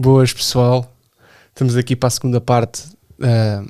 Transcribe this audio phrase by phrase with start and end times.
[0.00, 0.96] Boas, pessoal.
[1.48, 2.84] Estamos aqui para a segunda parte
[3.18, 3.68] uh,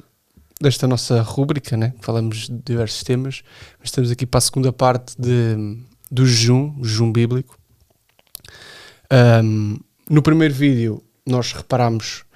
[0.60, 1.94] desta nossa rúbrica, né?
[2.02, 3.42] Falamos de diversos temas,
[3.78, 5.78] mas estamos aqui para a segunda parte de,
[6.10, 7.58] do jejum, jejum bíblico.
[9.42, 9.78] Um,
[10.10, 12.26] no primeiro vídeo, nós reparámos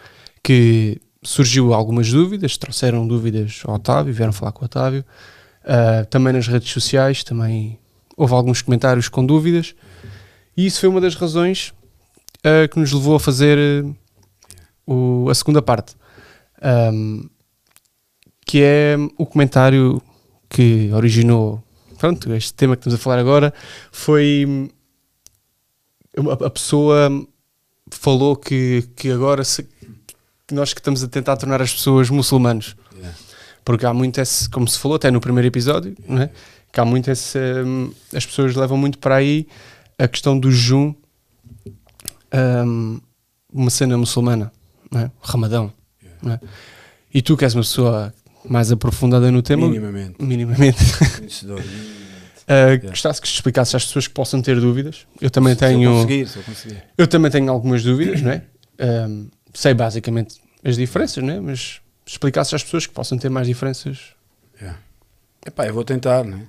[0.43, 5.04] que surgiu algumas dúvidas, trouxeram dúvidas ao Otávio, vieram falar com o Otávio.
[5.65, 7.79] Uh, também nas redes sociais, também
[8.16, 9.74] houve alguns comentários com dúvidas.
[10.56, 11.74] E isso foi uma das razões
[12.46, 13.96] uh, que nos levou a fazer uh,
[14.87, 15.96] o, a segunda parte,
[16.92, 17.28] um,
[18.46, 20.02] que é o comentário
[20.48, 21.62] que originou
[21.98, 23.55] pronto, este tema que estamos a falar agora.
[23.92, 24.70] Foi
[26.16, 27.09] a, a pessoa
[27.91, 29.63] falou que, que agora se,
[30.46, 32.76] que nós que estamos a tentar tornar as pessoas muçulmanos.
[32.95, 33.16] Yeah.
[33.65, 36.24] Porque há muito esse, como se falou até no primeiro episódio, yeah.
[36.24, 36.30] é?
[36.73, 39.46] que há muito esse, um, as pessoas levam muito para aí
[39.98, 40.95] a questão do jejum,
[42.33, 43.01] um,
[43.52, 44.52] uma cena muçulmana,
[44.95, 45.11] é?
[45.21, 45.73] Ramadão.
[46.02, 46.41] Yeah.
[46.43, 46.49] É?
[47.13, 48.13] E tu que és uma pessoa
[48.49, 50.79] mais aprofundada no tema, minimamente, minimamente.
[51.45, 51.59] Uh,
[52.49, 52.88] yeah.
[52.88, 55.07] Gostasse que explicasse às pessoas que possam ter dúvidas.
[55.21, 55.83] Eu também se, tenho.
[55.83, 56.83] Eu, conseguir, se eu, conseguir.
[56.99, 58.43] eu também tenho algumas dúvidas, não é?
[58.80, 61.41] Um, sei basicamente as diferenças, não é?
[61.41, 64.15] Mas explicasse às pessoas que possam ter mais diferenças.
[64.60, 64.78] Yeah.
[65.44, 66.41] Epá, eu vou tentar, não é?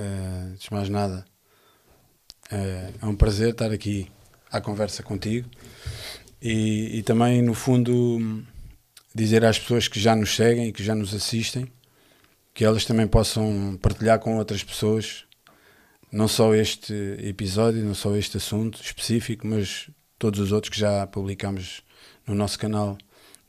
[0.00, 1.24] Uh, antes de mais nada,
[2.50, 4.10] uh, é um prazer estar aqui
[4.52, 5.48] à conversa contigo
[6.40, 8.44] e, e, também, no fundo,
[9.14, 11.66] dizer às pessoas que já nos seguem e que já nos assistem
[12.54, 15.24] que elas também possam partilhar com outras pessoas
[16.10, 21.06] não só este episódio, não só este assunto específico, mas todos os outros que já
[21.06, 21.82] publicamos
[22.26, 22.98] no nosso canal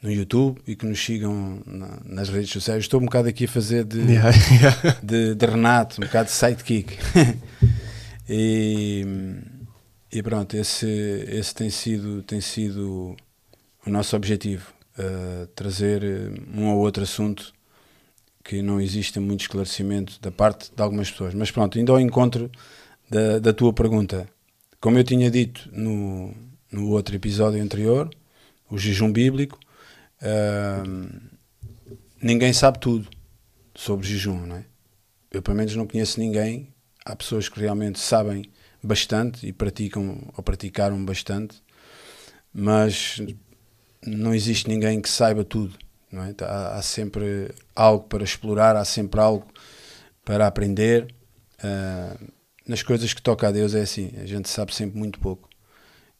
[0.02, 2.84] no YouTube e que nos sigam na, nas redes sociais.
[2.84, 5.00] Estou um bocado aqui a fazer de, yeah, yeah.
[5.02, 6.98] de, de Renato, um bocado de sidekick.
[8.28, 9.06] e,
[10.14, 10.86] e pronto, esse,
[11.28, 13.16] esse tem, sido, tem sido
[13.84, 16.04] o nosso objetivo, uh, trazer
[16.54, 17.52] um ou outro assunto
[18.44, 21.34] que não existe muito esclarecimento da parte de algumas pessoas.
[21.34, 22.52] Mas pronto, indo ao encontro
[23.10, 24.30] da, da tua pergunta.
[24.80, 26.32] Como eu tinha dito no,
[26.72, 28.08] no outro episódio anterior,
[28.70, 29.58] o jejum bíblico,
[30.22, 31.20] uh,
[32.22, 33.10] ninguém sabe tudo
[33.74, 34.66] sobre jejum, não é?
[35.32, 36.72] Eu, pelo menos, não conheço ninguém.
[37.04, 38.46] Há pessoas que realmente sabem
[38.84, 41.62] bastante e praticam ou praticaram bastante,
[42.54, 43.22] mas
[44.06, 45.76] não existe ninguém que saiba tudo.
[46.12, 46.36] Não é?
[46.42, 49.48] há, há, sempre algo para explorar, há sempre algo
[50.24, 51.08] para aprender.
[51.64, 52.32] Uh,
[52.68, 55.50] nas coisas que toca a Deus é assim, a gente sabe sempre muito pouco.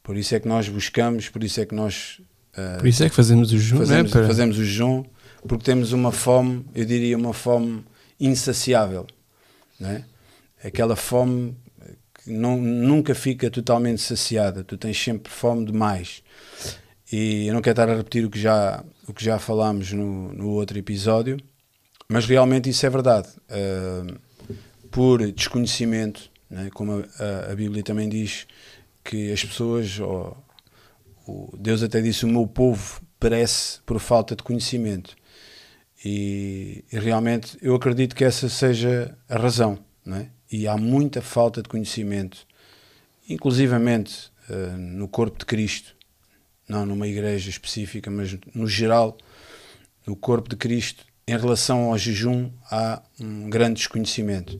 [0.02, 2.20] Por isso é que nós buscamos, por isso é que nós
[2.54, 4.26] Uh, Por isso é que fazemos o jejum, fazemos, né?
[4.28, 5.04] fazemos o jejum,
[5.46, 7.84] porque temos uma fome, eu diria uma fome
[8.18, 9.08] insaciável,
[9.78, 10.04] né?
[10.62, 11.56] aquela fome
[12.26, 16.22] não, nunca fica totalmente saciada, tu tens sempre fome de mais.
[17.12, 20.32] E eu não quero estar a repetir o que já, o que já falámos no,
[20.32, 21.36] no outro episódio,
[22.08, 23.28] mas realmente isso é verdade.
[23.48, 24.18] Uh,
[24.90, 26.70] por desconhecimento, né?
[26.72, 28.46] como a, a, Bíblia também diz,
[29.02, 30.36] que as pessoas, ou
[31.26, 35.16] o Deus até disse: O meu povo perece por falta de conhecimento.
[36.04, 39.78] E, e, realmente eu acredito que essa seja a razão.
[40.04, 40.28] Não é?
[40.56, 42.46] E há muita falta de conhecimento,
[43.28, 45.96] inclusivamente uh, no corpo de Cristo,
[46.68, 49.18] não numa igreja específica, mas no geral,
[50.06, 54.56] no corpo de Cristo, em relação ao jejum, há um grande desconhecimento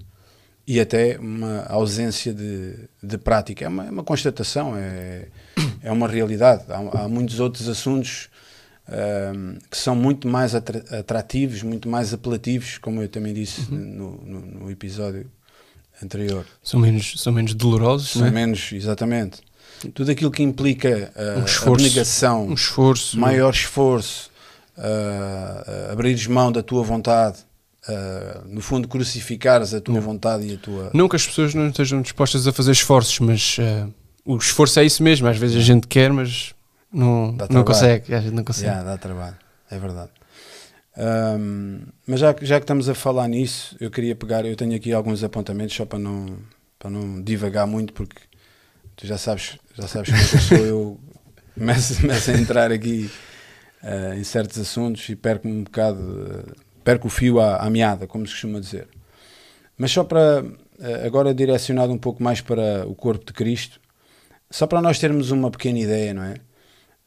[0.67, 3.65] e até uma ausência de, de prática.
[3.65, 5.29] É uma, é uma constatação, é,
[5.81, 6.65] é uma realidade.
[6.71, 8.29] Há, há muitos outros assuntos
[8.89, 13.79] um, que são muito mais atrativos, muito mais apelativos, como eu também disse uhum.
[13.79, 15.31] no, no, no, episódio
[16.03, 16.45] anterior.
[16.63, 18.31] São menos, são menos dolorosos, São é?
[18.31, 19.41] menos, exatamente.
[19.93, 24.31] Tudo aquilo que implica uh, um esforço, abnegação, um esforço, maior esforço,
[24.79, 27.39] uh, abrires mão da tua vontade,
[27.89, 30.01] uh, no fundo, crucificares a tua não.
[30.01, 30.91] vontade e a tua.
[30.95, 33.93] Não que as pessoas não estejam dispostas a fazer esforços, mas uh,
[34.25, 35.27] o esforço é isso mesmo.
[35.29, 36.55] Às vezes a gente quer, mas
[36.93, 38.15] não, não consegue.
[38.15, 38.69] A gente não consegue.
[38.69, 39.37] Yeah, dá trabalho,
[39.71, 40.11] é verdade.
[40.97, 44.45] Um, mas já, já que estamos a falar nisso, eu queria pegar.
[44.45, 46.39] Eu tenho aqui alguns apontamentos só para não,
[46.79, 48.21] para não divagar muito, porque
[48.97, 50.67] tu já sabes, já sabes como é eu sou.
[50.67, 51.01] Eu
[51.55, 53.11] começo, começo a entrar aqui
[53.83, 56.01] uh, em certos assuntos e perco-me um bocado.
[56.01, 58.87] Uh, perco o fio à, à meada, como se costuma dizer.
[59.77, 60.45] Mas só para,
[60.79, 63.81] eh, agora direcionado um pouco mais para o corpo de Cristo,
[64.51, 66.37] só para nós termos uma pequena ideia, não é?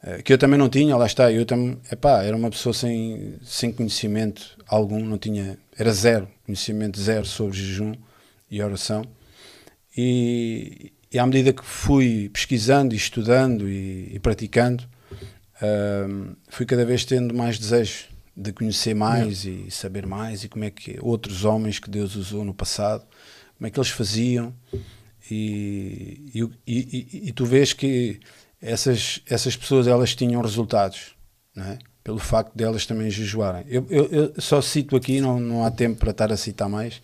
[0.08, 3.36] Eh, que eu também não tinha, lá está, eu também, epá, era uma pessoa sem,
[3.44, 7.94] sem conhecimento algum, não tinha, era zero, conhecimento zero sobre jejum
[8.50, 9.04] e oração.
[9.98, 14.86] E, e à medida que fui pesquisando e estudando e, e praticando,
[15.62, 18.06] uh, fui cada vez tendo mais desejo
[18.36, 22.46] de conhecer mais e saber mais e como é que outros homens que Deus usou
[22.46, 23.04] no passado,
[23.58, 24.54] como é que eles faziam
[25.30, 28.20] e, e, e, e tu vês que
[28.62, 31.16] essas, essas pessoas elas tinham resultados,
[31.56, 31.78] é?
[32.04, 33.66] pelo facto de também jejuarem.
[33.68, 37.02] Eu, eu, eu, só cito aqui, não, não há tempo para estar a citar mais,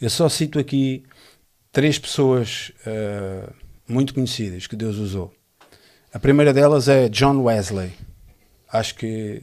[0.00, 1.04] eu só cito aqui
[1.72, 3.52] três pessoas uh,
[3.86, 5.34] muito conhecidas que Deus usou.
[6.12, 7.92] A primeira delas é John Wesley.
[8.72, 9.42] Acho que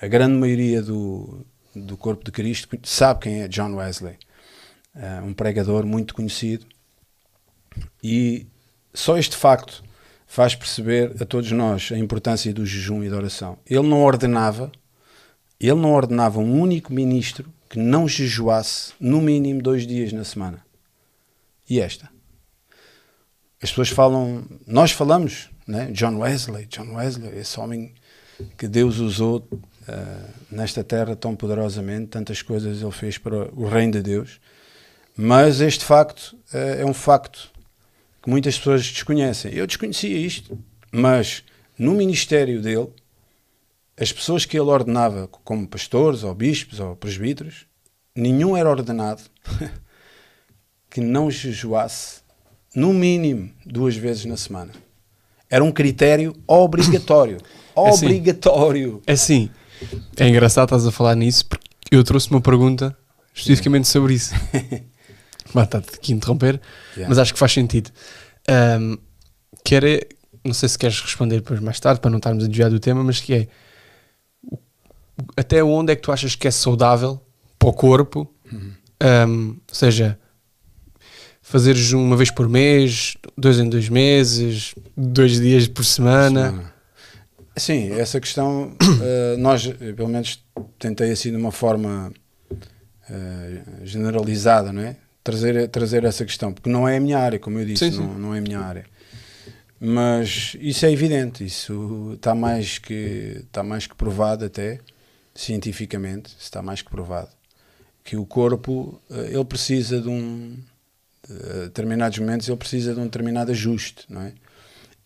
[0.00, 1.44] a grande maioria do,
[1.74, 4.16] do corpo de Cristo sabe quem é John Wesley.
[4.94, 6.66] Uh, um pregador muito conhecido.
[8.02, 8.46] E
[8.94, 9.82] só este facto
[10.30, 13.58] faz perceber a todos nós a importância do jejum e da oração.
[13.66, 14.70] Ele não ordenava,
[15.58, 20.64] ele não ordenava um único ministro que não jejuasse no mínimo dois dias na semana.
[21.68, 22.08] E esta?
[23.60, 25.90] As pessoas falam, nós falamos, né?
[25.90, 27.92] John Wesley, John Wesley, esse homem
[28.56, 33.94] que Deus usou uh, nesta terra tão poderosamente, tantas coisas ele fez para o reino
[33.94, 34.40] de Deus.
[35.16, 37.50] Mas este facto uh, é um facto
[38.22, 39.52] que muitas pessoas desconhecem.
[39.54, 40.58] Eu desconhecia isto,
[40.92, 41.44] mas
[41.78, 42.88] no ministério dele,
[43.98, 47.66] as pessoas que ele ordenava, como pastores, ou bispos, ou presbíteros,
[48.14, 49.22] nenhum era ordenado
[50.90, 52.20] que não jejuasse
[52.74, 54.72] no mínimo duas vezes na semana.
[55.48, 57.38] Era um critério obrigatório.
[57.76, 58.06] É assim.
[58.06, 59.02] obrigatório.
[59.06, 59.48] É assim,
[60.16, 62.94] é engraçado estás a falar nisso porque eu trouxe uma pergunta
[63.32, 64.34] especificamente sobre isso.
[65.54, 66.60] Mata-te aqui interromper,
[66.96, 67.08] Yeah.
[67.08, 67.90] mas acho que faz sentido.
[68.48, 68.96] Um,
[69.64, 70.06] que era,
[70.44, 73.02] não sei se queres responder depois mais tarde para não estarmos a desviar do tema,
[73.04, 73.48] mas que é
[75.36, 77.20] até onde é que tu achas que é saudável
[77.58, 78.32] para o corpo?
[78.52, 80.18] Um, ou seja,
[81.42, 86.72] fazer jejum uma vez por mês, dois em dois meses, dois dias por semana.
[87.56, 90.42] Sim, essa questão, eh, nós, eh, pelo menos,
[90.78, 92.12] tentei assim de uma forma
[93.10, 94.96] eh, generalizada, não é?
[95.22, 97.98] Trazer, trazer essa questão, porque não é a minha área, como eu disse, Sim, sim.
[97.98, 98.86] Não, não é a minha área.
[99.78, 104.78] Mas isso é evidente, isso está mais que, está mais que provado até,
[105.34, 107.30] cientificamente, está mais que provado,
[108.04, 110.58] que o corpo, eh, ele precisa de um,
[111.26, 114.34] de determinados momentos, ele precisa de um determinado ajuste, não é?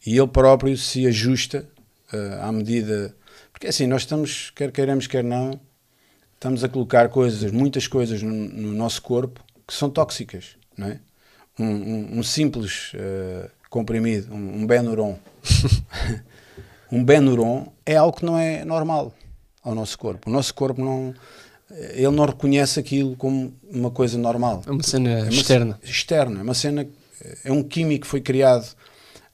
[0.05, 1.69] E ele próprio se ajusta
[2.13, 3.15] eh, à medida.
[3.53, 5.61] Porque assim, nós estamos, quer queiramos, quer não,
[6.35, 11.01] estamos a colocar coisas, muitas coisas no, no nosso corpo que são tóxicas, não é?
[11.59, 15.19] Um, um- um simples eh, comprimido, um, um Benuron.
[16.91, 19.13] um Benuron é algo que não é normal
[19.63, 20.29] ao nosso corpo.
[20.29, 21.15] O nosso corpo não.
[21.71, 24.63] Ele não reconhece aquilo como uma coisa normal.
[24.67, 25.81] É uma cena É uma externa.
[25.83, 26.41] Externa.
[26.41, 26.87] É uma cena.
[27.45, 28.67] É um químico que foi criado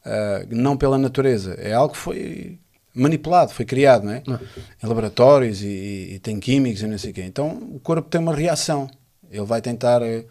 [0.05, 1.55] ah, não pela natureza.
[1.55, 2.59] É algo que foi
[2.95, 4.23] manipulado, foi criado, não é?
[4.27, 4.37] Não.
[4.83, 7.23] Em laboratórios e, e- e tem químicos e não sei o quê.
[7.23, 8.89] Então o corpo tem uma reação.
[9.31, 10.25] Ele vai tentar eh,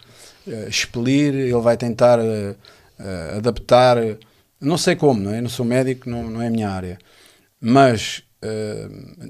[0.68, 2.56] expelir, ele vai tentar eh,
[3.38, 3.98] adaptar.
[4.60, 5.38] Não sei como, não é?
[5.38, 7.00] Eu não sou médico, não, não é a minha área.
[7.62, 8.24] Mas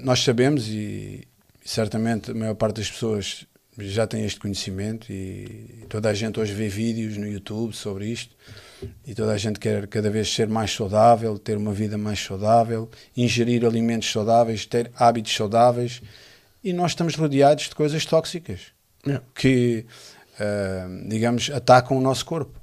[0.03, 1.27] nós sabemos e,
[1.69, 3.47] certamente a maior parte das pessoas
[3.77, 8.35] já tem este conhecimento e toda a gente hoje vê vídeos no YouTube sobre isto
[9.05, 12.89] e toda a gente quer cada vez ser mais saudável, ter uma vida mais saudável,
[13.15, 16.01] ingerir alimentos saudáveis, ter hábitos saudáveis
[16.63, 18.73] e nós estamos rodeados de coisas tóxicas.
[19.33, 19.85] Que,
[20.39, 22.59] ah, digamos, atacam o nosso corpo,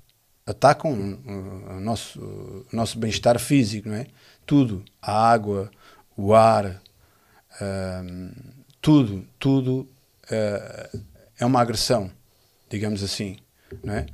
[0.47, 4.07] atacam uh, o nosso, o nosso bem-estar físico, não é?
[4.45, 5.71] Tudo, a água,
[6.17, 6.81] o ar,
[7.61, 8.03] ah,
[8.81, 9.89] tudo, tudo
[10.31, 10.91] ah,
[11.39, 12.11] é uma agressão,
[12.69, 13.39] digamos assim,
[13.83, 14.07] não é?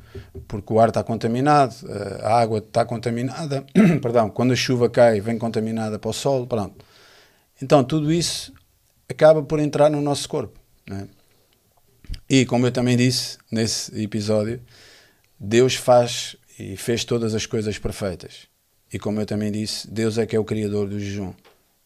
[0.48, 1.74] Porque o ar está contaminado,
[2.22, 3.64] a água está contaminada,
[4.00, 6.84] perdão, quando a chuva cai vem contaminada para o sol, pronto.
[7.60, 8.52] Então tudo isso
[9.08, 11.21] acaba por entrar no nosso corpo, não é?
[12.28, 14.61] E como eu também disse nesse episódio,
[15.38, 18.47] Deus faz e fez todas as coisas perfeitas.
[18.92, 21.33] E como eu também disse, Deus é que é o criador do jejum.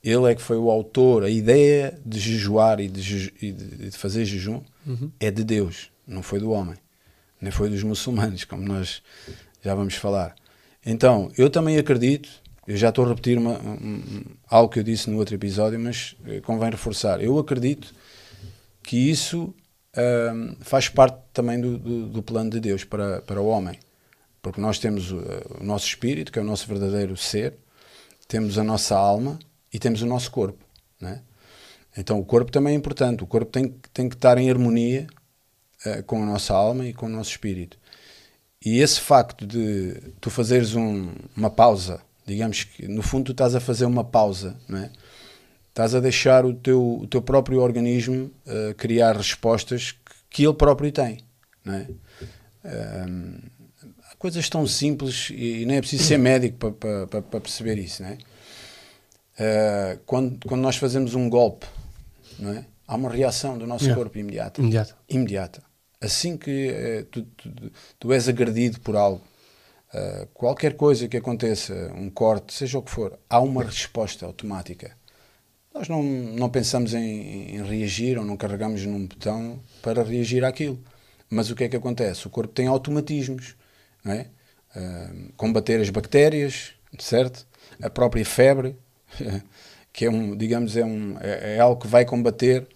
[0.02, 3.90] Ele é que foi o autor, a ideia de jejuar e de, jeju- e de-
[3.92, 4.60] fazer jejum
[5.18, 6.76] é de Deus, não foi do homem,
[7.40, 9.02] nem foi dos muçulmanos, como nós
[9.64, 10.36] já vamos falar.
[10.84, 12.28] Então, eu também acredito,
[12.68, 15.78] eu já estou a repetir uma- um- um- algo que eu disse no outro episódio,
[15.80, 17.20] mas eh, convém reforçar.
[17.20, 17.92] Eu acredito
[18.82, 19.52] que isso
[20.60, 23.78] faz parte também do, do, do plano de Deus para, para o homem.
[24.42, 25.18] Porque nós temos o,
[25.60, 27.54] o nosso espírito, que é o nosso verdadeiro ser,
[28.28, 29.38] temos a nossa alma
[29.72, 30.64] e temos o nosso corpo.
[31.00, 31.22] Né?
[31.96, 35.06] Então o corpo também é importante, o corpo tem, tem que estar em harmonia
[35.84, 37.78] eh, com a nossa alma e com o nosso espírito.
[38.64, 43.54] E esse facto de tu fazeres um- uma pausa digamos que no fundo tu estás
[43.54, 44.90] a fazer uma pausa, não é?
[45.76, 49.98] Estás a deixar o teu, o teu próprio organismo uh, criar respostas que,
[50.30, 51.18] que, ele próprio tem,
[51.62, 51.86] não é?
[53.06, 53.38] Um,
[54.10, 57.76] há coisas tão simples e, e nem é preciso ser médico para, para, para perceber
[57.76, 58.14] isso, não é?
[59.38, 61.66] Uh, quando, quando nós fazemos um golpe,
[62.38, 62.64] não é?
[62.88, 64.02] Há uma reação do nosso yeah.
[64.02, 64.62] corpo imediata.
[64.62, 64.96] Imediata.
[65.06, 65.62] Imediata.
[66.00, 69.22] Assim que tu, tu, tu, és agredido por algo,
[69.92, 74.96] uh, qualquer coisa que aconteça, um corte, seja o que for, há uma resposta automática.
[75.76, 80.78] Nós não, não pensamos em, em reagir ou não carregamos num botão para reagir àquilo.
[81.28, 82.26] Mas o que é que acontece?
[82.26, 83.54] O corpo tem automatismos,
[84.02, 84.26] não é?
[85.36, 87.46] combater as bactérias, certo?
[87.82, 88.76] A própria febre,
[89.92, 92.66] que é um, digamos, é, um, é, é algo que vai combater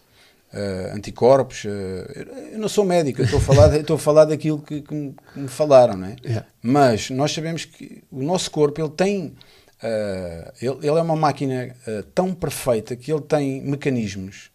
[0.53, 1.65] uh, anticorpos.
[1.65, 5.15] Uh, eu não sou médico, estou a falar, estou a falar daquilo que, que, me,
[5.33, 6.17] que me falaram, não é?
[6.25, 6.47] Yeah.
[6.63, 9.35] Mas nós sabemos que o nosso corpo ele tem.
[9.83, 11.75] Uh, ele, ele, é uma máquina
[12.15, 14.51] tão perfeita que ele tem mecanismos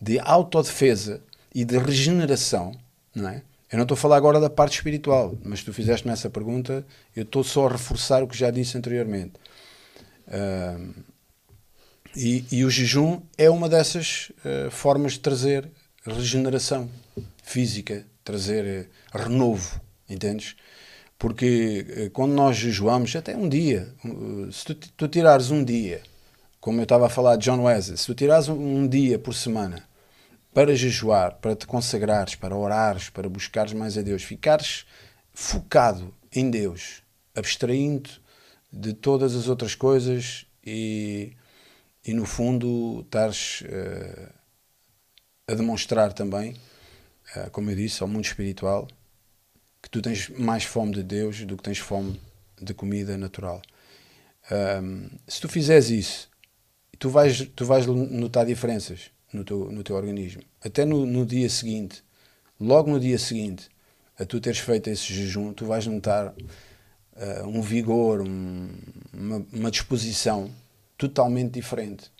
[0.00, 1.22] de autodefesa
[1.54, 2.72] e de regeneração,
[3.14, 3.42] não é?
[3.70, 7.24] Eu não estou a falar agora da parte espiritual, mas tu fizeste-me essa pergunta, eu
[7.24, 9.32] estou só a reforçar o que já disse anteriormente.
[10.28, 10.94] Uh,
[12.14, 15.68] e, e o jejum é uma dessas uh, formas de trazer
[16.04, 16.88] regeneração
[17.42, 20.54] física, trazer uh, renovo, entendes?
[21.18, 23.92] Porque uh, quando nós jejuamos, até um dia,
[24.52, 26.02] se tu, tu, tirares um dia,
[26.60, 29.34] como eu estava a falar de John Wesley, se tu tirares um, um dia por
[29.34, 29.82] semana
[30.52, 34.86] para jejuar, para te consagrares, para orares, para buscares mais a Deus, ficares
[35.32, 37.02] focado em Deus,
[37.34, 38.10] abstraindo
[38.72, 41.32] de todas as outras coisas e
[42.06, 44.32] e no fundo estares uh,
[45.48, 46.52] a demonstrar também,
[47.34, 48.86] uh, como eu disse, ao mundo espiritual,
[49.86, 52.20] que tu tens mais fome de Deus do que tens fome
[52.60, 53.62] de comida natural.
[54.50, 56.28] Um, se tu fizeres isso,
[56.98, 60.42] tu vais, tu vais notar diferenças no teu, no teu organismo.
[60.60, 62.02] Até no, no dia seguinte,
[62.60, 63.68] logo no dia seguinte,
[64.18, 68.68] a tu teres feito esse jejum, tu vais notar uh, um vigor, um,
[69.12, 70.50] uma, uma disposição
[70.98, 72.10] totalmente diferente.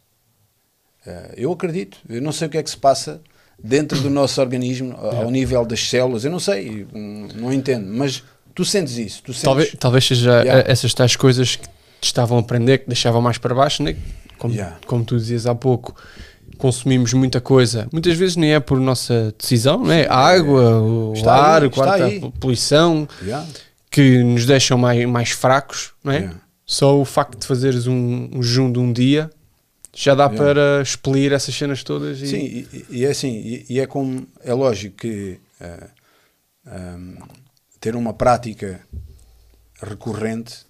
[1.05, 3.21] Uh, eu acredito, eu não sei o que é que se passa
[3.63, 5.17] dentro do nosso organismo, é.
[5.17, 6.87] ao nível das células, eu não sei,
[7.35, 8.23] não entendo, mas
[8.55, 9.23] tu sentes isso.
[9.23, 9.43] Tu sentes...
[9.43, 10.71] Talvez, talvez seja yeah.
[10.71, 11.69] essas tais coisas que
[12.01, 13.97] te estavam a aprender, que deixavam mais para baixo, né?
[14.39, 14.77] como, yeah.
[14.87, 15.95] como tu dizias há pouco,
[16.59, 20.07] consumimos muita coisa, muitas vezes nem é por nossa decisão, né?
[20.09, 23.47] a água, o está ar, aí, a poluição, yeah.
[23.91, 26.31] que nos deixam mais, mais fracos, não é?
[26.65, 29.31] Só o facto de fazeres um, um de um dia
[29.97, 30.37] já dá yeah.
[30.37, 32.21] para expelir essas cenas todas.
[32.21, 32.27] E...
[32.27, 35.91] Sim, e, e, é assim, e, e, é como é lógico que uh, eh,
[36.67, 37.19] um, ehm,
[37.81, 38.81] ter uma prática
[39.81, 40.67] recorrente,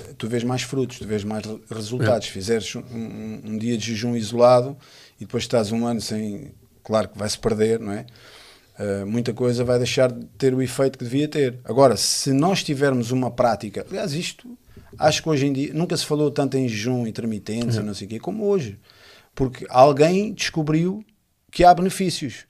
[0.00, 2.26] uh, tu vês mais frutos, tu vês mais resultados.
[2.26, 2.32] Yeah.
[2.32, 4.76] Fizeres um, um, um, dia de jejum isolado
[5.20, 8.04] e depois estás um ano sem, claro que vai-se perder, não é?
[8.80, 11.60] Uh, muita coisa vai deixar de ter o efeito que devia ter.
[11.64, 14.58] Agora, se nós tivermos uma prática, aliás, isto
[14.98, 17.84] Acho que hoje em dia nunca se falou tanto em jejum intermitente, uhum.
[17.84, 18.78] não sei o quê, como hoje.
[19.34, 21.04] Porque alguém descobriu
[21.50, 22.46] que há benefícios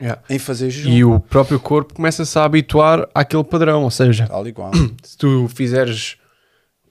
[0.00, 0.22] yeah.
[0.30, 0.90] em fazer jejum.
[0.90, 4.72] E o próprio corpo começa-se a habituar àquele padrão, ou seja, Tal e qual.
[5.02, 6.16] se tu fizeres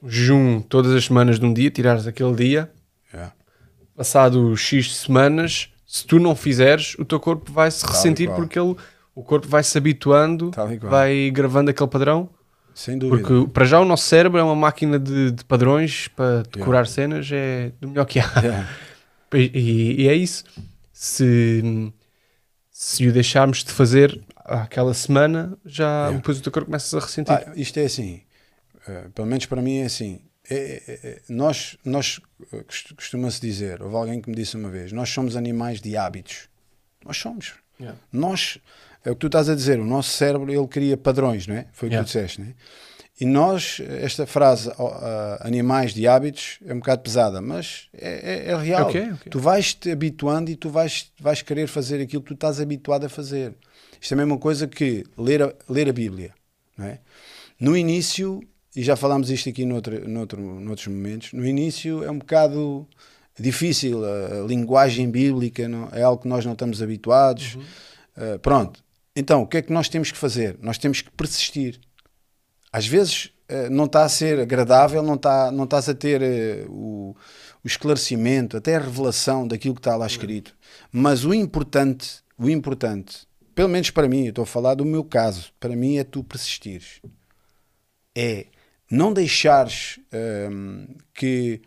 [0.05, 2.71] jejum todas as semanas de um dia, tirares aquele dia,
[3.13, 3.33] yeah.
[3.95, 8.75] passado X semanas, se tu não fizeres, o teu corpo vai se ressentir porque ele,
[9.15, 12.29] o corpo vai se habituando, vai gravando aquele padrão
[12.77, 13.27] sem dúvida.
[13.27, 16.85] Porque para já o nosso cérebro é uma máquina de, de padrões para decorar yeah.
[16.85, 18.31] cenas, é do melhor que há.
[18.39, 18.69] Yeah.
[19.33, 20.45] E, e, é isso.
[20.93, 21.91] Se,
[22.71, 26.15] se o deixarmos de fazer aquela semana, já yeah.
[26.15, 27.33] depois o teu corpo começa a ressentir.
[27.33, 28.21] Ah, isto é assim,
[28.87, 30.21] uh, pelo menos para mim é assim.
[30.49, 32.21] É, é, é, nós, nós
[32.53, 32.63] eh,
[32.95, 36.47] costuma-se dizer, houve alguém que me disse uma vez, nós somos animais de hábitos.
[37.05, 37.55] Nós somos.
[38.13, 38.59] Nós
[39.07, 41.67] é o que tu estás a dizer, o nosso cérebro ele cria padrões, não é?
[41.71, 42.05] Foi o yeah.
[42.05, 42.53] que tu disseste, não é?
[43.19, 44.73] E nós, esta frase, uh,
[45.39, 48.89] animais de hábitos, é um bocado pesada, mas é, é, é real.
[48.89, 49.31] Okay, okay.
[49.31, 53.05] Tu vais te habituando e tu vais, vais querer fazer aquilo que tu estás habituado
[53.05, 53.55] a fazer.
[53.99, 56.31] Isto é a mesma coisa que ler a, ler a Bíblia.
[56.77, 56.99] Não é?
[57.59, 58.41] No início,
[58.75, 62.87] e já falámos isto aqui noutro, noutro, noutros momentos, no início é um bocado
[63.39, 67.55] difícil, a, a linguagem bíblica não, é algo que nós não estamos habituados.
[67.55, 67.61] Uhum.
[68.17, 68.83] Uh, pronto,
[69.19, 70.57] então, o que é que nós temos que fazer?
[70.61, 71.79] Nós temos que persistir.
[72.71, 76.65] Às vezes eh, não está a ser agradável, não, está, não estás a ter eh,
[76.69, 77.15] o,
[77.63, 80.55] o esclarecimento, até a revelação daquilo que está lá escrito.
[80.91, 85.03] Mas o importante, o importante, pelo menos para mim, eu estou a falar do meu
[85.03, 87.01] caso, para mim é tu persistires.
[88.15, 88.47] É
[88.89, 89.99] não deixares
[90.51, 91.61] hum, que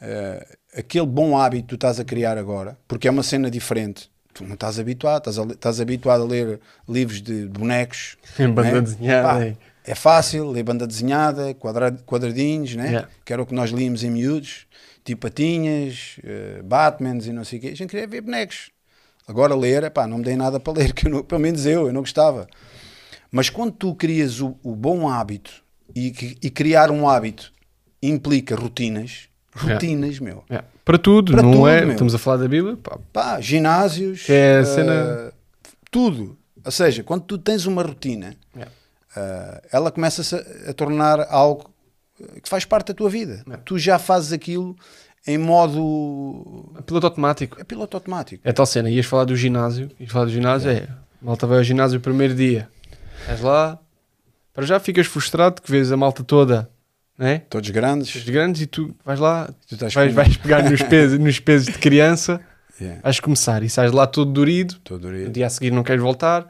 [0.00, 4.10] uh, aquele bom hábito que tu estás a criar agora, porque é uma cena diferente.
[4.38, 8.16] Tu não estás habituado, estás, a, estás habituado a ler livros de bonecos.
[8.38, 8.80] Em banda né?
[8.82, 9.28] desenhada.
[9.28, 9.94] Pá, é.
[9.96, 12.86] fácil, ler banda desenhada, quadra, quadradinhos, né?
[12.86, 13.08] Yeah.
[13.24, 14.66] que era o que nós líamos em miúdos,
[15.04, 17.68] tipo patinhas, uh, Batmans e não sei o quê.
[17.68, 18.70] A gente queria ver bonecos.
[19.26, 21.92] Agora ler, epá, não me dei nada para ler, que não- pelo menos eu, eu
[21.92, 22.46] não gostava.
[23.32, 25.64] Mas quando tu crias o, o bom hábito
[25.96, 27.52] e, e criar um hábito
[28.00, 30.44] implica rotinas, rotinas, meu.
[30.48, 30.62] É.
[30.88, 31.82] Para tudo, Para não tudo, é?
[31.82, 31.90] meu.
[31.92, 35.32] Estamos a falar da Bíblia, pá, Pá, ginásios, Que é a cena-
[35.90, 36.34] tudo.
[36.64, 38.66] Ou seja, quando tu tens uma rotina, É.
[39.14, 41.70] eh, ela começa-se a, a tornar algo
[42.18, 43.44] eh, que faz parte da tua vida.
[43.50, 43.56] É.
[43.58, 44.74] Tu já fazes aquilo
[45.26, 47.60] em modo piloto automático.
[47.60, 48.40] é piloto automático.
[48.42, 50.88] É tal cena, ias falar do ginásio, ias falar do ginásio, é,
[51.20, 52.66] malta vai ao ginásio o primeiro dia,
[53.20, 53.78] estás lá,
[54.54, 56.70] para já ficas frustrado que vês a malta toda,
[57.18, 57.42] né?
[57.50, 58.14] Todos grandes.
[58.14, 61.78] Os grandes e tu vais lá, Tu vais, vais pegar nos pesos, nos pesos de
[61.78, 62.40] criança,
[62.80, 66.00] Yeah, vais começar e sais lá todo dorido, todo no dia a seguir não queres
[66.00, 66.46] voltar,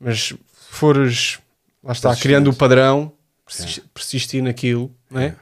[0.00, 1.38] mas fores,
[1.84, 3.12] lá está, criando o padrão,
[3.44, 5.36] persis- persistir naquilo, né?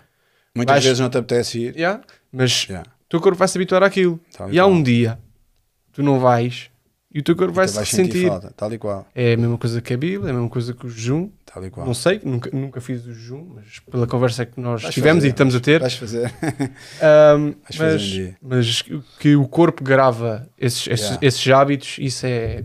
[0.54, 1.76] Muitas Vais- vezes não te apetece ir.
[1.76, 2.90] Yeah, mas Yeah.
[2.90, 4.18] o teu corpo vai se habituar àquilo.
[4.36, 5.16] Tal e há um dia
[5.92, 6.68] tu não vais
[7.14, 8.28] e o teu corpo vai se sentir ressentir.
[8.28, 9.06] falta, tal e qual.
[9.14, 11.30] É a mesma coisa que a Bíblia, é a mesma coisa que o jejum.
[11.50, 11.86] Tal e qual.
[11.86, 15.28] Não sei, nunca, nunca fiz o jejum, mas pela conversa que nós Vais tivemos fazer,
[15.28, 16.30] e estamos a ter, Vais fazer.
[17.00, 21.26] ahm, vais fazer um mas, mas que o corpo grava esses, esses, Yeah.
[21.26, 22.64] esses hábitos, isso é.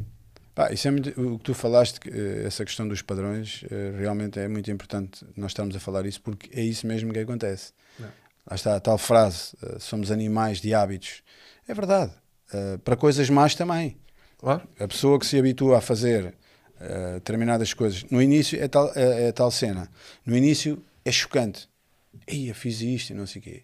[0.53, 4.37] Pá, isso é muito, o que tu falaste, eh, essa questão dos padrões, eh, realmente
[4.37, 7.71] é muito importante nós estarmos a falar isso, porque é isso mesmo que acontece.
[7.97, 8.07] Não.
[8.49, 11.23] Lá está a tal frase: eh, somos animais de hábitos.
[11.67, 12.11] É verdade.
[12.83, 13.97] Para coisas más também.
[14.37, 14.61] Claro.
[14.79, 16.35] A pessoa que se habitua a fazer
[16.83, 19.89] eh, determinadas coisas, no início é tal, é, é tal cena.
[20.25, 21.67] No início é chocante.
[22.27, 23.63] Ia, fiz isto e não sei o quê.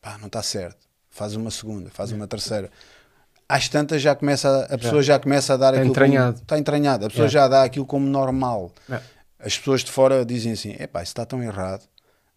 [0.00, 0.86] Pá, não está certo.
[1.10, 2.70] Faz uma segunda, faz uma terceira.
[3.48, 6.32] Às tantas já começa, a- pessoa já, começa a dar Está aquilo entranhado.
[6.34, 7.06] Como, está entranhada.
[7.06, 7.30] A pessoa É.
[7.30, 8.72] já dá aquilo como normal.
[9.38, 11.84] As pessoas de fora dizem assim: é pá, isso está tão errado.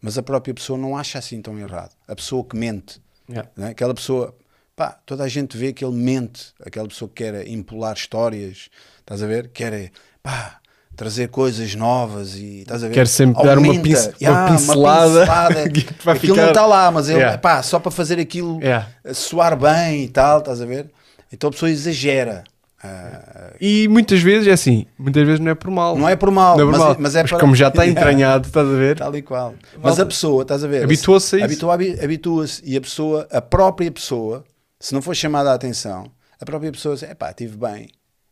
[0.02, 1.92] Mas a própria pessoa não acha assim tão errado.
[2.08, 3.02] A pessoa que mente.
[3.28, 3.70] Né?
[3.70, 4.34] Aquela pessoa,
[4.76, 9.22] pá, toda a gente vê que ele mente, aquela pessoa que quer impular histórias, estás
[9.22, 9.50] a ver?
[9.50, 9.92] Quer,
[10.30, 10.56] pá,
[10.96, 12.94] trazer coisas novas e estás a ver?
[12.94, 15.26] Quer sempre dar uma pince- uma pincelada
[15.70, 17.38] que vai Aquilo ficar- não está lá, mas ele, Yeah.
[17.38, 18.88] pá, só para fazer aquilo Yeah.
[19.14, 20.90] soar bem e tal, estás a ver?
[21.32, 22.44] Então a pessoa exagera.
[22.82, 25.98] Ah, E muitas vezes é assim, muitas vezes não é por mal.
[25.98, 27.40] não é por mal, é por mas, mal, é- mas é mas para...
[27.40, 28.00] como já está Yeah.
[28.02, 28.98] entranhado, estás a ver?
[28.98, 29.54] Tal e qual.
[29.82, 30.84] Mas a pessoa, estás a ver?
[30.86, 31.46] habitua-se a isso.
[31.46, 34.44] Habitua- habi- Habitua-se e a pessoa, a própria pessoa,
[34.80, 36.06] se não for chamada a atenção,
[36.42, 37.90] a própria pessoa diz: pá, estive bem,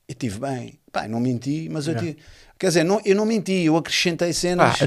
[0.08, 2.13] eu estive bem, pá, não menti, mas eu Yeah.
[2.13, 2.24] tive.
[2.60, 4.80] Quer dizer, não, eu não menti, eu acrescentei cenas.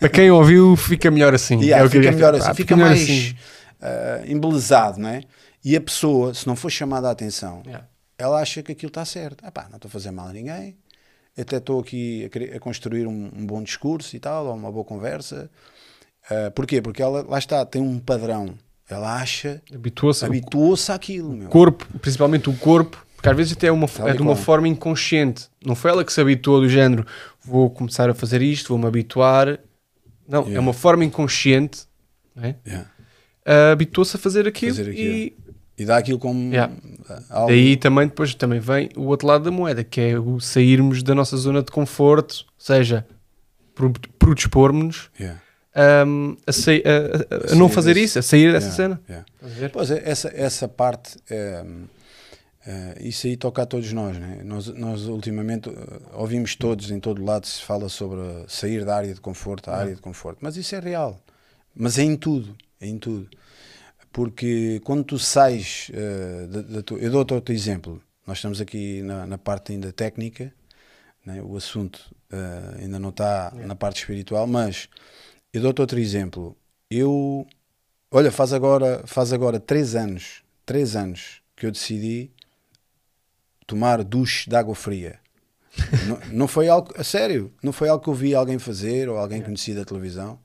[0.00, 1.60] para quem ouviu, fica melhor assim.
[1.60, 3.36] Yeah, É fica melhor assim, fica melhor mais assim.
[3.82, 5.22] ah, embelezado, não é?
[5.64, 7.86] E a pessoa, se não for chamada a atenção, Yeah.
[8.16, 9.44] ela acha que aquilo está certo.
[9.44, 10.76] Ah, pá, não estou a fazer mal a ninguém,
[11.38, 14.84] até estou aqui a, a construir um, um bom discurso e tal, ou uma boa
[14.84, 15.50] conversa.
[16.30, 16.80] Ah, porquê?
[16.80, 18.54] Porque ela, lá está, tem um padrão.
[18.88, 20.24] Ela acha, Habitua-se.
[20.24, 21.48] habituou-se àquilo, meu.
[21.48, 24.68] O corpo, principalmente o corpo, porque às vezes até é, uma, é de uma forma
[24.68, 25.48] inconsciente.
[25.64, 27.06] Não foi ela que se habituou do género,
[27.42, 29.58] vou começar a fazer isto, vou-me habituar.
[30.28, 30.60] Não, é Yeah.
[30.60, 31.86] uma forma inconsciente.
[32.36, 32.54] é?
[32.66, 32.90] Yeah.
[33.46, 35.34] Ah, Habituou-se a fazer aquilo, Fazer e
[35.78, 36.72] E dá aquilo como Yeah.
[37.08, 37.48] ah, algo.
[37.48, 41.14] daí também depois também vem o outro lado da moeda, que é o sairmos da
[41.14, 43.06] nossa zona de conforto, ou seja,
[44.18, 45.40] predispormos-nos Yeah.
[46.06, 49.00] um, a, a- a- a não fazer desse- isso, a sair dessa cena.
[49.72, 51.64] Pois é, essa, essa parte, é,
[52.66, 54.40] é, isso aí toca a todos nós, né?
[54.42, 55.72] nós, nós ultimamente eh,
[56.14, 59.94] ouvimos todos, em todo lado se fala sobre sair da área de conforto, a área
[59.94, 61.20] de conforto, mas isso é real,
[61.74, 63.28] mas é em tudo, é em tudo,
[64.10, 69.26] porque quando tu sais, eh, da, da eu dou-te outro exemplo, nós estamos aqui na,
[69.26, 70.52] na parte ainda técnica,
[71.26, 71.42] né?
[71.42, 74.88] o assunto eh, ainda não está na parte espiritual, mas
[75.52, 76.56] eu dou-te outro exemplo,
[76.90, 77.46] eu
[78.16, 82.30] Olha, faz agora, faz agora três anos, três anos que eu decidi
[83.66, 85.18] tomar duche de água fria.
[86.06, 89.16] não, não foi algo, a sério, não foi algo que eu vi alguém fazer ou
[89.18, 90.38] alguém conhecido da televisão,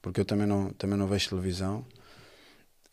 [0.00, 1.84] porque eu também não, também não vejo televisão.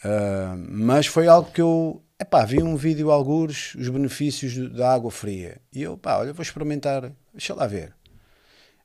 [0.03, 4.93] Ah, mas foi algo que eu, epá, vi um vídeo algures, os benefícios do- da
[4.93, 5.57] água fria.
[5.73, 7.93] E eu, pá, olha, vou experimentar, deixa lá ver.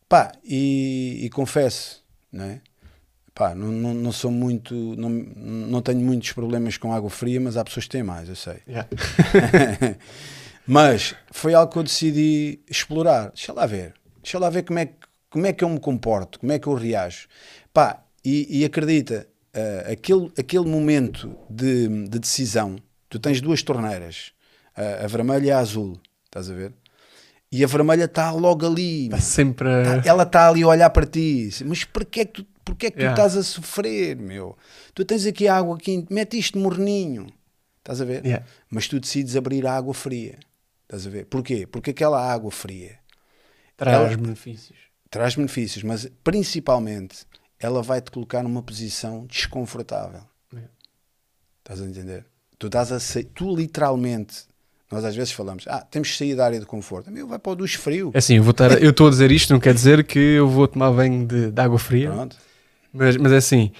[0.08, 2.60] Pá, e, e confesso, não é?
[3.34, 7.56] Pá, não, não, não sou muito, não, não tenho muitos problemas com água fria, mas
[7.56, 8.58] há pessoas que têm mais, eu sei.
[8.68, 8.88] Yeah.
[10.66, 13.30] mas foi algo que eu decidi explorar.
[13.30, 13.94] Deixa lá ver.
[14.22, 14.94] Deixa lá ver como é, que-
[15.28, 17.28] como é que eu me comporto, como é que eu reajo.
[17.72, 22.76] Pá, e, e acredita, uh, aquele, aquele momento de, de, decisão,
[23.08, 24.32] tu tens duas torneiras,
[24.78, 26.72] uh, a vermelha e a azul, estás a ver?
[27.52, 29.04] E a vermelha está logo ali.
[29.04, 31.50] Está sempre tá, ela está ali a olhar para ti.
[31.64, 33.14] Mas porquê é que tu, porquê é que yeah.
[33.14, 34.56] tu estás a sofrer, meu?
[34.92, 37.26] Tu tens aqui água quente, mete isto morninho.
[37.78, 38.24] Estás a ver?
[38.24, 38.44] Yeah.
[38.68, 40.38] Mas tu decides abrir a água fria.
[40.84, 41.26] Estás a ver?
[41.26, 41.66] Porquê?
[41.66, 42.98] Porque aquela água fria
[43.76, 44.78] traz ela, benefícios.
[45.10, 47.26] Traz benefícios, mas principalmente
[47.58, 50.22] ela vai te colocar numa posição desconfortável.
[50.52, 50.70] Yeah.
[51.58, 52.26] Estás a entender?
[52.58, 54.44] Tu estás a sair, tu literalmente,
[54.90, 57.10] nós às vezes falamos, ah, temos que sair da área de conforto.
[57.10, 58.10] Meu, vai para o duche frio.
[58.14, 61.26] É assim, eu estou a dizer isto, não quer dizer que eu vou tomar banho
[61.26, 62.10] de, de água fria.
[62.10, 62.36] Pronto.
[62.92, 63.72] Mas, mas é assim,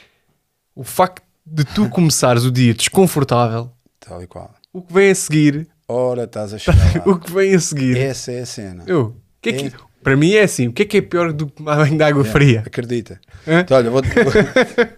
[0.75, 4.55] o facto de tu começares o dia desconfortável, tal e qual.
[4.73, 5.74] O que vem a seguir.
[5.87, 7.07] Ora, estás a chegar.
[7.07, 7.97] o que vem a seguir.
[7.97, 8.85] Essa é a cena.
[8.87, 9.73] Eu, que é que, é...
[10.03, 12.03] Para mim é assim: o que é que é pior do que tomar banho de
[12.03, 12.61] água é, fria?
[12.67, 13.21] Acredita.
[13.47, 14.03] Então, olha, vou,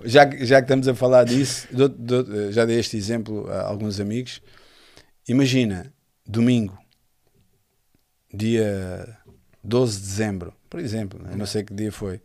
[0.04, 4.00] já, já que estamos a falar disso, dou, dou, já dei este exemplo a alguns
[4.00, 4.40] amigos.
[5.28, 5.92] Imagina,
[6.24, 6.78] domingo,
[8.32, 9.18] dia
[9.62, 11.34] 12 de dezembro, por exemplo, né?
[11.36, 12.20] não sei que dia foi.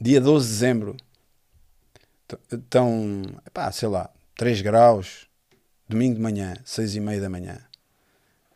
[0.00, 0.96] Dia 12 de dezembro,
[2.52, 3.22] estão,
[3.72, 5.26] sei lá, 3 graus,
[5.88, 7.58] domingo de manhã, seis e meia da manhã,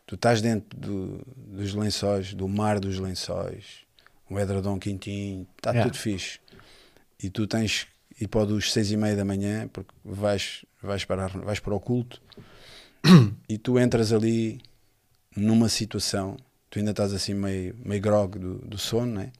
[0.09, 3.85] tu estás dentro do, dos lençóis, do mar dos lençóis,
[4.31, 5.89] o edredom quentinho, está yeah.
[5.89, 6.41] tudo fixe.
[7.23, 7.87] E tu tens
[8.19, 11.79] ir para os seis e meia da manhã, porque vais, vais, para, vais para o
[11.79, 12.23] culto,
[13.47, 14.63] e tu entras ali
[15.37, 16.39] numa situação,
[16.71, 19.31] tu ainda estás assim meio, meio grog do, do sono, né?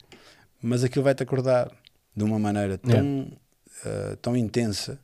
[0.61, 1.71] mas aquilo vai-te acordar
[2.15, 4.13] de uma maneira tão, yeah.
[4.13, 4.99] uh, tão intensa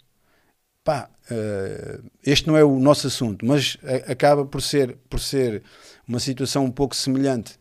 [0.85, 3.75] pá, uh, este não é o nosso assunto, mas
[4.07, 5.63] acaba por ser, por ser
[6.07, 7.57] uma situação um pouco semelhante.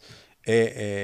[0.46, 0.56] É,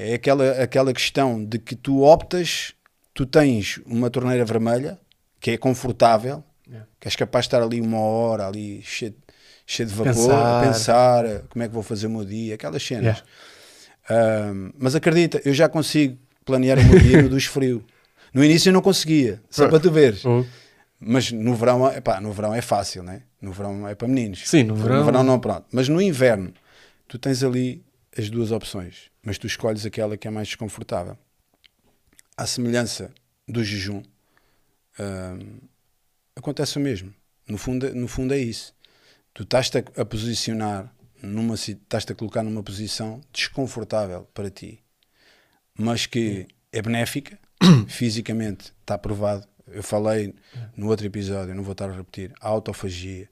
[0.07, 2.75] é, é, aquela, aquela questão de que tu optas,
[3.15, 5.01] tu tens uma torneira vermelha
[5.41, 6.87] que é confortável, yeah.
[7.01, 9.15] que és capaz de estar ali uma hora, ali cheio,
[9.67, 10.59] cheio de vapor, pensar.
[10.59, 13.25] a pensar como é que vou fazer o meu dia, aquelas cenas.
[14.11, 14.45] Yeah.
[14.45, 17.83] Uh, mas acredita, eu já consigo planear o meu dia no dos frio.
[18.35, 20.23] No início eu não conseguia, só para tu veres.
[20.23, 20.47] Uh.
[21.01, 23.23] Mas no verão, epá, no verão é fácil, né?
[23.41, 24.43] No verão é para meninos.
[24.47, 24.99] Sim, no verão.
[24.99, 25.67] No verão não, pronto.
[25.73, 26.53] Mas no inverno,
[27.09, 27.83] tu tens ali
[28.17, 31.17] as duas opções, mas tu escolhes aquela que é mais desconfortável.
[32.37, 33.11] À semelhança
[33.49, 34.03] do jejum,
[34.99, 35.59] hum,
[36.37, 37.15] acontece o mesmo.
[37.49, 38.75] No fundo, no fundo é isso.
[39.33, 44.83] Tu estás-te a, posicionar numa estás-te a colocar numa posição desconfortável para ti,
[45.79, 47.39] mas que é benéfica,
[47.89, 50.35] fisicamente está provado eu falei
[50.77, 53.29] no outro episódio, não vou estar a repetir, a autofagia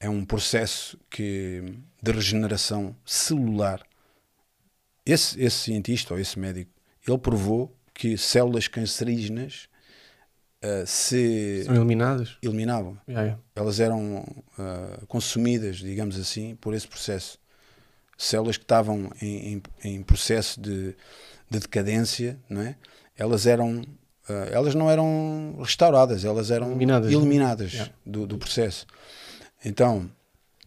[0.00, 1.62] é um processo que,
[2.02, 3.80] de regeneração celular.
[5.06, 6.70] Esse, esse cientista ou esse médico,
[7.06, 9.68] ele provou que células cancerígenas
[10.62, 12.36] uh, se São eliminadas?
[12.42, 12.98] eliminavam.
[13.08, 13.42] Yeah, yeah.
[13.54, 14.18] Elas eram
[14.58, 17.38] uh, consumidas, digamos assim, por esse processo.
[18.16, 20.94] Células que estavam em, em, em processo de,
[21.50, 22.76] de decadência, não é?
[23.16, 23.82] elas eram
[24.28, 27.16] Uh, elas não eram restauradas, elas eram eliminadas, né?
[27.16, 27.92] eliminadas yeah.
[28.06, 28.86] do, do, processo.
[29.62, 30.10] Então.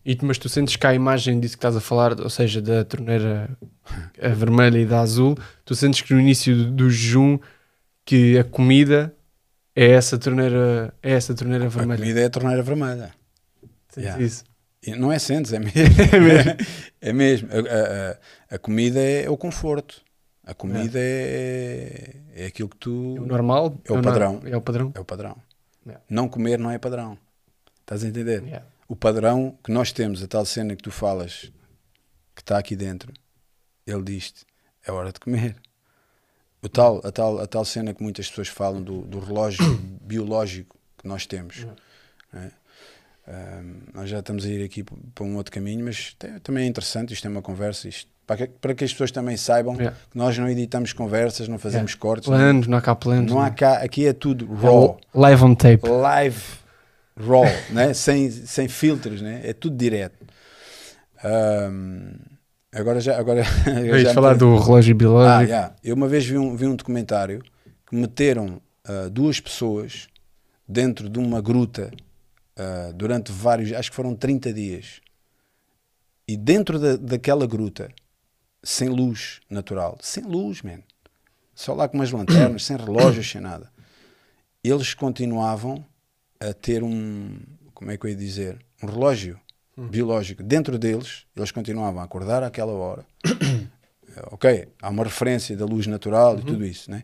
[0.05, 2.85] E, mas tu sentes que a imagem disso que estás a falar, ou seja, da
[2.85, 3.49] torneira
[4.35, 7.39] vermelha e da azul, tu sentes que no início do, do jejum
[8.05, 9.13] que a comida
[9.75, 11.95] é essa torneira, é essa torneira vermelha.
[11.95, 13.11] A comida é a torneira vermelha.
[13.89, 14.23] Sentes yeah.
[14.23, 14.43] isso?
[14.95, 15.79] Não é sentes, é mesmo.
[16.13, 16.55] é mesmo.
[17.01, 17.49] é mesmo.
[17.51, 20.01] A, a, a comida é o conforto.
[20.47, 22.15] A comida é.
[22.33, 23.15] é, é aquilo que tu.
[23.17, 23.77] É o normal?
[23.83, 24.41] É o, é padrão.
[24.45, 24.91] É o padrão.
[24.95, 25.37] É o padrão.
[25.85, 26.05] Yeah.
[26.09, 27.17] Não comer não é padrão.
[27.81, 28.41] Estás a entender?
[28.43, 28.65] Yeah.
[28.87, 31.51] O padrão que nós temos, a tal cena que tu falas,
[32.33, 33.11] que está aqui dentro,
[33.85, 34.45] ele diz-te:
[34.85, 35.57] é hora de comer.
[36.61, 39.65] O tal, a, tal, a tal cena que muitas pessoas falam do, do relógio
[40.01, 41.57] biológico que nós temos.
[41.57, 41.81] Yeah.
[42.31, 42.51] Né?
[43.27, 46.67] Um, nós já estamos a ir aqui para um outro caminho, mas tem, também é
[46.67, 47.13] interessante.
[47.13, 47.89] Isto é uma conversa.
[47.89, 49.95] Isto para que, para que as pessoas também saibam yeah.
[50.11, 52.01] que nós não editamos conversas, não fazemos yeah.
[52.01, 52.27] cortes.
[52.27, 53.31] Planos, não, há cá planos.
[53.31, 54.99] Não há cá, aqui é tudo raw.
[55.15, 55.87] É live on tape.
[55.87, 56.43] Live,
[57.17, 57.93] raw, né?
[57.93, 59.39] sem, sem filtros, né?
[59.45, 60.25] é tudo direto.
[61.23, 62.11] Um,
[62.75, 63.17] agora já.
[63.17, 63.43] Agora,
[64.03, 65.33] já falar do relógio biológico.
[65.33, 65.75] Ah, yeah.
[65.81, 67.41] Eu uma vez vi um, vi um documentário
[67.89, 70.09] que meteram uh, duas pessoas
[70.67, 71.89] dentro de uma gruta
[72.59, 74.99] uh, durante vários, acho que foram 30 dias.
[76.27, 77.89] E dentro da, daquela gruta
[78.63, 79.97] sem luz natural.
[80.01, 80.79] Sem luz, man.
[81.55, 83.71] Só lá com umas lanternas, sem relógios, sem nada.
[84.63, 85.83] Eles continuavam
[86.39, 87.39] a ter um,
[87.73, 89.39] como é que eu ia dizer, um relógio
[89.77, 89.87] hum.
[89.87, 91.25] biológico dentro deles.
[91.35, 93.05] Eles continuavam a acordar àquela hora.
[94.31, 96.39] ok, há uma referência da luz natural uhum.
[96.39, 97.03] e tudo isso, né?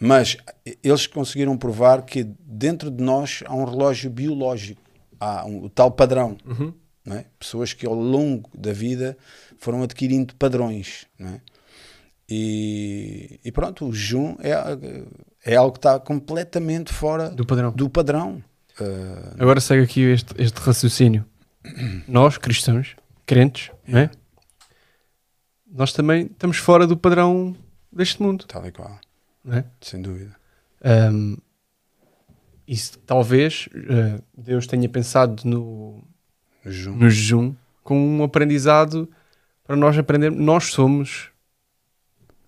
[0.00, 0.36] Mas
[0.82, 4.80] eles conseguiram provar que dentro de nós há um relógio biológico,
[5.18, 6.36] há um, o tal padrão.
[6.46, 6.72] Uhum.
[7.04, 7.24] Não é?
[7.38, 9.16] Pessoas que ao longo da vida
[9.58, 11.06] foram adquirindo padrões.
[11.18, 11.40] Não é?
[12.28, 14.52] e, e pronto, o jejum é,
[15.44, 17.72] é algo que está completamente fora Do padrão.
[17.72, 18.44] do padrão.
[18.80, 21.24] Uh, Agora segue aqui este, este raciocínio.
[22.06, 22.94] Nós, cristãos,
[23.26, 24.10] crentes, não é?
[25.70, 27.54] nós também estamos fora do padrão
[27.92, 28.46] deste mundo.
[28.46, 28.98] tal e qual,
[29.50, 29.64] é?
[29.82, 30.34] sem dúvida.
[31.12, 31.36] Um,
[32.66, 36.02] isso talvez uh, Deus tenha pensado no,
[36.64, 36.96] jejum.
[36.96, 39.10] no jejum com um aprendizado
[39.68, 40.40] para nós aprendermos.
[40.40, 41.28] Nós somos.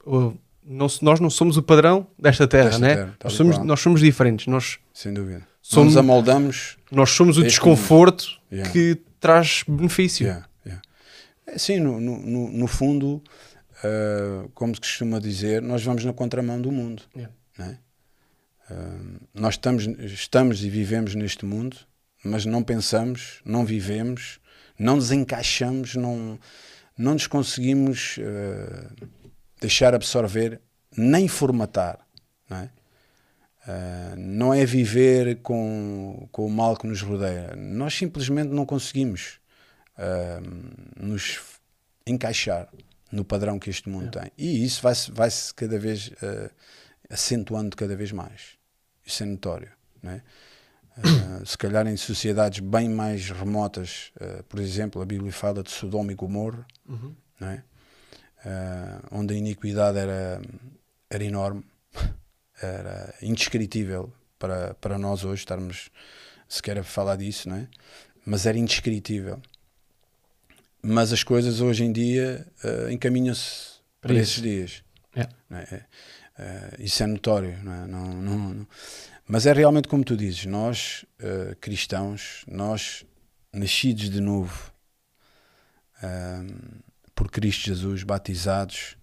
[0.06, 2.94] uh, não- nós não somos o padrão desta terra, Desta né?
[2.96, 4.46] terra, nós, somos, nós somos diferentes.
[4.46, 5.46] Nós Sem dúvida.
[5.60, 6.78] Somos- nos amoldamos.
[6.90, 8.72] Nós somos o desconforto Yeah.
[8.72, 10.26] que traz benefício.
[10.26, 10.82] Yeah, yeah.
[11.46, 13.22] É, Sim, no, no, no- fundo,
[13.84, 17.02] uh, como se costuma dizer, nós vamos na contramão do mundo.
[17.14, 17.78] Né?
[18.70, 21.76] Uh, nós estamos, estamos e vivemos neste mundo,
[22.24, 24.38] mas não pensamos, não vivemos,
[24.78, 26.38] não nos encaixamos, não,
[26.96, 29.08] não nos conseguimos uh,
[29.60, 30.60] deixar absorver,
[30.96, 31.98] nem formatar.
[32.48, 32.70] Não é?
[33.66, 37.54] Uh, não é viver com, com o mal que nos rodeia.
[37.56, 39.38] Nós simplesmente não conseguimos
[39.98, 41.40] uh, nos
[42.06, 42.68] encaixar
[43.12, 44.30] no padrão que este mundo tem.
[44.38, 46.50] E isso vai-se vai -se cada vez uh,
[47.08, 48.58] acentuando cada vez mais.
[49.04, 49.70] Isso é notório.
[50.02, 50.22] Não é?
[50.98, 55.70] Uh, se calhar em sociedades bem mais remotas, uh, por exemplo, a Bíblia fala de
[55.70, 57.14] Sodoma e Gomorra, Uhum.
[57.38, 57.62] não é?
[58.44, 60.40] Uh, onde a iniquidade era,
[61.08, 61.64] era enorme,
[62.60, 65.90] era indescritível para, para nós hoje estarmos
[66.48, 67.68] sequer a falar disso, não é?
[68.26, 69.40] Mas era indescritível.
[70.82, 72.46] Mas as coisas hoje em dia
[72.90, 74.82] encaminham-se Para para, esses dias.
[75.14, 75.34] Yeah.
[75.50, 75.84] é?
[76.40, 77.86] Uh, isso é notório, não é?
[77.86, 78.66] Não, não, não-
[79.26, 83.04] Mas é realmente como tu dizes, nós uh, cristãos, nós
[83.52, 84.72] nascidos de novo
[86.02, 86.80] um,
[87.14, 88.96] por Cristo Jesus, batizados,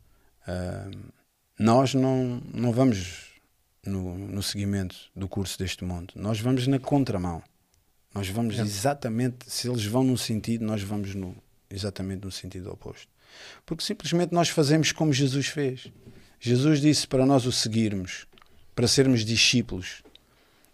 [1.60, 3.34] nós não, não vamos
[3.86, 7.44] no, no seguimento do curso deste mundo, nós vamos na contramão.
[8.14, 11.36] Nós vamos exatamente, se eles vão num sentido, nós vamos no,
[11.70, 13.08] exatamente no sentido oposto.
[13.66, 15.92] Porque simplesmente nós fazemos como Jesus fez.
[16.40, 18.26] Jesus disse para nós o seguirmos,
[18.76, 20.04] para sermos discípulos.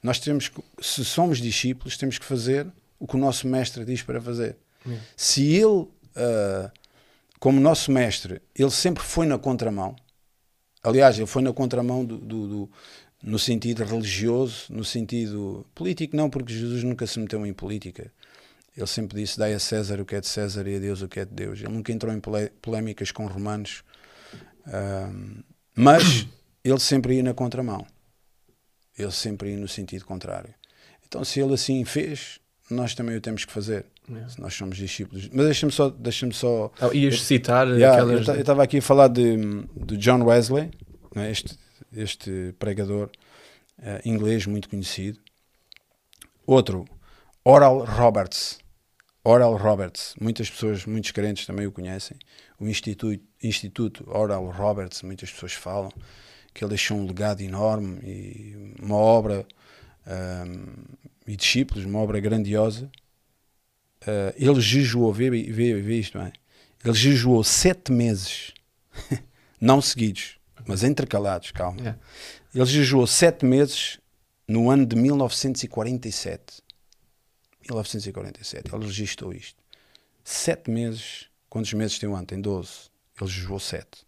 [0.02, 2.67] Nós temos que, se somos discípulos, temos que fazer
[2.99, 4.58] o que o nosso mestre diz para fazer.
[4.86, 5.06] Yeah.
[5.15, 6.69] Se ele, ah,
[7.39, 9.95] como nosso mestre, ele sempre foi na contramão,
[10.84, 12.71] aliás, ele foi na contramão do, do- do-
[13.23, 18.12] no sentido religioso, no sentido político, não, porque Jesus nunca se meteu em política.
[18.76, 21.08] Ele sempre disse: dai a César o que é de César e a Deus o
[21.08, 21.60] que é de Deus.
[21.62, 22.19] Ele nunca entrou em
[22.62, 23.82] polémicas com romanos,
[24.65, 25.41] Ahm,
[25.75, 26.27] mas
[26.63, 27.86] ele sempre ia na contramão.
[28.97, 30.53] Ele sempre ia no sentido contrário.
[31.07, 33.86] Então, se ele assim fez, nós também o temos que fazer.
[34.09, 34.29] Yeah.
[34.29, 35.29] Se nós somos discípulos.
[35.31, 38.27] Mas deixa-me só, deixa só Ah, Ias citar Yeah, aquelas.
[38.27, 39.38] eu estava aqui a falar de,
[39.86, 40.71] de John Wesley,
[41.15, 41.57] né, este,
[41.95, 43.09] este pregador
[43.81, 45.19] eh, inglês muito conhecido.
[46.45, 46.86] Outro,
[47.45, 48.59] Oral Roberts.
[49.23, 52.17] Oral Roberts, muitas pessoas, muitos crentes também o conhecem.
[52.59, 55.91] O Instituto, Instituto Oral Roberts, muitas pessoas falam
[56.53, 59.45] que ele deixou um legado enorme e uma obra
[60.05, 60.85] ahm,
[61.25, 62.89] e discípulos, uma obra grandiosa.
[64.05, 66.33] Ah, ele jejuou, vê, vê, vê isto, não é?
[66.83, 68.53] Ele jejuou sete meses,
[69.59, 70.37] não seguidos,
[70.67, 71.79] mas intercalados, calma.
[71.79, 71.99] Yeah.
[72.53, 73.99] Ele jejuou sete meses
[74.47, 76.61] no ano de 1947.
[77.61, 79.63] 1947, ele registrou isto.
[80.23, 82.25] Sete meses, quantos meses tem o ano?
[82.25, 82.89] Tem 12.
[83.21, 84.07] Ele jejuou sete.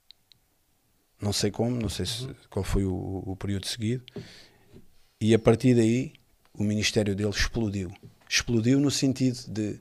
[1.21, 4.03] Não sei como, não sei se, qual foi o, o período seguido.
[5.21, 6.13] E a partir daí,
[6.55, 7.93] o ministério dele explodiu.
[8.27, 9.79] Explodiu no sentido de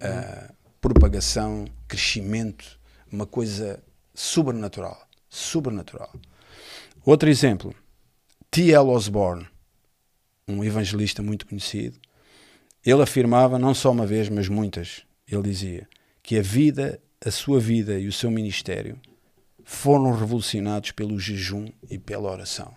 [0.00, 2.80] ah, propagação, crescimento,
[3.12, 5.06] uma coisa sobrenatural.
[5.28, 6.14] Sobrenatural.
[7.04, 7.74] Outro exemplo,
[8.50, 8.88] T.L.
[8.88, 9.46] Osborne,
[10.48, 12.00] um evangelista muito conhecido,
[12.86, 15.86] ele afirmava, não só uma vez, mas muitas, ele dizia
[16.32, 18.98] que a vida, a sua vida e o seu ministério
[19.62, 22.74] foram revolucionados pelo jejum e pela oração.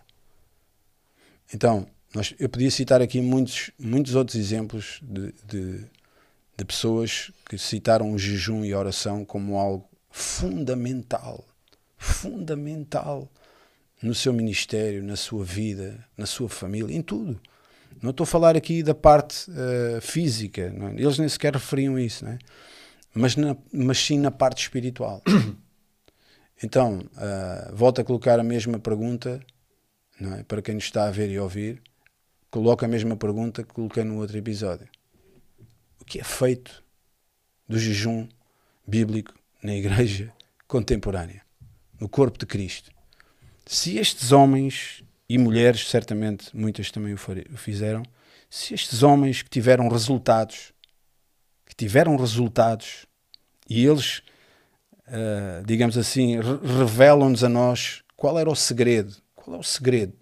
[1.54, 5.86] Então, nós, eu podia citar aqui muitos, muitos outros exemplos de, de,
[6.58, 11.42] de pessoas que citaram o jejum e a oração como algo fundamental,
[11.98, 13.32] fundamental
[14.02, 17.40] no seu ministério, na sua vida, na sua família, em tudo.
[18.02, 21.02] Não estou a falar aqui da parte eh, física, é?
[21.02, 22.40] eles nem sequer referiam isso, não é?
[23.16, 25.22] Mas, na, mas sim na parte espiritual.
[26.64, 29.46] Então, ah, volto a colocar a mesma pergunta
[30.22, 30.44] é?
[30.44, 31.82] Para quem nos está a ver e ouvir,
[32.50, 34.88] coloco a mesma pergunta que coloquei no outro episódio.
[36.00, 36.84] O que é feito
[37.68, 38.28] do jejum
[38.88, 40.32] bíblico na igreja
[40.68, 41.42] contemporânea,
[42.00, 42.92] no corpo de Cristo?
[43.66, 47.18] Se estes homens e mulheres, certamente muitas também o
[47.58, 48.04] fizeram,
[48.50, 50.72] se estes homens que tiveram resultados,
[51.66, 53.06] que tiveram resultados,
[53.70, 54.20] e eles,
[55.08, 60.14] uh, digamos assim, revelam-nos a nós qual era o segredo, qual é o segredo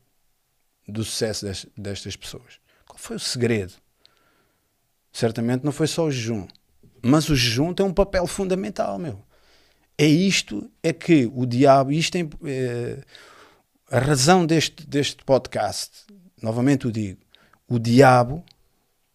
[0.88, 2.60] do sucesso destas pessoas?
[2.88, 3.73] Qual foi o segredo?
[5.12, 6.47] Certamente não foi só o jejum,
[7.01, 9.23] mas o jejum tem um papel fundamental, meu.
[9.97, 13.03] É isto, é que o diabo, isto é, é
[13.91, 16.06] a razão deste, deste podcast,
[16.41, 17.21] novamente o digo,
[17.67, 18.43] o diabo,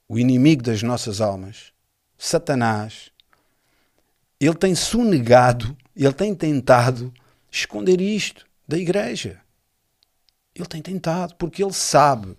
[0.09, 1.73] o inimigo das nossas almas,
[2.19, 3.13] Satanás,
[4.41, 7.15] ele tem sonegado, ele tem tentado
[7.51, 9.41] esconder isto da igreja.
[10.55, 12.37] Ele tem tentado, porque ele sabe,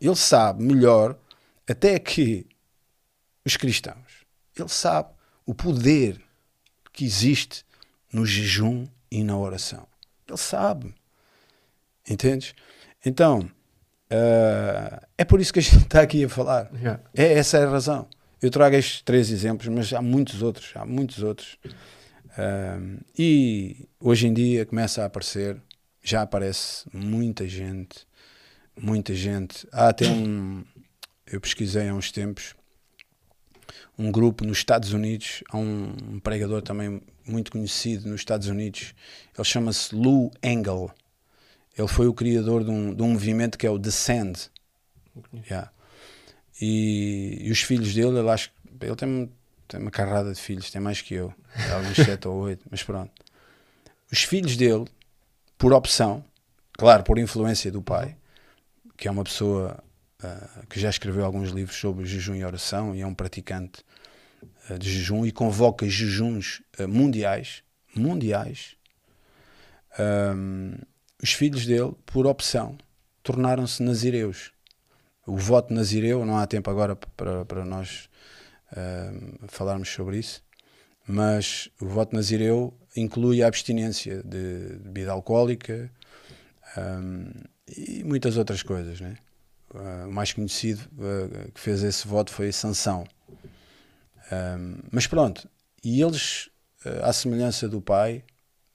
[0.00, 1.18] ele sabe melhor
[1.66, 2.46] até que
[3.44, 4.24] os cristãos.
[4.54, 5.10] Ele sabe
[5.46, 6.20] o poder
[6.92, 7.64] que existe
[8.12, 9.86] no jejum e na oração.
[10.28, 10.94] Ele sabe.
[12.08, 12.54] Entendes?
[13.04, 13.40] Então,
[14.10, 16.70] uh, é por isso que a gente está aqui a falar.
[16.74, 17.02] Yeah.
[17.14, 18.08] É, essa é a razão.
[18.40, 20.72] Eu trago estes três exemplos, mas há muitos outros.
[20.74, 21.58] Há muitos outros.
[23.18, 25.60] E hoje em dia começa a aparecer
[26.06, 28.06] já aparece muita gente,
[28.80, 29.66] muita gente.
[29.72, 30.64] Há até um,
[31.26, 32.54] eu pesquisei há uns tempos,
[33.98, 38.94] um grupo nos Estados Unidos, há um, um pregador também muito conhecido nos Estados Unidos,
[39.36, 40.92] ele chama-se Lou Engel.
[41.76, 44.48] Ele foi o criador de um, de um movimento que é o Descend.
[45.50, 45.72] Yeah.
[46.60, 49.32] E, e, os filhos dele, ele acho ele tem,
[49.68, 51.32] tem uma carrada de filhos, tem mais que eu,
[51.72, 53.12] alguns sete ou oito, mas pronto.
[54.10, 54.86] Os filhos dele
[55.58, 56.24] por opção,
[56.72, 58.16] claro, por influência do pai,
[58.96, 59.82] que é uma pessoa
[60.22, 63.82] uh, que já escreveu alguns livros sobre jejum e oração e é um praticante
[64.70, 67.62] uh, de jejum e convoca jejuns uh, mundiais,
[67.94, 68.76] mundiais.
[69.98, 70.74] Um,
[71.22, 72.76] os filhos dele, por opção,
[73.22, 74.52] tornaram-se nazireus.
[75.26, 78.08] O voto nazireu, não há tempo agora para, para nós
[79.48, 80.42] falarmos sobre isso,
[81.06, 85.90] mas o voto nazireu inclui a abstinência de bebida alcoólica
[86.76, 87.30] um,
[87.68, 89.00] e muitas outras coisas.
[89.00, 89.16] Né?
[89.70, 93.06] Uh, o mais conhecido uh, que fez esse voto foi Sansão.
[94.32, 95.48] Um, mas pronto,
[95.84, 96.46] e eles,
[96.84, 98.24] uh, à semelhança do pai,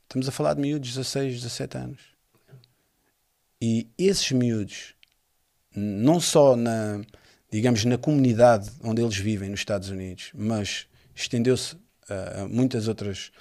[0.04, 2.02] estamos a falar de miúdos de 16, 17 anos.
[3.62, 4.96] E esses miúdos,
[5.76, 7.02] não só na,
[7.52, 11.76] digamos, na comunidade onde eles vivem nos Estados Unidos, mas estendeu-se
[12.12, 13.32] a muitas outras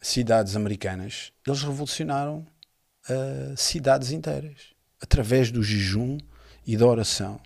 [0.00, 2.46] cidades americanas, eles revolucionaram
[3.08, 6.18] uh, cidades inteiras através do jejum
[6.66, 7.40] e da oração.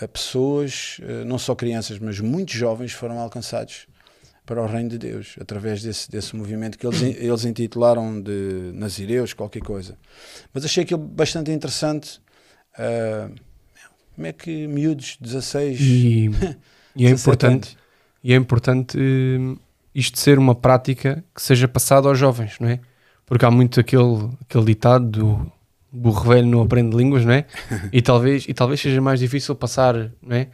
[0.00, 3.86] Uh, pessoas, uh, não só crianças, mas muitos jovens foram alcançados
[4.44, 9.32] para o reino de Deus através desse, desse movimento que eles, eles intitularam de Nazireus,
[9.32, 9.96] qualquer coisa.
[10.52, 12.20] Mas achei aquilo bastante interessante.
[12.80, 13.34] Uh,
[14.14, 16.30] como é que miúdos 16 e,
[16.96, 17.76] e é importante
[18.22, 18.98] e é importante
[19.94, 22.80] isto ser uma prática que seja passada aos jovens, não é?
[23.26, 25.52] Porque há muito aquele, aquele ditado do
[25.90, 27.46] burro velho não aprende línguas, não é?
[27.92, 30.48] E talvez, e talvez seja mais difícil passar, não é?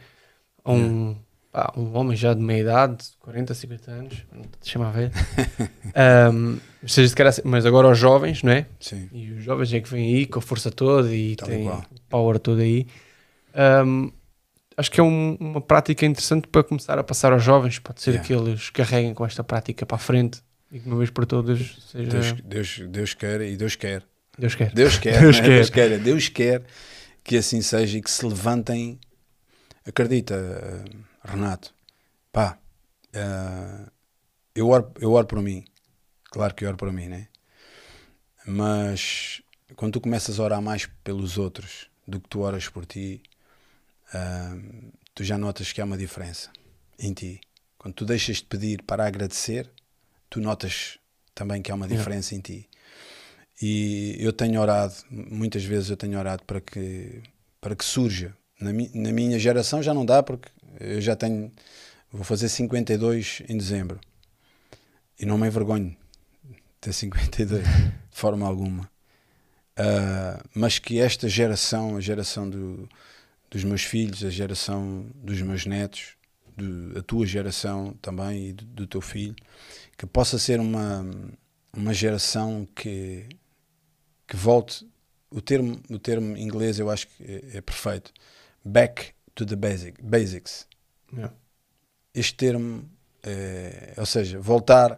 [0.63, 1.15] A um,
[1.53, 4.25] a um homem já de meia idade, 40, 50 anos,
[4.63, 5.11] chama velho,
[6.33, 7.13] um, seja,
[7.43, 8.65] mas agora aos jovens, não é?
[8.79, 9.09] Sim.
[9.11, 11.69] E os jovens é que vêm aí com a força toda e Tal têm
[12.09, 12.87] power todo aí.
[13.85, 14.11] Um,
[14.75, 17.79] acho que é um, uma prática interessante para começar a passar aos jovens.
[17.79, 18.27] Pode ser yeah.
[18.27, 20.41] que eles carreguem com esta prática para a frente
[20.71, 22.09] e que uma vez por todas seja.
[22.09, 24.03] Deus, Deus, Deus quer e Deus quer.
[24.37, 24.71] Deus quer.
[24.73, 25.19] Deus quer.
[25.21, 25.43] Deus, né?
[25.43, 25.55] quer.
[25.55, 25.99] Deus quer.
[25.99, 26.63] Deus quer
[27.23, 28.99] que assim seja e que se levantem.
[29.85, 30.83] Acredita,
[31.23, 31.73] Renato.
[32.31, 32.57] Pá,
[33.15, 33.91] uh,
[34.53, 35.65] eu, oro, eu oro por mim.
[36.25, 37.27] Claro que eu oro por mim, né?
[38.45, 39.41] Mas
[39.75, 43.21] quando tu começas a orar mais pelos outros do que tu oras por ti,
[44.13, 46.49] uh, tu já notas que há uma diferença
[46.97, 47.41] em ti.
[47.77, 49.69] Quando tu deixas de pedir para agradecer,
[50.29, 50.97] tu notas
[51.35, 52.67] também que há uma diferença em ti.
[53.61, 57.21] E eu tenho orado, muitas vezes eu tenho orado para que,
[57.59, 58.35] para que surja.
[58.59, 60.49] Na, mi, na minha geração já não dá, porque
[60.79, 61.51] eu já tenho,
[62.11, 63.99] vou fazer 52 em dezembro.
[65.19, 65.95] E não me envergonho
[66.43, 68.89] de ter 52, de forma alguma.
[69.77, 72.89] Uh, mas que esta geração, a geração do,
[73.49, 76.15] dos meus filhos, a geração dos meus netos,
[76.55, 79.35] do, a tua geração também e do, do, teu filho,
[79.95, 81.05] que possa ser uma,
[81.71, 83.27] uma geração que,
[84.27, 84.87] que volte
[85.29, 88.11] o termo, o termo inglês eu acho que é, é perfeito.
[88.65, 90.67] Back to the basic, basics.
[91.13, 91.33] Yeah.
[92.13, 92.89] Este termo,
[93.21, 94.97] é, ou seja, voltar,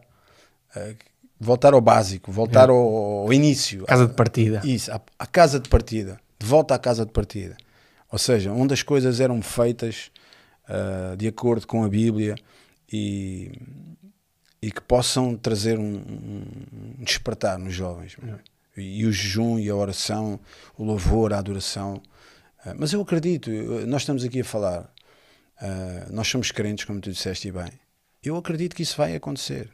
[0.76, 0.96] eh,
[1.40, 3.86] voltar ao básico, voltar ao, ao início.
[3.86, 4.62] Casa de partida.
[4.64, 6.20] Isso, à, à casa de partida.
[6.38, 7.56] De volta à casa de partida.
[8.12, 10.12] Ou seja, onde as coisas eram feitas
[10.70, 12.36] ah, de acordo com a Bíblia
[12.92, 13.52] e,
[14.62, 18.18] e que possam trazer um, um despertar nos jovens.
[18.78, 20.40] E, e o jejum e a oração,
[20.78, 22.02] o louvor, a adoração.
[22.64, 23.50] Ah, mas eu acredito,
[23.88, 24.92] nós estamos aqui a falar,
[25.60, 27.72] ah, nós somos crentes, como tu disseste e bem.
[28.24, 29.70] Eu acredito que isso vai acontecer.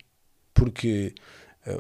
[0.54, 1.14] Porque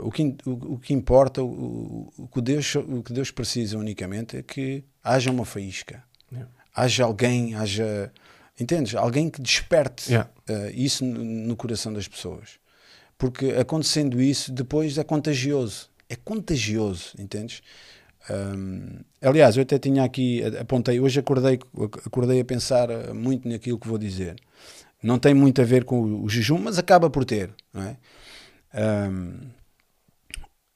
[0.01, 4.37] o, que, o, o que importa, o, o, que Deus, o que Deus precisa unicamente
[4.37, 6.03] é que haja uma faísca.
[6.31, 6.51] Yeah.
[6.75, 8.11] Haja alguém, haja.
[8.59, 8.95] Entendes?
[8.95, 10.29] Alguém que desperte Yeah.
[10.49, 12.57] ah, isso no, no coração das pessoas.
[13.17, 15.89] Porque acontecendo isso, depois é contagioso.
[16.09, 17.61] É contagioso, entendes?
[18.29, 21.59] Hum, aliás, eu até tinha aqui, apontei, hoje acordei,
[22.05, 24.35] acordei a pensar eh, muito naquilo que vou dizer.
[25.01, 27.51] Não tem muito a ver com o, o jejum, mas acaba por ter.
[27.71, 27.97] Não é?
[29.07, 29.37] Hum,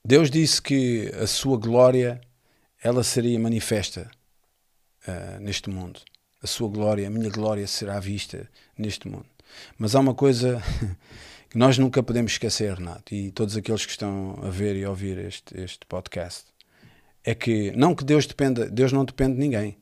[0.09, 2.19] Deus disse que a sua glória
[2.81, 4.09] ela seria manifesta
[5.05, 6.01] ah, neste mundo.
[6.41, 9.27] A sua glória, a minha glória será vista neste mundo.
[9.77, 10.63] Mas há uma coisa
[11.47, 14.89] que nós nunca podemos esquecer, Renato, e todos aqueles que estão a ver e a
[14.89, 16.45] ouvir este, este podcast,
[17.23, 19.77] é que não que Deus dependa, Deus não depende de ninguém.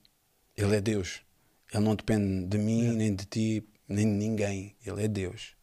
[0.57, 1.21] Ele é Deus.
[1.73, 4.75] Ele não depende de mim, nem de ti, nem de ninguém.
[4.85, 5.55] Ele é Deus.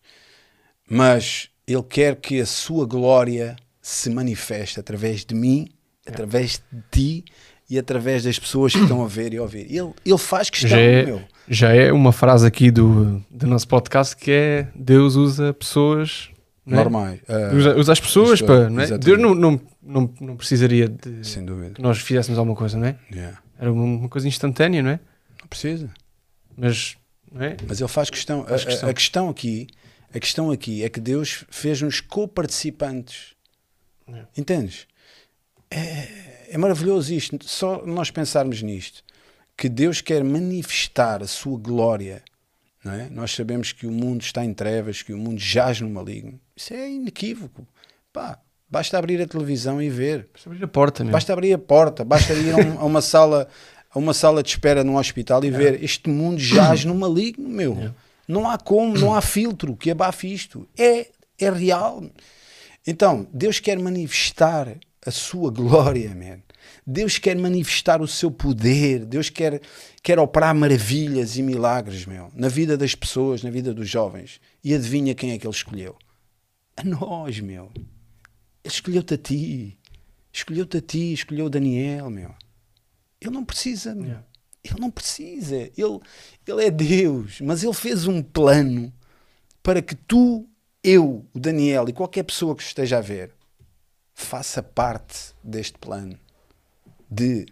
[0.89, 3.57] Mas Ele quer que a sua glória
[3.87, 5.69] se manifeste através de mim,
[6.07, 7.25] através de ti
[7.69, 9.67] e através das pessoas que estão a ver e a ouvir.
[9.71, 11.23] Ele, ele faz questão, Já é, meu.
[11.47, 16.31] já é uma frase aqui do, do nosso podcast que é Deus usa pessoas
[16.67, 16.75] é?
[16.77, 17.21] Normais.
[17.29, 18.71] Ah, Usa, usa as pessoas Pessoa, para.
[18.71, 18.97] Não é?
[18.97, 21.75] Deus não, não, não, não precisaria de sem dúvida.
[21.75, 22.97] que nós fizéssemos alguma coisa, não é?
[23.13, 23.39] Yeah.
[23.59, 25.01] Era uma, uma coisa instantânea, não é?
[25.43, 25.91] Não precisa.
[26.57, 26.97] Mas,
[27.39, 27.55] é?
[27.69, 28.41] Mas ele faz questão.
[28.43, 28.89] A, Faz a- questão.
[28.89, 29.67] a questão aqui,
[30.15, 33.34] a questão aqui é que Deus fez-nos co-participantes.
[34.13, 34.25] É.
[34.37, 34.87] Entendes?
[35.71, 37.39] É, é maravilhoso isto.
[37.45, 39.03] Só nós pensarmos nisto,
[39.57, 42.23] que Deus quer manifestar a sua glória.
[42.85, 43.09] Não é?
[43.11, 46.39] Nós sabemos que o mundo está em trevas, que o mundo jaz no maligno.
[46.55, 47.67] Isso é inequívoco.
[48.13, 48.39] Pá,
[48.69, 50.29] basta abrir a televisão e ver.
[50.33, 51.13] Basta abrir a porta, meu.
[51.13, 53.49] Basta abrir a porta, basta ir a, um- a uma sala
[53.91, 57.79] a uma sala de espera num hospital e ver este mundo jaz no maligno, meu.
[57.81, 57.93] É.
[58.27, 60.69] Não há como, não há filtro que abafe isto.
[60.77, 62.03] É, é real.
[62.87, 66.43] Então, Deus quer manifestar a sua glória, man.
[66.87, 69.05] Deus quer manifestar o seu poder.
[69.05, 69.61] Deus quer,
[70.03, 74.41] quer operar maravilhas e milagres, meu, na vida das pessoas, na vida dos jovens.
[74.63, 75.97] E adivinha quem é que ele escolheu?
[76.77, 77.71] A nós, meu.
[77.75, 79.79] Ele escolheu-te a ti.
[80.33, 82.35] Escolheu-te a ti, escolheu o Daniel, meu.
[83.21, 84.19] Ele não precisa, meu.
[84.63, 85.57] Ele não precisa.
[85.57, 86.01] Ele,
[86.47, 87.41] ele é Deus.
[87.41, 88.93] Mas ele fez um plano
[89.63, 90.49] para que tu,
[90.85, 93.31] eu, o Daniel e qualquer pessoa que esteja a ver,
[94.13, 96.19] faça parte deste plano
[97.11, 97.47] de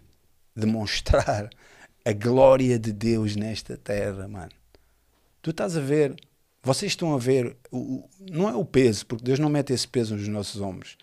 [0.55, 1.49] demonstrar
[2.05, 4.51] a glória de Deus nesta terra, mano.
[5.41, 6.15] Tu estás a ver,
[6.61, 10.15] vocês estão a ver, o, não é o peso, porque Deus não mete esse peso
[10.15, 10.95] nos nossos ombros,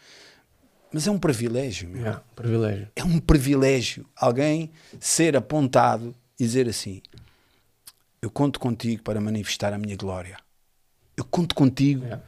[0.93, 2.01] mas é um privilégio, meu.
[2.01, 2.89] Yeah, privilégio.
[2.95, 7.01] É um privilégio alguém ser apontado e dizer assim:
[8.21, 10.37] Eu conto contigo para manifestar a minha glória.
[11.17, 12.25] Eu conto contigo Yeah.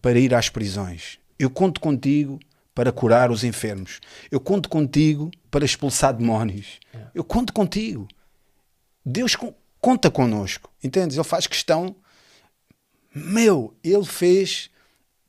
[0.00, 1.18] para ir às prisões.
[1.38, 2.38] Eu conto contigo
[2.74, 4.00] para curar os enfermos.
[4.30, 6.78] Eu conto contigo para expulsar demónios.
[6.94, 7.10] Yeah.
[7.14, 8.06] Eu conto contigo.
[9.04, 10.70] Deus con- conta connosco.
[10.82, 11.16] Entendes?
[11.16, 11.96] Ele faz questão.
[13.14, 14.70] Meu, ele fez,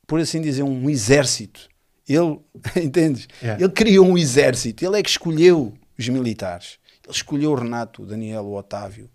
[0.06, 1.68] por assim dizer, um exército.
[2.08, 2.38] Ele,
[2.82, 3.28] entendes?
[3.42, 3.62] Yeah.
[3.62, 4.84] Ele criou um exército.
[4.84, 6.78] Ele é que escolheu os militares.
[7.04, 9.10] Ele escolheu o Renato, o Daniel, o Otávio.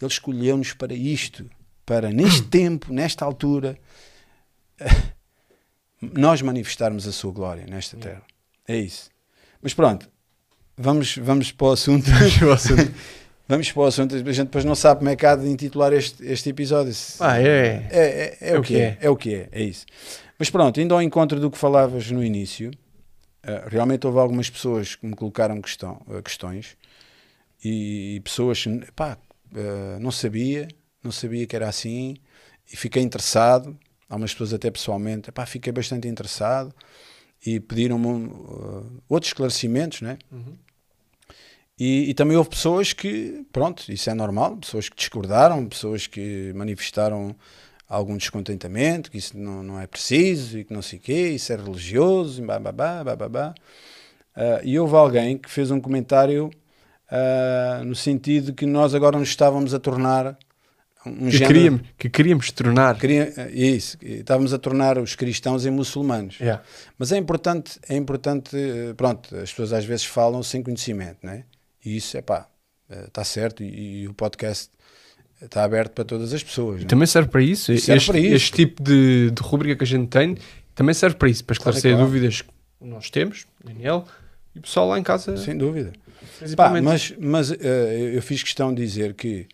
[0.00, 1.48] Ele escolheu-nos para isto.
[1.84, 3.76] Para, neste tempo, nesta altura,
[6.00, 8.22] nós manifestarmos a sua glória nesta terra.
[8.66, 9.10] É isso.
[9.60, 10.08] Mas pronto,
[10.76, 12.06] vamos, vamos para o assunto.
[13.48, 14.14] vamos para o assunto.
[14.14, 16.94] A gente depois não sabe como é que há de intitular este, este episódio.
[17.20, 17.88] Ah, é.
[17.90, 18.98] É, é, é o que é.
[19.00, 19.48] É o que é.
[19.52, 19.86] É isso.
[20.38, 22.70] Mas pronto, indo ao encontro do que falavas no início,
[23.44, 26.76] eh, realmente houve algumas pessoas que me colocaram questão, eh, questões
[27.64, 28.64] e, pessoas,
[28.94, 29.18] pá,
[29.54, 30.68] eh, não sabia,
[31.02, 32.16] não sabia que era assim
[32.72, 33.76] e fiquei interessado.
[34.08, 36.74] Algumas pessoas até pessoalmente, pá, fiquei bastante interessado
[37.44, 40.18] e pediram-me uh, outros esclarecimentos, né?
[40.30, 40.54] Uhum.
[41.78, 46.52] E, e também houve pessoas que, pronto, isso é normal, pessoas que discordaram, pessoas que
[46.54, 47.34] manifestaram
[47.88, 51.52] algum descontentamento, que isso não, não é preciso e que não sei o quê, isso
[51.52, 53.54] é religioso, e bababá, bababá.
[54.36, 56.50] Uh, e houve alguém que fez um comentário
[57.10, 60.38] uh, no sentido de que nós agora nos estávamos a tornar
[61.06, 61.54] um que, género...
[61.54, 62.98] queríamos, que queríamos tornar.
[62.98, 66.38] Queria, uh, isso, estávamos a tornar os cristãos em muçulmanos.
[66.38, 66.62] Yeah.
[66.98, 71.44] Mas é importante, é importante, uh, pronto, as pessoas às vezes falam sem conhecimento, né?
[71.84, 72.48] E isso, é pá,
[73.06, 74.70] está certo e, e o podcast
[75.40, 76.82] está aberto para todas as pessoas.
[76.82, 76.86] Né?
[76.86, 77.76] Também serve para isso.
[77.78, 78.34] Serve este, para isso.
[78.34, 80.36] este tipo de, de rubrica que a gente tem
[80.74, 82.06] também serve para isso, para esclarecer claro.
[82.06, 82.48] dúvidas que
[82.80, 84.06] nós temos, Daniel,
[84.54, 85.36] e o pessoal lá em casa.
[85.36, 85.92] Sem dúvida.
[86.56, 89.46] Pá, mas mas uh, eu fiz questão de dizer que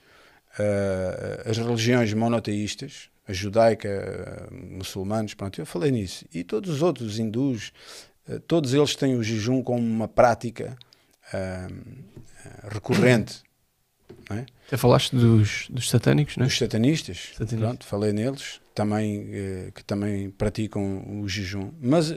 [0.59, 6.83] uh, as religiões monoteístas, a judaica, uh, muçulmanos, pronto, eu falei nisso, e todos os
[6.83, 7.73] outros, os hindus,
[8.29, 10.77] uh, todos eles têm o jejum como uma prática
[12.71, 13.43] recorrente.
[14.31, 14.47] É?
[14.67, 16.47] Até falaste dos, dos satânicos, não é?
[16.47, 19.31] Os satanistas, pronto, falei neles, também,
[19.75, 21.71] que também praticam o jejum.
[21.79, 22.15] Mas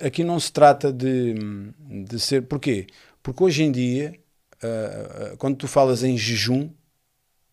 [0.00, 1.34] aqui não se trata de,
[2.06, 2.42] de ser.
[2.42, 2.86] Porquê?
[3.22, 4.18] Porque hoje em dia,
[5.36, 6.70] quando tu falas em jejum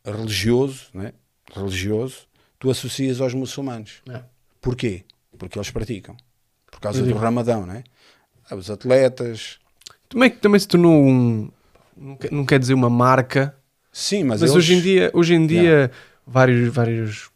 [0.05, 1.13] religioso, né?
[1.53, 2.19] religioso,
[2.59, 4.01] tu associas aos muçulmanos.
[4.09, 4.21] É.
[4.61, 5.03] Porquê?
[5.37, 6.15] Porque eles praticam.
[6.71, 7.19] Por causa Eu do digo.
[7.19, 7.83] Ramadão, né?
[8.51, 9.59] Os atletas.
[10.09, 11.49] Também, também se tornou um.
[11.95, 13.55] Não quer, não quer dizer uma marca,
[13.91, 15.91] Sim, mas, mas, eles- hoje em dia, hoje em dia
[16.25, 17.29] vários, vários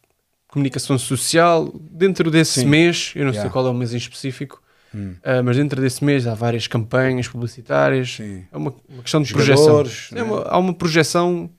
[0.48, 2.66] comunicação social, dentro desse Sim.
[2.66, 3.54] mês, eu não sei Yeah.
[3.54, 4.62] qual é o mês em específico,
[4.96, 8.14] Hum, ah, mas dentro desse mês há várias campanhas publicitárias.
[8.16, 8.46] sim.
[8.52, 10.18] É uma, uma questão de Jogadores, projeção.
[10.18, 10.24] É né?
[10.24, 11.50] uma- há uma projeção,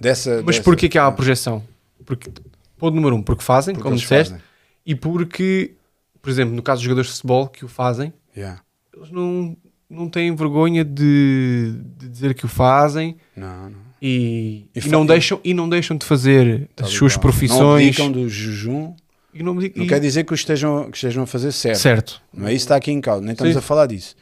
[0.00, 1.62] Dessa, mas dessa- porquê que há a projeção?
[2.04, 2.30] Porque,
[2.76, 4.44] ponto número um, porque fazem, Porque como disseste, fazem.
[4.84, 5.72] e porque,
[6.20, 8.60] por exemplo, no caso dos jogadores de futebol que o fazem, Yeah.
[8.96, 9.56] eles não,
[9.88, 13.78] não têm vergonha de, de dizer que o fazem Não, não.
[14.02, 17.14] e, E e não deixam, e não deixam de fazer Tal as e suas.
[17.14, 17.86] Não profissões.
[17.86, 18.94] abdicam do jejum.
[19.32, 21.78] e não, Não e- quer dizer que os estejam, que estejam a fazer certo.
[21.78, 22.22] certo.
[22.32, 23.22] Não é isso que está aqui em causa.
[23.22, 23.58] Nem estamos Sim.
[23.58, 24.16] a falar disso.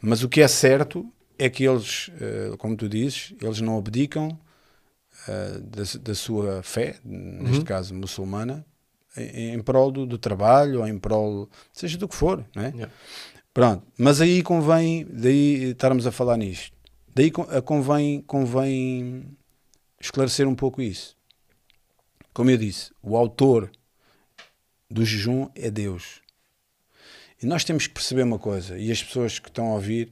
[0.00, 1.04] Mas o que é certo
[1.38, 4.36] é que eles, eh, como tu dizes, eles não abdicam
[5.28, 7.64] eh, da, da sua fé, neste Uhum.
[7.64, 8.64] caso muçulmana,
[9.16, 12.68] em, em prol do, do trabalho ou em prol, seja do que for, não é?
[12.70, 12.92] Yeah.
[13.52, 16.76] Pronto, mas aí convém, daí estarmos a falar nisto,
[17.14, 19.24] daí a convém, convém
[20.00, 21.16] esclarecer um pouco isso.
[22.32, 23.70] Como eu disse, o autor
[24.88, 26.20] do jejum é Deus.
[27.42, 30.10] E nós temos que perceber uma coisa, e as pessoas que estão a ouvir,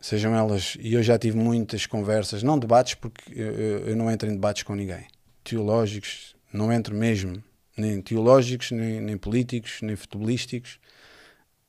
[0.00, 3.52] sejam elas, e eu já tive muitas conversas, não debates, porque eu,
[3.88, 5.06] eu- não entro em debates com ninguém,
[5.42, 7.42] teológicos, não entro mesmo,
[7.76, 10.78] nem teológicos, nem, nem políticos, nem futebolísticos.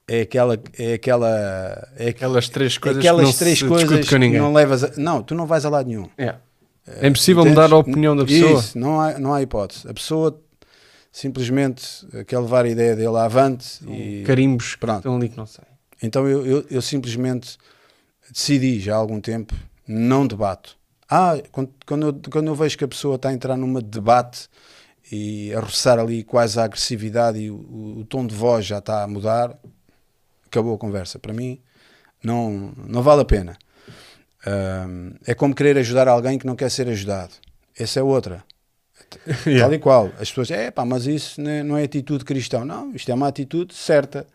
[0.09, 4.53] É aquela, é aquela, é Aquelas três coisas aquelas que não três coisas que não
[4.53, 6.09] levas a, não, tu não vais a lado nenhum.
[6.17, 6.39] Yeah.
[6.88, 7.61] É impossível Entendes?
[7.61, 8.59] mudar a opinião da pessoa.
[8.61, 9.86] Isso, não há, não há hipótese.
[9.86, 10.41] A pessoa
[11.11, 14.97] simplesmente eh, quer levar a ideia dele avante e Carimbos Pronto.
[14.99, 15.65] estão ali que não sei.
[16.01, 17.57] então eu, eu, eu simplesmente
[18.32, 19.53] decidi já há algum tempo
[19.88, 20.78] não debato.
[21.09, 24.49] Ah, quando, quando, eu, quando eu vejo que a pessoa está a entrar numa debate
[25.11, 28.80] e a roçar ali quase a agressividade e o, o- o tom de voz já
[28.80, 29.57] está a mudar,
[30.47, 31.19] acabou a conversa.
[31.19, 31.61] Para mim,
[32.23, 33.57] não, não vale a pena.
[34.45, 37.34] Ahm, é como querer ajudar alguém que não quer ser ajudado.
[37.78, 38.43] Essa é outra.
[39.59, 40.07] Tal e qual.
[40.19, 42.63] As pessoas, é pá, mas isso não é, não é atitude cristã.
[42.65, 44.28] Não, isto é uma atitude certa.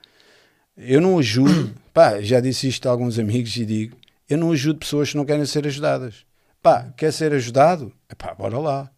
[0.77, 3.97] Eu não ajudo, pá, já disse isto a alguns amigos e digo,
[4.29, 6.25] eu não ajudo pessoas que não querem ser ajudadas.
[6.63, 7.93] Pá, quer ser ajudado?
[8.17, 8.91] Pá, bora lá.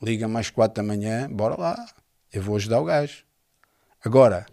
[0.00, 1.86] Liga mais quatro da manhã, bora lá.
[2.32, 3.24] Eu vou ajudar o gajo.
[4.04, 4.46] Agora,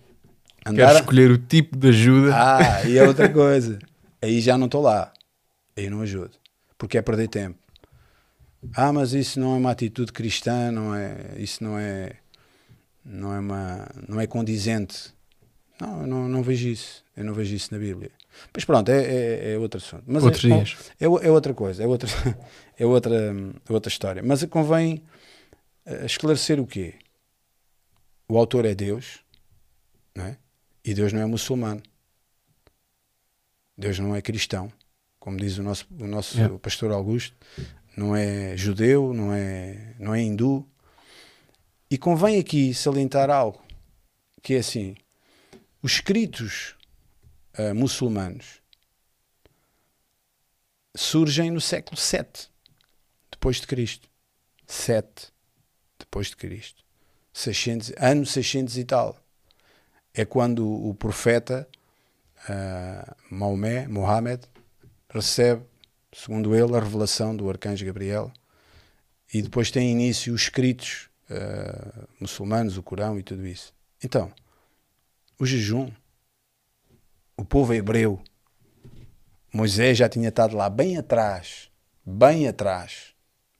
[0.63, 0.99] Quero andar...
[0.99, 2.33] escolher o tipo de ajuda.
[2.35, 3.79] Ah, e é outra coisa.
[4.21, 5.11] Aí já não estou lá.
[5.75, 6.31] Aí não ajudo.
[6.77, 7.57] Porque é perder tempo.
[8.75, 12.17] Ah, mas isso não é uma atitude cristã, não é, isso não é,
[13.05, 15.13] não é uma, não é condizente.
[15.79, 17.03] Não, eu não, não vejo isso.
[17.15, 18.11] Eu não vejo isso na Bíblia.
[18.53, 20.03] Mas pronto, é, é, é outro assunto.
[20.05, 20.77] Mas Outros é, dias.
[20.99, 22.09] É, é outra coisa, é outra,
[22.77, 23.15] é outra,
[23.69, 24.21] é outra história.
[24.23, 25.03] Mas convém
[25.85, 26.95] eh, esclarecer o quê?
[28.27, 29.19] O autor é Deus,
[30.15, 30.37] não é?
[30.83, 31.81] E Deus não é muçulmano.
[33.77, 34.71] Deus não é cristão,
[35.19, 36.59] como diz o nosso, o nosso Yeah.
[36.59, 37.35] pastor Augusto.
[37.95, 40.67] Não é judeu, não é, não é hindu.
[41.89, 43.61] E convém aqui salientar algo,
[44.41, 44.95] que é assim,
[45.81, 46.75] os escritos
[47.53, 48.61] ah, muçulmanos
[50.95, 52.49] surgem no século 7
[53.31, 54.09] depois de Cristo.
[54.67, 55.31] 7
[55.97, 56.83] depois de Cristo.
[57.33, 59.17] 600, ano 600 e tal.
[60.13, 61.67] É quando o profeta
[62.47, 64.43] ah, Maomé, Mohammed,
[65.09, 65.63] recebe,
[66.13, 68.31] segundo ele, a revelação do arcanjo Gabriel
[69.33, 73.73] e depois tem início os escritos ah, muçulmanos, o Corão e tudo isso.
[74.03, 74.33] Então,
[75.39, 75.89] o jejum,
[77.37, 78.21] o povo hebreu
[79.51, 81.71] Moisés já tinha estado lá bem atrás,
[82.05, 83.15] bem atrás,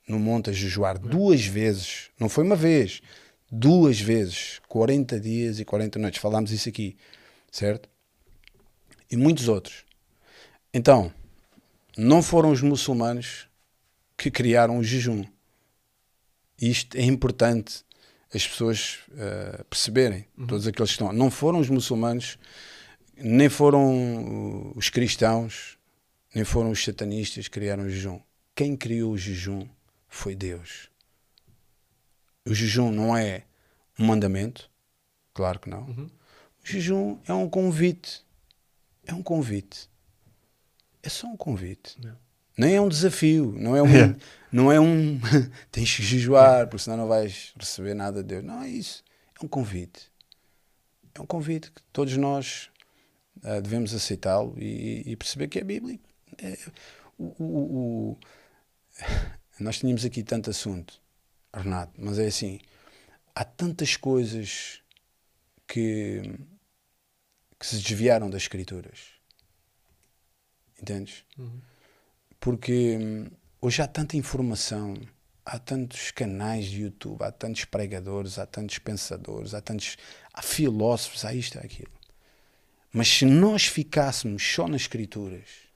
[0.06, 3.02] no monte a jejuar duas vezes, não foi uma vez,
[3.50, 6.20] duas vezes, 40 dias e 40 noites.
[6.20, 6.96] Falámos isso aqui,
[7.50, 7.88] certo?
[9.10, 9.84] E muitos outros.
[10.72, 11.12] Então,
[11.98, 13.48] não foram os muçulmanos
[14.16, 15.24] que criaram o jejum.
[16.60, 17.84] Isto é importante
[18.32, 20.46] as pessoas uh, perceberem, uhum.
[20.46, 21.12] todos aqueles que estão.
[21.12, 22.38] Não foram os muçulmanos,
[23.16, 25.78] nem foram os cristãos,
[26.34, 28.20] nem foram os satanistas que criaram o jejum.
[28.54, 29.66] Quem criou o jejum
[30.08, 30.88] foi Deus.
[32.46, 33.44] O jejum não é
[33.98, 34.70] um mandamento,
[35.34, 35.82] claro que não.
[35.82, 36.10] Uhum.
[36.62, 38.24] O jejum é um convite.
[39.06, 39.88] É um convite.
[41.02, 41.96] É só um convite.
[42.00, 42.16] Não.
[42.60, 44.16] Nem é um desafio, não é um, é.
[44.52, 45.18] não é um
[45.72, 48.44] tens que jejuar, porque senão não vais receber nada de Deus.
[48.44, 49.02] Não é isso.
[49.40, 50.12] É um convite.
[51.14, 52.70] É um convite que todos nós
[53.38, 56.04] uh, devemos aceitá-lo e, e, perceber que é bíblico.
[56.36, 56.58] É,
[57.16, 58.18] o, o, o,
[59.58, 61.00] nós tínhamos aqui tanto assunto,
[61.54, 62.60] Renato, mas é assim:
[63.34, 64.82] há tantas coisas
[65.66, 66.20] que,
[67.58, 69.14] que se desviaram das Escrituras.
[70.78, 71.24] Entendes?
[71.38, 71.69] Uhum
[72.40, 73.26] porque hum,
[73.60, 74.94] hoje há tanta informação,
[75.44, 79.96] há tantos canais de YouTube, há tantos pregadores, há tantos pensadores, há tantos
[80.32, 81.92] há filósofos, há isto, há aquilo.
[82.92, 85.70] Mas se nós ficássemos só nas escrituras,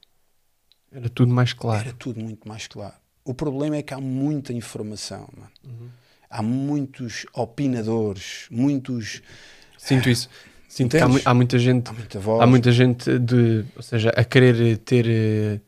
[0.90, 1.88] era tudo mais claro.
[1.88, 2.94] Era tudo muito mais claro.
[3.24, 5.50] O problema é que há muita informação, mano.
[5.64, 5.88] Uhum.
[6.30, 9.22] Há muitos opinadores, muitos.
[9.76, 10.28] Sinto isso.
[10.68, 11.88] Sinto que há, há, muita gente.
[11.88, 12.42] Há muita, voz.
[12.42, 15.60] há muita gente de, ou seja, a querer ter eh,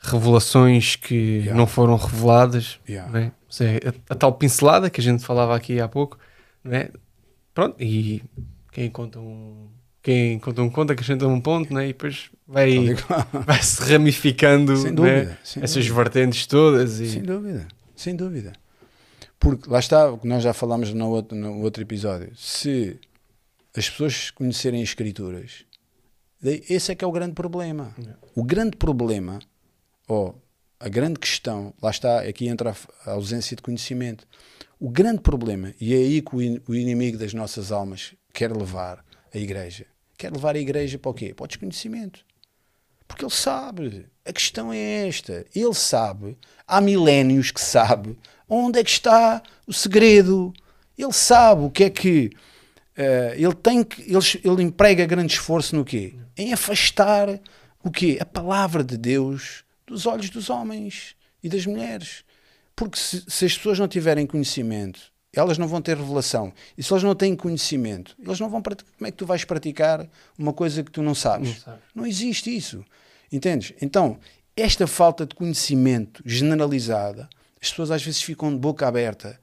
[0.00, 1.54] revelações que yeah.
[1.54, 3.18] não foram reveladas, yeah.
[3.18, 3.32] é?
[3.48, 3.78] seja,
[4.08, 6.18] a, a, tal pincelada que a gente falava aqui há pouco,
[6.64, 6.90] é?
[7.52, 8.22] Pronto, e
[8.72, 9.68] quem conta um
[10.02, 11.84] quem conta um conta acrescenta um ponto, né?
[11.84, 12.94] e depois vai,
[13.44, 15.38] vai se ramificando dúvida, né?
[15.42, 15.94] essas dúvida.
[15.94, 17.00] vertentes todas.
[17.00, 17.10] E...
[17.10, 18.52] Sem dúvida, sem dúvida.
[19.38, 22.30] Porque lá está, o que nós já falámos no outro, no outro episódio.
[22.34, 22.98] Se
[23.76, 25.64] as pessoas conhecerem as escrituras,
[26.42, 27.94] esse é que é o grande problema.
[28.34, 29.38] O grande problema
[30.10, 30.34] oh,
[30.78, 34.26] a grande questão, lá está, aqui entra a ausência de conhecimento.
[34.78, 39.38] O grande problema, e é aí que o inimigo das nossas almas quer levar a
[39.38, 39.86] igreja,
[40.16, 41.34] quer levar a igreja para o quê?
[41.34, 42.24] Para o desconhecimento.
[43.06, 48.16] Porque ele sabe, a questão é esta, ele sabe, há milénios que sabe
[48.48, 50.52] onde é que está o segredo,
[50.96, 52.30] ele sabe o que é que
[52.96, 56.14] uh, ele tem que, ele, ele emprega grande esforço no quê?
[56.36, 57.40] Em afastar
[57.82, 58.16] o quê?
[58.20, 62.24] A palavra de Deus dos olhos dos homens e das mulheres.
[62.76, 66.52] Porque se, se, as pessoas não tiverem conhecimento, elas não vão ter revelação.
[66.78, 68.92] E se elas não têm conhecimento, elas não vão praticar.
[68.96, 71.48] Como é que tu vais praticar uma coisa que tu não sabes?
[71.48, 71.80] Não, sabes.
[71.94, 72.84] não existe isso.
[73.30, 73.74] Entendes?
[73.82, 74.18] Então,
[74.56, 77.28] esta falta de conhecimento generalizada,
[77.60, 79.38] as pessoas às vezes ficam de boca aberta.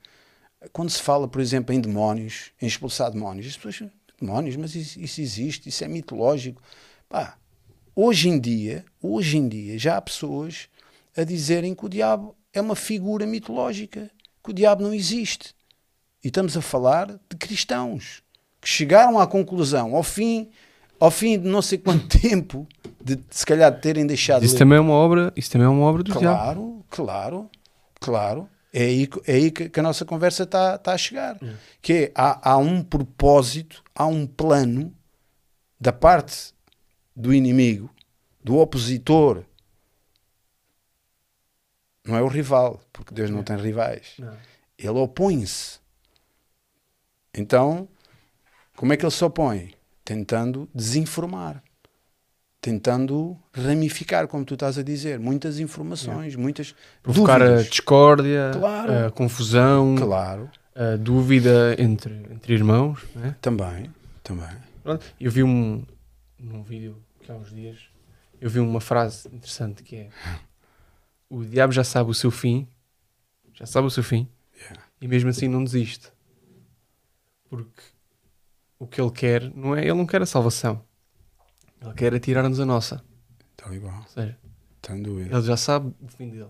[0.71, 4.99] Quando se fala, por exemplo, em demónios, em expulsar demónios, as pessoas, demónios, mas isso,
[4.99, 6.61] isso existe, isso é mitológico.
[7.07, 7.37] Pá,
[7.99, 10.69] Hoje em dia, hoje em dia, já há pessoas
[11.17, 14.11] a dizerem que o diabo é uma figura mitológica,
[14.43, 15.55] que o diabo não existe.
[16.23, 18.21] E estamos a falar de cristãos
[18.61, 20.47] que chegaram à conclusão, ao fim,
[20.99, 22.67] ao fim de não sei quanto tempo,
[23.03, 24.45] de se calhar terem deixado.
[24.45, 26.39] Isso também é uma obra, isso também é uma obra do claro, diabo.
[26.43, 27.49] Claro, claro,
[27.99, 28.49] claro.
[28.71, 31.35] É aí, é aí que, que a nossa conversa está tá a chegar.
[31.41, 31.55] É.
[31.81, 34.93] Que é, há, há um propósito, há um plano
[35.81, 36.55] da parte
[37.17, 37.89] do inimigo,
[38.43, 39.43] do opositor.
[42.05, 44.13] Não é o rival, porque Deus não tem rivais.
[44.19, 44.37] Não.
[44.77, 45.79] Ele opõe-se.
[47.33, 47.87] Então,
[48.75, 49.73] como é que ele se opõe?
[50.05, 51.63] Tentando desinformar.
[52.61, 56.37] Tentando ramificar, como tu estás a dizer, muitas informações, é.
[56.37, 57.65] muitas provocar dúvidas.
[57.65, 59.07] a discórdia, claro.
[59.07, 60.49] a confusão, claro.
[60.75, 63.03] a dúvida entre, entre irmãos.
[63.15, 63.35] Né?
[63.41, 63.91] Também,
[64.23, 64.55] também.
[65.19, 65.83] Eu vi um,
[66.39, 66.95] num vídeo
[67.27, 67.89] que há uns dias,
[68.39, 70.09] eu vi uma frase interessante que é
[71.29, 72.65] o diabo já sabe o seu fim,
[73.53, 74.81] já sabe o seu fim, yeah.
[75.01, 76.09] e mesmo assim não desiste.
[77.49, 77.83] Porque
[78.79, 80.85] o que ele quer não é, ele não quer a salvação.
[81.81, 83.03] Ele quer atirar-nos a nossa.
[83.51, 83.99] Está igual.
[83.99, 84.37] Ou seja,
[84.85, 85.35] Sem dúvida.
[85.35, 86.49] Ele já sabe o fim dele.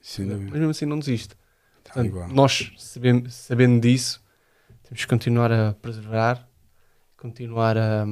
[0.00, 0.50] Sem dúvida.
[0.50, 1.36] Mas mesmo assim não desiste.
[1.84, 2.28] Portanto, igual.
[2.28, 4.22] Nós, sabendo, sabendo disso,
[4.82, 6.48] temos que continuar a preservar,
[7.16, 8.06] continuar a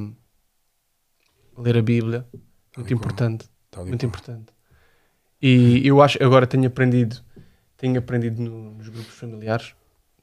[1.57, 2.25] ler a Bíblia.
[2.77, 3.45] muito importante.
[3.77, 4.53] Muito importante.
[5.41, 7.17] E eu acho, agora tenho aprendido,
[7.77, 9.73] tenho aprendido no, nos grupos familiares,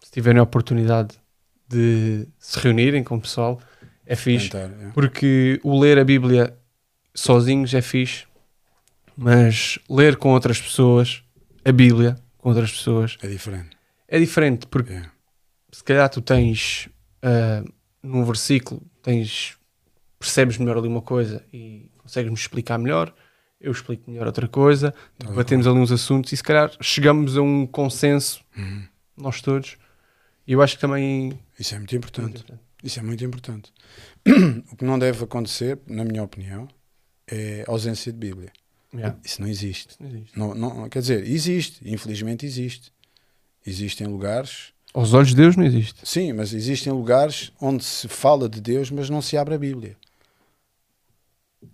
[0.00, 1.16] se tiverem a oportunidade
[1.68, 3.60] de se reunirem com o pessoal,
[4.06, 4.48] é fixe.
[4.50, 4.90] Tentar, é.
[4.92, 6.56] Porque o ler a Bíblia
[7.14, 8.24] sozinhos é fixe,
[9.16, 11.22] Mas ler com outras pessoas,
[11.64, 13.76] a Bíblia com outras pessoas, É diferente.
[14.08, 15.04] é diferente porque É.
[15.70, 16.88] se calhar tu tens
[17.22, 17.62] ah,
[18.02, 19.56] num versículo, tens
[20.22, 23.12] percebes melhor ali uma coisa e consegues-me explicar melhor,
[23.60, 27.66] eu explico melhor outra coisa, debatemos ali uns assuntos e se calhar chegamos a um
[27.66, 28.84] consenso, Uhum.
[29.16, 29.76] nós todos.
[30.46, 31.38] E eu acho que também.
[31.58, 32.24] Isso é muito importante.
[32.24, 32.62] Muito importante.
[32.84, 33.72] Isso é muito importante.
[34.72, 36.68] o que não deve acontecer, na minha opinião,
[37.28, 38.52] é ausência de Bíblia.
[38.94, 39.16] Yeah.
[39.24, 39.90] Isso não existe.
[39.90, 40.38] Isso não existe.
[40.38, 41.80] Não, não, quer dizer, existe.
[41.88, 42.92] Infelizmente existe.
[43.64, 44.72] Existem lugares.
[44.92, 46.00] Aos olhos de Deus não existe.
[46.04, 49.96] Sim, mas existem lugares onde se fala de Deus, mas não se abre a Bíblia.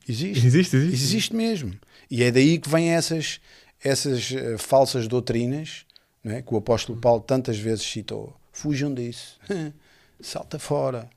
[0.07, 0.47] Existe.
[0.47, 0.95] Existe, existe.
[0.95, 1.79] Existe mesmo.
[2.11, 3.41] E é daí que vêm essas,
[3.83, 5.85] essas eh, falsas doutrinas
[6.23, 6.43] não é?
[6.43, 8.35] que o apóstolo Paulo tantas vezes citou.
[8.53, 9.39] Fujam disso.
[10.21, 11.09] Salta fora.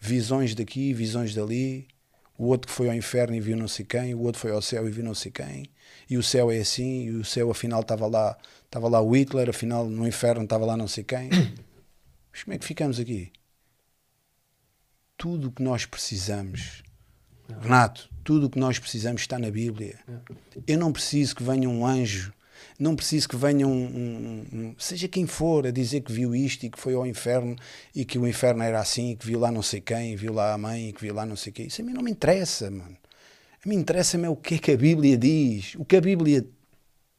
[0.00, 1.86] Visões daqui, visões dali.
[2.38, 4.62] O outro que foi ao inferno e viu não sei quem, o outro foi ao
[4.62, 5.70] céu e viu não sei quem.
[6.08, 9.50] E o céu é assim, e o céu afinal estava lá, estava lá o Hitler,
[9.50, 11.28] afinal no inferno estava lá não sei quem.
[12.32, 13.30] Mas como é que ficamos aqui?
[15.18, 16.82] Tudo o que nós precisamos
[17.58, 19.98] Renato, tudo o que nós precisamos está na Bíblia.
[20.66, 22.32] Eu não preciso que venha um anjo,
[22.78, 26.64] não preciso que venha um, um- um- seja quem for, a dizer que viu isto
[26.64, 27.56] e que foi ao inferno
[27.94, 30.32] e que o inferno era assim, e que viu lá não sei quem, e viu
[30.32, 31.66] lá a mãe e que viu lá não sei quem.
[31.66, 32.96] Isso a mim não me interessa, mano.
[33.64, 35.74] A mim interessa-me é o que é que a Bíblia diz.
[35.76, 36.46] O que a Bíblia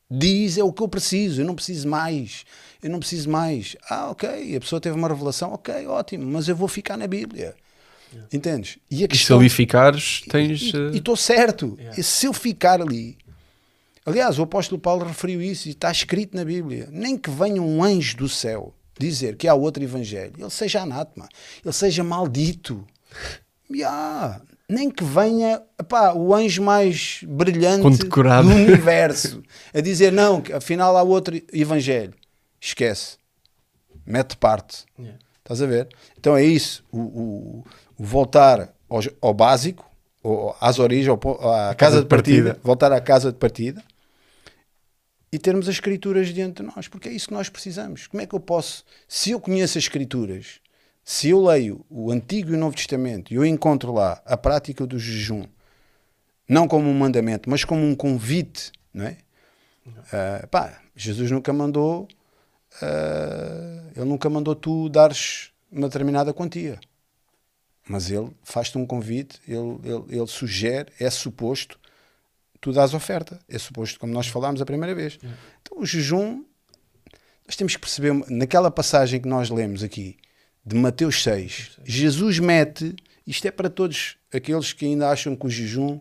[0.09, 2.43] diz é o que eu preciso, eu não preciso mais.
[2.81, 3.75] Eu não preciso mais.
[3.89, 7.55] Ah, ok, a pessoa teve uma revelação, ok, ótimo, mas eu vou ficar na Bíblia.
[8.31, 8.77] Entendes?
[8.89, 10.61] E a E se questão ali ficares, tens.
[10.61, 11.75] e eh, estou certo.
[11.79, 11.99] Yeah.
[11.99, 13.17] E se eu ficar ali.
[14.05, 16.87] Aliás, o apóstolo Paulo referiu isso e está escrito na Bíblia.
[16.91, 21.27] Nem que venha um anjo do céu dizer que há outro evangelho, ele seja anátema,
[21.63, 22.85] ele seja maldito.
[23.73, 24.41] Yeah.
[24.67, 29.41] Nem que venha epá, o anjo mais brilhante do universo
[29.73, 32.13] a dizer não, que afinal há outro evangelho.
[32.59, 33.15] Esquece.
[34.05, 34.83] Mete parte.
[34.99, 35.17] Yeah.
[35.39, 35.87] Estás a ver?
[36.19, 36.83] Então é isso.
[36.91, 37.65] O- o
[38.01, 39.89] voltar ao, ao básico,
[40.59, 43.83] às origens, ao à casa, de partida, voltar à casa de partida
[45.31, 48.07] e termos as escrituras diante de nós, porque é isso que nós precisamos.
[48.07, 50.59] Como é que eu posso, se eu conheço as escrituras,
[51.03, 54.85] se eu leio o Antigo e o Novo Testamento e eu encontro lá a prática
[54.85, 55.43] do jejum,
[56.47, 59.17] não como um mandamento, mas como um convite, não é?
[60.11, 62.07] Ah, pá, Jesus nunca mandou,
[62.81, 66.79] ah, ele nunca mandou tu dares uma determinada quantia.
[67.91, 71.79] Mas ele faz-te um convite, ele, ele, ele sugere, é suposto,
[72.59, 73.39] tu dás oferta.
[73.49, 75.19] É suposto, como nós falámos a primeira vez.
[75.61, 76.43] Então o jejum,
[77.45, 80.17] nós temos que perceber, naquela passagem que nós lemos aqui,
[80.65, 85.49] de Mateus 6, Jesus mete, isto é para todos aqueles que ainda acham que o
[85.49, 85.99] jejum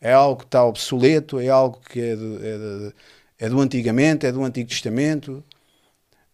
[0.00, 2.94] é algo que está obsoleto, é algo que é do, é do,
[3.38, 5.42] é do antigamente, é do Antigo Testamento.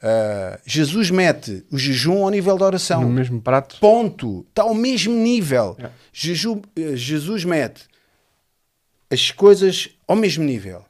[0.01, 3.03] Ah, Jesus mete o jejum ao nível da oração.
[3.03, 3.77] no mesmo prato.
[3.81, 4.47] Ponto.
[4.49, 5.75] Está ao mesmo nível.
[5.79, 5.95] Yeah.
[6.13, 7.83] Jeju- eh, Jesus mete
[9.11, 10.85] as coisas ao mesmo nível.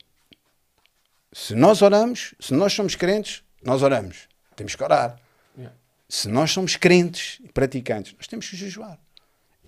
[1.33, 4.29] Se nós oramos, se nós somos crentes, nós oramos.
[4.57, 5.17] Temos que orar.
[5.57, 5.75] Yeah.
[6.09, 8.99] Se nós somos crentes e praticantes, nós temos que jejuar.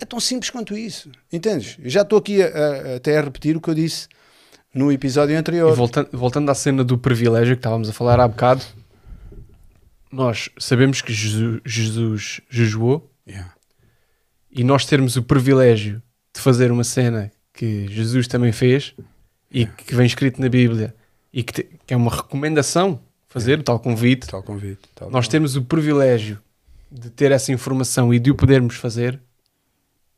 [0.01, 1.11] É tão simples quanto isso.
[1.33, 1.77] Entendes?
[1.83, 4.09] Eu já estou aqui a- a- até a repetir o que eu disse
[4.75, 5.75] no episódio E anterior.
[5.77, 8.65] voltando, voltando à cena do privilégio que estávamos a falar há bocado,
[10.11, 13.53] nós sabemos que Jesus, Jesus jejuou Yeah.
[14.51, 16.03] e nós termos o privilégio
[16.35, 18.93] de fazer uma cena que Jesus também fez
[19.51, 20.95] e que vem escrito na Bíblia
[21.33, 24.81] e que, te- que é uma recomendação fazer o tal convite, Tal convite.
[24.97, 25.31] Tal nós convite.
[25.31, 26.39] temos o privilégio
[26.91, 29.21] de ter essa informação e de o podermos fazer,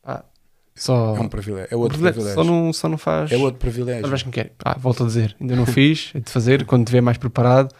[0.01, 0.25] pá,
[0.73, 1.67] só, É um privilégio.
[1.71, 3.31] É outro privilégio, só, não, só não faz.
[3.31, 4.07] É outro privilégio.
[4.09, 4.53] Mas quer.
[4.65, 7.71] Ah, volto a dizer, ainda não fiz, é de fazer quando estiver mais preparado.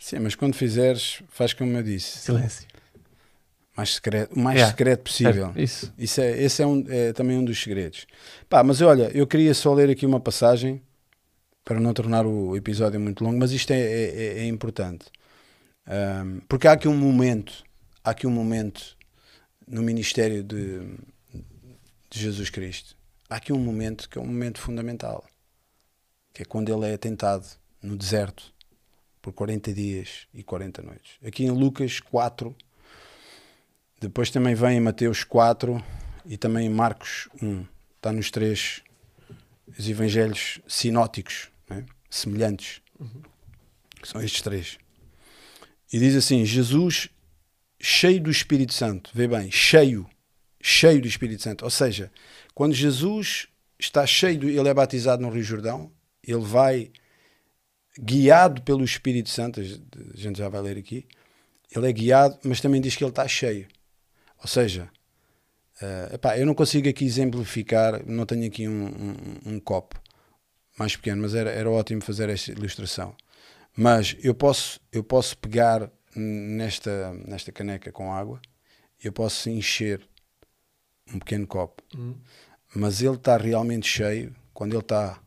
[0.00, 2.18] Sim, mas quando fizeres, faz como eu disse.
[2.18, 2.66] Silêncio.
[3.76, 4.70] mais secreto, o mais Yeah.
[4.70, 5.52] secreto possível.
[5.56, 5.92] É, isso.
[5.96, 8.06] Isso é, esse é, um, é também um dos segredos.
[8.48, 10.82] Pá, mas olha, eu queria só ler aqui uma passagem
[11.64, 15.06] para não tornar o episódio muito longo, mas isto é, é- é- é importante.
[15.86, 17.64] Ahm, porque há aqui um momento,
[18.04, 18.96] há aqui um momento
[19.66, 20.80] no ministério de,
[22.10, 22.96] de Jesus Cristo.
[23.30, 25.24] Há aqui um momento que é um momento fundamental,
[26.34, 27.46] que é quando ele é tentado
[27.82, 28.51] no deserto
[29.22, 31.12] por 40 dias e 40 noites.
[31.24, 32.54] Aqui em Lucas 4,
[34.00, 35.82] depois também vem em Mateus 4
[36.26, 37.64] e também em Marcos 1.
[37.96, 38.82] Está nos três
[39.78, 41.86] os evangelhos sinóticos, né?
[42.10, 42.82] semelhantes.
[44.02, 44.76] São estes três.
[45.92, 47.08] E diz assim: Jesus,
[47.80, 50.04] cheio do Espírito Santo, vê bem, cheio,
[50.60, 51.64] cheio do Espírito Santo.
[51.64, 52.10] Ou seja,
[52.54, 53.46] quando Jesus
[53.78, 55.92] está cheio, ele é batizado no Rio Jordão,
[56.26, 56.90] ele vai
[57.98, 59.64] guiado pelo Espírito Santo, a
[60.16, 61.06] gente já vai ler aqui,
[61.74, 63.66] ele é guiado, mas também diz que ele está cheio.
[64.38, 64.90] Ou seja,
[65.80, 70.00] uh, epá, eu não consigo aqui exemplificar, não tenho aqui um, um, um copo
[70.78, 73.14] mais pequeno, mas era, era ótimo fazer esta ilustração.
[73.76, 78.40] Mas eu posso, eu posso pegar nesta, nesta caneca com água,
[79.02, 80.06] eu posso encher
[81.12, 82.16] um pequeno copo, uhum.
[82.74, 85.20] mas ele está realmente cheio quando ele está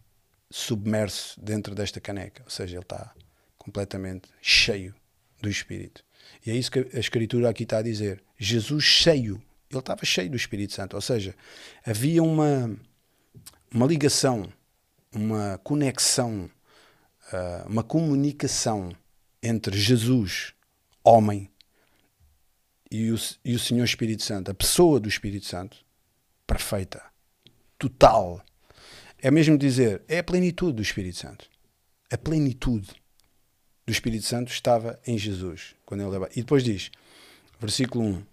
[0.55, 3.13] submerso dentro desta caneca, ou seja, ele está
[3.57, 4.95] completamente cheio
[5.41, 6.01] do Espírito.
[6.45, 8.23] E é isso que a Escritura aqui está a dizer.
[8.37, 11.35] Jesus cheio, ele estava cheio do Espírito Santo, ou seja,
[11.85, 12.73] havia uma,
[13.69, 14.49] uma ligação,
[15.11, 16.49] uma conexão,
[17.33, 18.95] uh, uma comunicação
[19.43, 20.53] entre Jesus,
[21.03, 21.51] homem,
[22.89, 25.85] e o, e o Senhor Espírito Santo, a pessoa do Espírito Santo,
[26.47, 27.03] perfeita,
[27.77, 28.41] total.
[29.25, 31.49] É mesmo dizer, é a plenitude do Espírito Santo.
[32.11, 32.93] A plenitude
[33.83, 35.75] do Espírito Santo estava em Jesus.
[35.83, 36.91] Quando ele E depois diz,
[37.59, 38.23] versículo 1: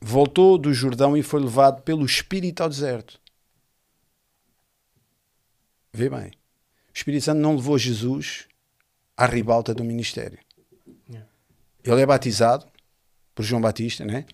[0.00, 3.20] Voltou do Jordão e foi levado pelo Espírito ao deserto.
[5.92, 6.30] Vê bem.
[6.30, 8.48] O Espírito Santo não levou Jesus
[9.16, 10.40] à ribalta do ministério.
[11.84, 12.66] Ele é batizado
[13.36, 14.26] por João Batista, né?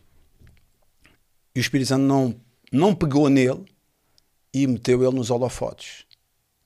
[1.54, 2.40] E o Espírito Santo não,
[2.72, 3.66] não pegou nele
[4.62, 6.04] e meteu ele nos holofotes.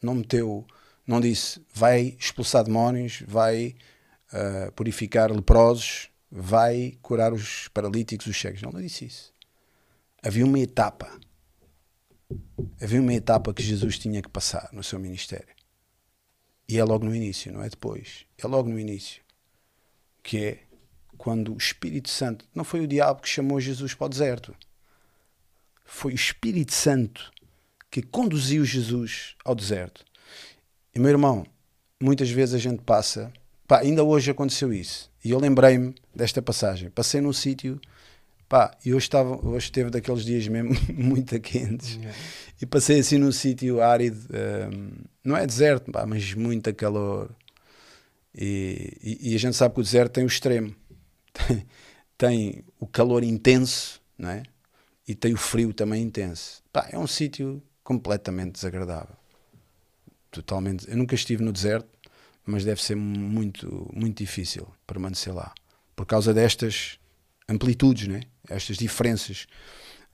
[0.01, 0.67] Não meteu,
[1.07, 3.77] não disse, vai expulsar demónios, vai
[4.33, 8.63] uh, purificar leprosos, vai curar os paralíticos, os cegos.
[8.63, 9.33] Não, não disse isso.
[10.23, 11.21] Havia uma etapa.
[12.81, 15.55] Havia uma etapa que Jesus tinha que passar no seu ministério.
[16.69, 18.25] E é logo no início, não é depois.
[18.39, 19.23] É logo no início.
[20.23, 20.63] Que é
[21.19, 22.47] quando o Espírito Santo.
[22.55, 24.57] Não foi o diabo que chamou Jesus para o deserto.
[25.85, 27.31] Foi o Espírito Santo
[27.93, 30.03] que conduziu Jesus ao deserto.
[30.95, 31.45] E meu irmão,
[32.01, 33.31] muitas vezes a gente passa,
[33.69, 36.89] pá, ainda hoje aconteceu isso, e eu lembrei-me desta passagem.
[36.89, 37.79] Passei num sítio,
[38.49, 42.19] pá, e hoje, estava, hoje esteve daqueles dias mesmo muito quentes, yeah.
[42.63, 44.27] e passei assim num sítio árido,
[44.73, 47.31] um, não é deserto, pá, mas muito calor.
[48.35, 50.75] E, e, e, a gente sabe que o deserto tem o extremo,
[51.35, 51.67] tem,
[52.17, 54.43] tem o calor intenso, não é?
[55.07, 56.63] E tem o frio também intenso.
[56.73, 57.63] Pá, é um sítio
[57.93, 59.17] completamente desagradável.
[60.31, 60.89] Totalmente.
[60.89, 61.89] Eu nunca estive no deserto,
[62.45, 65.53] mas deve ser muito, muito difícil permanecer lá.
[65.95, 66.99] Por causa destas
[67.49, 68.23] amplitudes, né?
[68.49, 69.47] estas diferenças.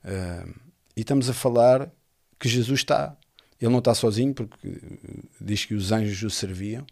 [0.03, 0.53] Uh,
[0.95, 1.89] e estamos a falar
[2.37, 3.15] que Jesus está.
[3.61, 4.81] Ele não está sozinho, porque
[5.39, 6.85] diz que os anjos o serviam,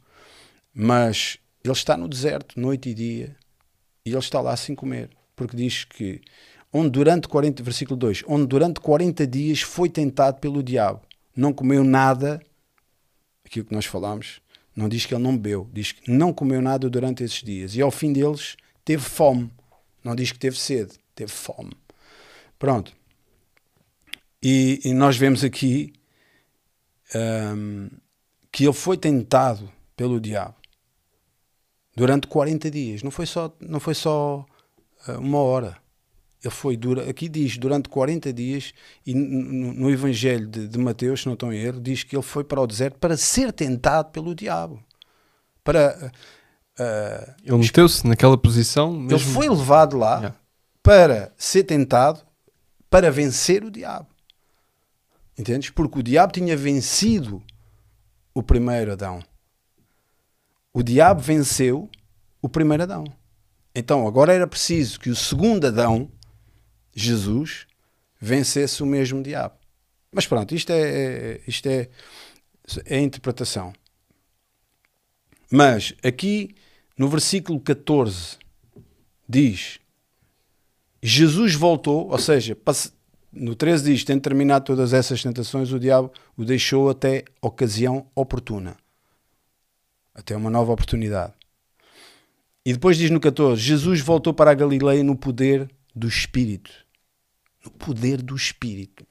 [0.74, 3.36] mas ele está no deserto, noite e dia,
[4.06, 6.22] e ele está lá sem comer, porque diz que
[6.72, 11.02] onde durante 40, versículo 2, onde durante 40 dias foi tentado pelo diabo,
[11.36, 12.42] não comeu nada,
[13.46, 14.42] aquilo que nós falamos,
[14.76, 17.82] não diz que ele não bebeu, diz que não comeu nada durante esses dias, e
[17.82, 19.52] ao fim deles teve fome,
[20.04, 21.72] não diz que teve sede, teve fome.
[22.60, 22.94] Pronto.
[24.42, 25.94] E, e nós vemos aqui
[27.16, 27.90] um,
[28.52, 30.56] que ele foi tentado pelo diabo
[31.96, 34.46] durante 40 dias, não foi só, não foi só
[35.08, 35.78] uh, uma hora
[36.44, 36.80] ele foi
[37.10, 38.74] aqui diz durante 40 dias,
[39.06, 42.24] e no, no Evangelho de, de, Mateus, se não estou em erro, diz que ele
[42.24, 44.82] foi para o deserto para ser tentado pelo diabo.
[45.64, 46.12] Para,
[46.80, 48.94] uh, ele meteu-se naquela posição.
[48.94, 49.12] Mesmo...
[49.12, 50.36] Ele foi levado lá yeah.
[50.84, 52.22] para ser tentado
[52.90, 54.08] para vencer o diabo.
[55.38, 55.72] Entendes?
[55.72, 57.42] Porque o diabo tinha vencido
[58.34, 59.20] o primeiro Adão.
[60.72, 61.90] O diabo venceu
[62.42, 63.04] o primeiro Adão.
[63.74, 66.10] Então agora era preciso que o segundo Adão
[67.00, 67.68] Jesus
[68.20, 69.54] vencesse o mesmo diabo.
[70.12, 71.88] Mas pronto, isto é, é, isto é,
[72.86, 73.72] é a interpretação.
[75.52, 76.56] Mas aqui
[76.98, 78.38] no versículo 14
[79.30, 79.80] diz:
[81.04, 82.58] Jesus voltou, ou seja,
[83.32, 88.76] no 13 diz: tendo terminado todas essas tentações, o diabo o deixou até ocasião oportuna
[90.16, 91.34] até uma nova oportunidade.
[92.66, 96.87] E depois diz no 14: Jesus voltou para a Galileia no poder do Espírito
[97.68, 99.06] no poder do Espírito.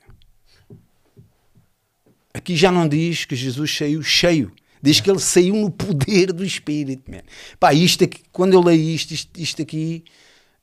[2.33, 4.53] Aqui já não diz que Jesus saiu cheio.
[4.83, 7.11] Diz que ele saiu no poder do Espírito.
[7.11, 7.23] Man.
[7.61, 10.05] Pá, isto aqui, quando eu leio isto, isto, isto aqui,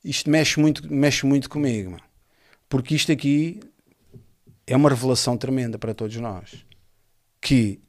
[0.04, 1.92] isto mexe muito, mexe muito comigo.
[1.92, 2.00] Man.
[2.68, 3.60] Porque isto aqui
[4.66, 6.64] é uma revelação tremenda para todos nós.
[7.40, 7.80] Que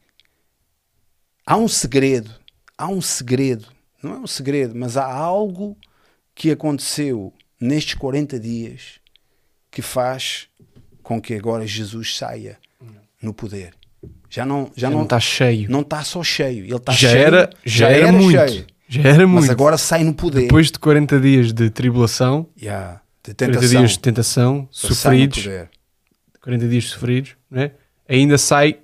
[1.45, 2.31] há um segredo,
[2.77, 3.67] há um segredo,
[4.03, 5.77] não é um segredo, mas há algo
[6.33, 8.99] que aconteceu nestes 40 dias
[9.75, 10.47] que faz
[11.03, 12.57] com que agora Jesus saia
[13.21, 13.73] no poder.
[14.29, 15.69] Já não, já Já não está cheio.
[15.69, 18.49] não está só cheio, ele está já, cheio, era, já, era, muito.
[18.49, 18.65] cheio.
[18.87, 19.41] Já era muito.
[19.41, 20.43] mas agora sai no poder.
[20.43, 25.43] Depois de 40 dias de tribulação, Yeah, de 40 tentação, dias de tentação, no sofridos,
[25.43, 25.69] poder.
[26.41, 27.71] 40 dias sofridos, né?
[28.07, 28.77] ainda sai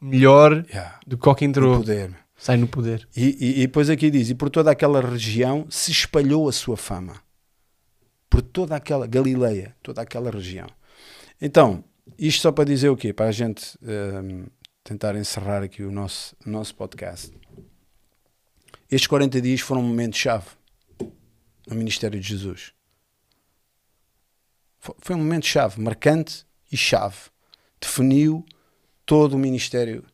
[0.00, 1.76] melhor Yeah, do que qualquer no entrou.
[1.78, 2.10] poder.
[2.36, 3.08] Sai no poder.
[3.16, 6.76] E, e, e depois aqui diz: e por toda aquela região se espalhou a sua
[6.76, 7.14] fama.
[8.38, 10.68] Por toda aquela Galileia, toda aquela região.
[11.42, 11.82] Então,
[12.16, 13.12] isto só para dizer o quê?
[13.12, 14.46] Para a gente hum,
[14.84, 17.32] tentar encerrar aqui o nosso, o nosso podcast.
[18.88, 20.46] Estes 40 dias foram um momento-chave
[21.66, 22.72] no ministério de Jesus.
[24.78, 27.16] Fo- Foi um momento-chave, marcante e chave.
[27.80, 28.46] Definiu
[29.04, 30.04] todo o ministério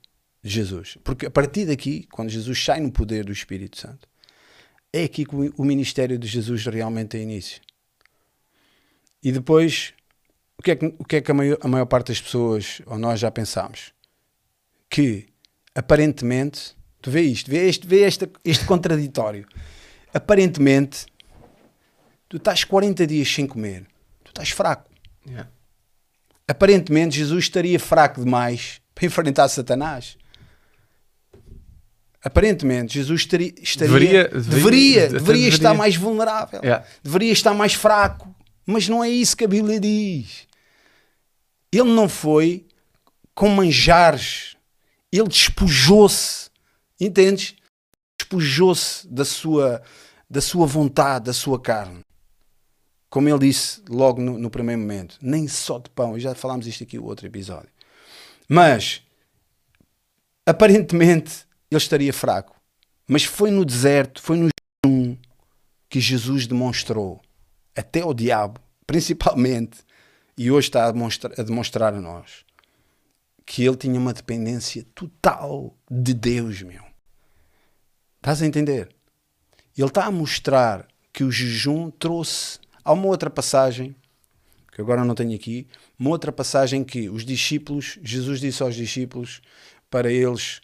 [0.42, 0.96] de Jesus.
[1.04, 4.08] Porque a partir daqui, quando Jesus sai no poder do Espírito Santo,
[4.94, 7.60] é aqui que o ministério de Jesus realmente tem início.
[9.24, 9.94] E depois,
[10.58, 12.82] o que é que, o que, é que a, maior, a maior parte das pessoas,
[12.84, 13.92] ou nós já pensámos?
[14.90, 15.26] Que,
[15.74, 19.46] aparentemente, tu vê isto, vê este, vê este, este contraditório.
[20.12, 21.06] Aparentemente,
[22.28, 23.86] tu estás 40 dias sem comer,
[24.22, 24.90] tu estás fraco.
[26.46, 30.18] Aparentemente, Jesus estaria fraco demais para enfrentar Satanás.
[32.22, 35.48] Aparentemente, Jesus estaria, estaria- Deveria- deveria, deveria- deveria.
[35.48, 36.86] estar mais vulnerável, Yeah.
[37.02, 38.34] deveria estar mais fraco,
[38.66, 40.46] mas não é isso que a Bíblia diz.
[41.72, 42.66] Ele não foi
[43.34, 44.56] com manjares,
[45.10, 46.50] ele despojou-se,
[47.00, 47.56] entendes?
[48.18, 49.82] Despojou-se da sua,
[50.30, 52.00] da sua vontade, da sua carne.
[53.10, 56.82] Como ele disse logo no, no primeiro momento, nem só de pão, já falámos isto
[56.82, 57.70] aqui no outro episódio.
[58.48, 59.02] Mas,
[60.46, 62.54] aparentemente, ele estaria fraco.
[63.06, 64.48] Mas foi no deserto, foi no
[64.84, 65.16] jejum
[65.88, 67.20] que Jesus demonstrou,
[67.76, 69.78] até ao diabo, principalmente,
[70.36, 72.44] e hoje está a demonstrar, a demonstrar a nós,
[73.46, 76.82] que ele tinha uma dependência total de Deus, meu.
[78.16, 78.88] Estás a entender?
[79.76, 82.58] Ele está a mostrar que o jejum trouxe.
[82.84, 83.94] Há uma outra passagem,
[84.72, 85.66] que agora não tenho aqui,
[85.98, 89.40] uma outra passagem que os discípulos, Jesus disse aos discípulos
[89.90, 90.60] para eles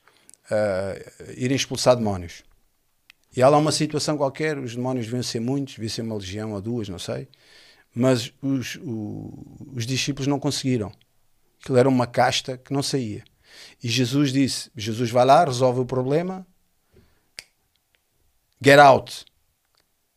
[0.51, 0.97] ah,
[1.37, 2.43] irem expulsar demónios.
[3.37, 6.53] E há lá uma situação qualquer, os demónios deviam ser muitos, devia ser uma legião
[6.53, 7.29] ou duas, não sei,
[7.95, 10.93] mas os, o- os discípulos não conseguiram.
[11.63, 13.23] Aquilo era uma casta que não saía.
[13.83, 16.47] E Jesus disse: Jesus vai lá, resolve o problema,
[18.63, 19.25] get out.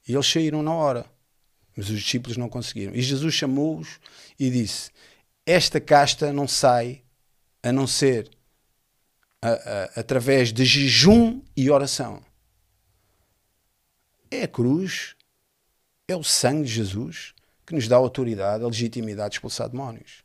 [0.07, 1.05] E eles saíram na hora,
[1.76, 2.93] mas os discípulos não conseguiram.
[2.95, 3.99] E Jesus chamou-os
[4.39, 4.91] e disse:
[5.45, 7.03] Esta casta não sai
[7.61, 8.30] a não ser
[9.41, 12.22] a- a- através de jejum e oração.
[14.34, 15.16] É a cruz,
[16.08, 17.34] é o sangue de Jesus
[17.66, 20.24] que nos dá a autoridade, a legitimidade de expulsar demónios.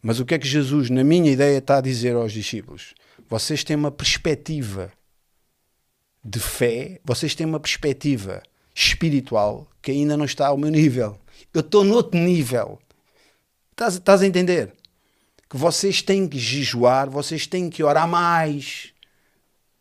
[0.00, 2.94] Mas o que é que Jesus, na minha ideia, está a dizer aos discípulos?
[3.28, 4.92] Vocês têm uma perspectiva
[6.22, 8.42] de fé, vocês têm uma perspectiva
[8.74, 11.18] espiritual que ainda não está ao meu nível.
[11.52, 12.78] Eu estou noutro nível.
[13.70, 14.72] Estás, estás a entender?
[15.48, 18.92] Que vocês têm que jejuar, vocês têm que orar mais.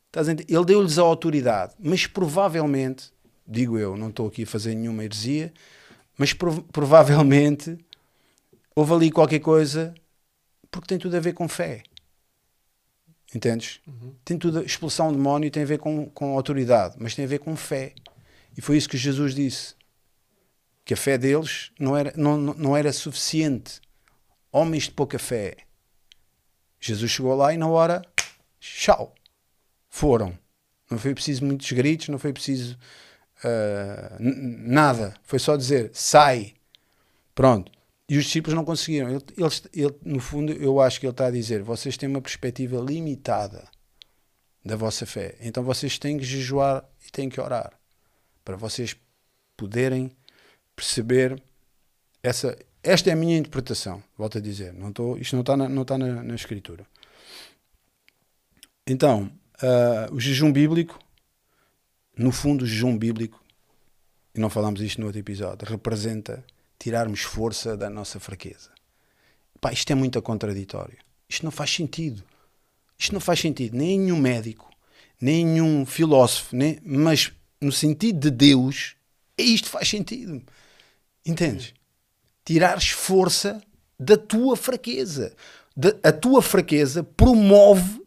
[0.07, 0.51] Estás a entender?
[0.51, 3.11] Ele deu-lhes a autoridade, mas provavelmente,
[3.47, 5.53] digo eu, não estou aqui a fazer nenhuma heresia,
[6.17, 7.77] mas prov- provavelmente
[8.75, 9.93] houve ali qualquer coisa
[10.69, 11.83] porque tem tudo a ver com fé.
[13.33, 13.81] Entendes?
[14.23, 17.39] Tem tudo, expulsão de demónio tem a ver com, com autoridade, mas tem a ver
[17.39, 17.93] com fé.
[18.57, 19.75] E foi isso que Jesus disse.
[20.85, 23.81] Que a fé deles não era, não não era suficiente.
[24.51, 25.57] Homens de pouca fé.
[26.79, 28.01] Jesus chegou lá e na hora,
[28.59, 29.13] tchau.
[29.89, 30.37] Foram.
[30.89, 32.77] Não foi preciso muitos gritos, não foi preciso
[34.19, 35.13] n- nada.
[35.23, 36.53] Foi só dizer, sai.
[37.35, 37.71] Pronto.
[38.09, 39.09] E os discípulos não conseguiram.
[39.09, 39.23] Ele,
[39.73, 43.67] ele, no fundo, eu acho que ele está a dizer: vocês têm uma perspectiva limitada
[44.63, 45.35] da vossa fé.
[45.41, 47.73] Então vocês têm que jejuar e têm que orar
[48.43, 48.95] para vocês
[49.55, 50.11] poderem
[50.75, 51.41] perceber
[52.23, 52.57] essa.
[52.83, 54.71] Esta é a minha interpretação, volto a dizer.
[54.73, 56.85] Não estou, isto não está na, não está na, na escritura.
[58.85, 59.29] Então,
[59.61, 60.97] ah, o jejum bíblico,
[62.18, 63.43] no fundo, o jejum bíblico,
[64.34, 66.43] e não falámos isto no outro episódio, representa
[66.80, 68.70] tirarmos força da nossa fraqueza.
[69.59, 70.97] Pá, isto é muito contraditório.
[71.28, 72.24] Isto não faz sentido.
[72.97, 73.76] Isto não faz sentido.
[73.76, 74.70] Nem nenhum médico,
[75.20, 78.95] nem nenhum filósofo, nem, mas no sentido de Deus,
[79.38, 80.41] é isto faz sentido.
[81.26, 81.74] Entendes?
[82.45, 83.61] Tirares força
[83.99, 85.36] da tua fraqueza.
[85.76, 88.01] Da- a tua fraqueza promove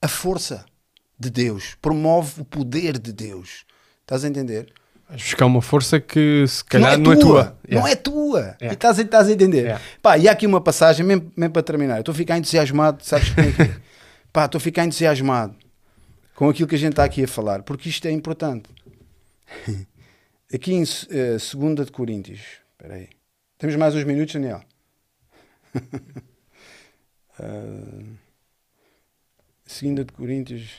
[0.00, 0.64] a força
[1.18, 3.64] de Deus, promove o poder de Deus.
[4.02, 4.72] Estás a entender?
[5.08, 7.24] Vais buscar uma força que se não calhar é não é tua.
[7.24, 7.58] tua.
[7.68, 7.90] Não Yeah.
[7.90, 8.40] é tua.
[8.40, 8.56] Yeah.
[8.70, 9.62] E estás, a- estás a entender?
[9.62, 9.82] Yeah.
[10.02, 11.98] Pá, e há aqui uma passagem, mesmo, mesmo para terminar.
[12.00, 13.76] Estou a ficar entusiasmado, sabes como é que é?
[14.32, 15.56] Pá, estou a ficar entusiasmado
[16.34, 18.68] com aquilo que a gente está aqui a falar, porque isto é importante.
[20.52, 22.40] Aqui em uh, 2 de Coríntios,
[22.72, 23.08] espera aí.
[23.58, 24.62] Temos mais uns minutos, Daniel?
[27.38, 28.16] uh,
[29.66, 30.70] 2 de Coríntios.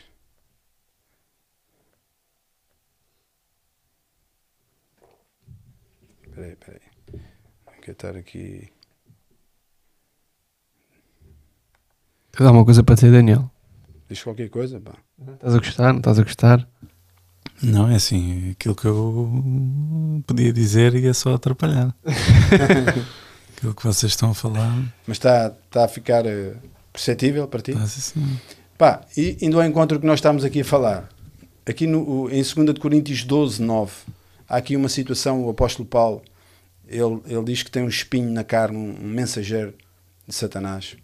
[6.39, 7.19] Espera aí, espera aí.
[7.65, 8.69] Não quero estar aqui.
[12.31, 13.51] Tens alguma coisa para dizer, Daniel?
[14.07, 14.93] Diz qualquer coisa, pá.
[15.33, 15.91] Estás a gostar?
[15.91, 16.69] Não estás a gostar?
[17.61, 21.93] Não, é assim, aquilo que eu podia dizer ia só atrapalhar.
[23.57, 24.73] aquilo que vocês estão a falar,
[25.05, 26.55] Mas está, está a ficar eh,
[26.93, 27.71] perceptível para ti?
[27.71, 28.39] está assim.
[28.77, 31.09] Pá, e indo ao encontro que nós estamos aqui a falar,
[31.65, 33.91] aqui no, em 2 de Coríntios 12, 9,
[34.47, 36.21] há aqui uma situação, o apóstolo Paulo,
[36.89, 39.73] ele, ele diz que tem um espinho na carne, um, mensageiro
[40.27, 40.97] de Satanás.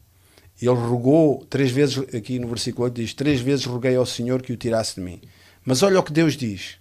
[0.62, 4.42] E ele rogou três vezes, aqui no versículo 8 diz, três vezes roguei ao Senhor
[4.42, 5.22] que o tirasse de mim.
[5.64, 6.78] Mas olha o que Deus diz.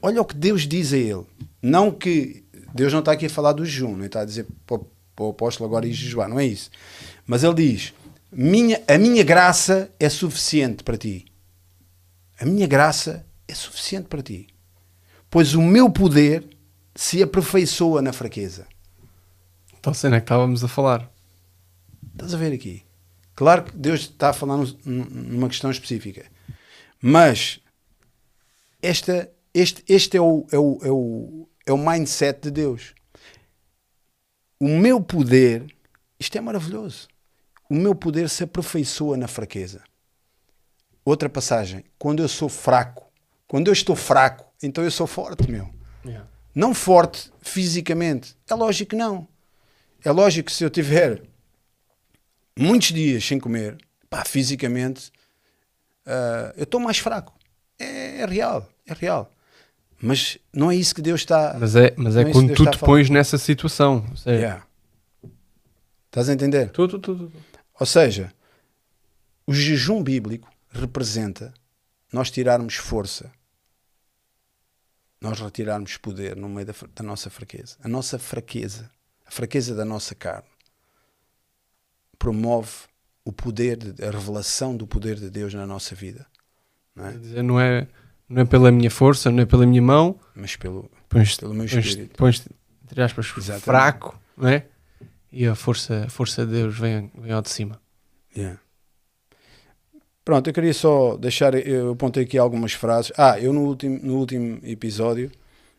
[0.00, 1.24] Olha o que Deus diz a ele.
[1.62, 2.44] Não que
[2.74, 5.68] Deus não está aqui a falar do jejum, não está a dizer para, o- apóstolo
[5.68, 6.70] agora ir jejuar, não é isso.
[7.26, 7.94] Mas ele diz:
[8.32, 11.26] minha, A minha graça é suficiente para ti.
[12.40, 14.48] A minha graça é suficiente para ti.
[15.30, 16.44] Pois o meu poder
[16.94, 18.66] se aperfeiçoa na fraqueza.
[19.78, 21.10] Então, cena que estávamos a falar.
[22.12, 22.84] Estás a ver aqui?
[23.34, 26.26] Claro que Deus está a falar num- numa questão específica.
[27.00, 27.60] Mas
[28.80, 32.94] esta, este, este é, o, é, o, é, o, é o mindset de Deus.
[34.60, 35.66] O meu poder,
[36.20, 37.08] isto é maravilhoso.
[37.68, 39.82] O meu poder se aperfeiçoa na fraqueza.
[41.04, 41.84] Outra passagem.
[41.98, 43.10] Quando eu sou fraco,
[43.48, 45.68] quando eu estou fraco, então eu sou forte, meu.
[46.54, 48.36] Não forte fisicamente.
[48.48, 49.26] É lógico que não.
[50.04, 51.22] É lógico que se eu tiver
[52.58, 53.78] muitos dias sem comer,
[54.10, 55.10] pá, fisicamente,
[56.06, 57.32] ah, eu estou mais fraco.
[57.78, 59.32] É, é real, é real.
[60.00, 61.56] Mas não é isso que Deus está.
[61.58, 64.04] Mas é, mas é é quando tu te pões nessa situação.
[64.16, 64.66] Seja, Yeah.
[66.06, 66.70] Estás a entender?
[66.70, 67.32] tu, tu, tu, tu.
[67.80, 68.30] Ou seja,
[69.46, 71.54] o jejum bíblico representa
[72.12, 73.30] nós tirarmos força,
[75.22, 77.76] nós retirarmos poder no meio da, da nossa fraqueza.
[77.82, 78.90] A nossa fraqueza,
[79.24, 80.48] a fraqueza da nossa carne,
[82.18, 82.70] promove
[83.24, 86.26] o poder, de- a revelação do poder de Deus na nossa vida.
[86.94, 87.12] Não é?
[87.12, 87.88] dizer, Não é,
[88.28, 90.18] não é pela minha força, não é pela minha mão.
[90.34, 92.16] Mas pelo, Pões-te, pelo meu espírito.
[92.16, 92.48] pões-te,
[92.84, 94.66] entre aspas, fraco, não é?
[95.30, 97.80] E a força, a força de Deus vem, vem ao de cima.
[98.36, 98.60] Yeah.
[100.24, 103.12] Pronto, eu queria só deixar, eu apontei aqui algumas frases.
[103.16, 105.30] Ah, eu no último, no último episódio,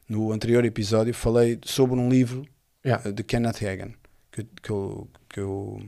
[0.08, 2.46] no anterior episódio, falei sobre um livro
[2.86, 3.08] Yeah.
[3.08, 3.94] eh, de Kenneth Hagin,
[4.30, 5.82] que, que, eu, que eu,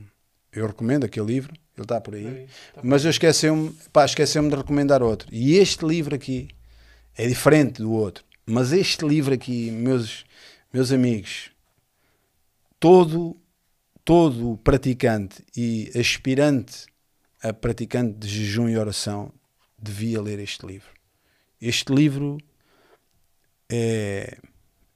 [0.52, 2.46] eu recomendo aquele livro, ele está por aí.
[2.82, 5.28] Mas eu esqueci-me, pá, esqueci-me de recomendar outro.
[5.30, 6.48] E este livro aqui
[7.14, 8.24] é diferente do outro.
[8.46, 10.24] Mas este livro aqui, meus,
[10.72, 11.50] meus amigos,
[12.80, 13.36] todo,
[14.02, 16.86] todo praticante e aspirante
[17.48, 19.32] a praticante de jejum e oração
[19.78, 20.90] devia ler este livro.
[21.60, 22.38] Este livro
[23.68, 24.38] é,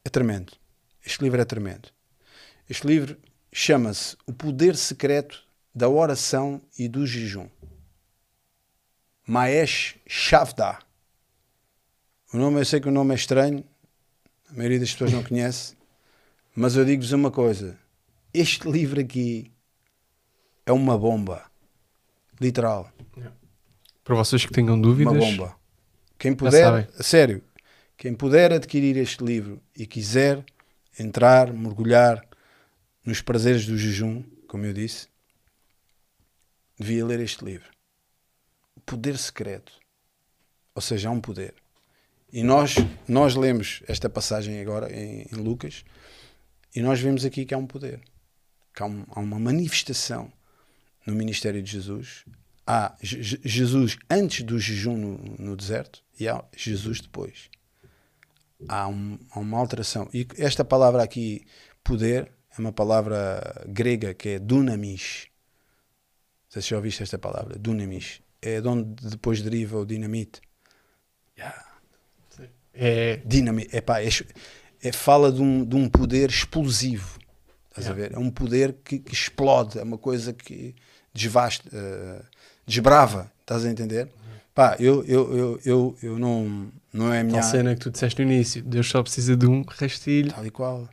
[0.05, 0.53] é tremendo.
[1.05, 1.91] Este livro é tremendo.
[2.69, 3.17] Este livro
[3.53, 5.45] chama-se O Poder Secreto
[5.75, 7.49] da Oração e do Jejum.
[9.27, 10.79] Maesh Shavda.
[12.33, 13.65] O nome, eu sei que o nome é estranho,
[14.49, 15.77] a maioria das pessoas não conhece,
[16.55, 17.79] mas eu digo-vos uma coisa:
[18.35, 19.53] este livro aqui
[20.67, 21.50] é uma bomba,
[22.41, 22.91] literal,
[24.03, 25.57] Para vocês que tenham dúvidas, uma bomba.
[26.19, 27.43] Quem puder, a sério,
[27.97, 30.45] quem puder adquirir este livro e quiser
[30.99, 32.25] entrar, mergulhar
[33.05, 35.07] nos prazeres do jejum, como eu disse,
[36.79, 37.69] devia ler este livro.
[38.75, 39.73] O poder secreto.
[40.75, 41.55] Ou seja, há um poder.
[42.33, 42.75] E nós,
[43.09, 45.85] nós lemos esta passagem agora em, em Lucas
[46.75, 48.01] e nós vemos aqui que há um poder.
[48.75, 50.33] Que há, um- há uma manifestação
[51.11, 52.25] no ministério de Jesus.
[52.67, 57.51] Há Je- Je- Jesus antes do jejum no, no deserto e há Jesus depois.
[58.69, 60.09] Há, um- há uma alteração.
[60.13, 61.47] E esta palavra aqui,
[61.83, 65.27] poder, é uma palavra grega que é dunamis.
[66.49, 68.21] Se já ouviste esta palavra, dunamis.
[68.43, 70.41] É de onde depois deriva o dinamite.
[72.73, 73.77] é, Dinamite.
[73.77, 74.09] Epá, é,
[74.83, 77.19] é, fala de um, de um poder explosivo.
[77.69, 78.09] Estás a Yeah.
[78.09, 78.17] ver?
[78.17, 80.75] É um poder que, que explode, é uma coisa que
[81.13, 82.23] desvasta, eh,
[82.67, 83.31] desbrava.
[83.41, 84.09] Estás a entender?
[84.55, 87.91] Pá, eu, eu, eu, eu, eu não, não é a minha Tal cena que tu
[87.91, 90.33] disseste no início, Deus só precisa de um rastilho.
[90.33, 90.89] tal e qual.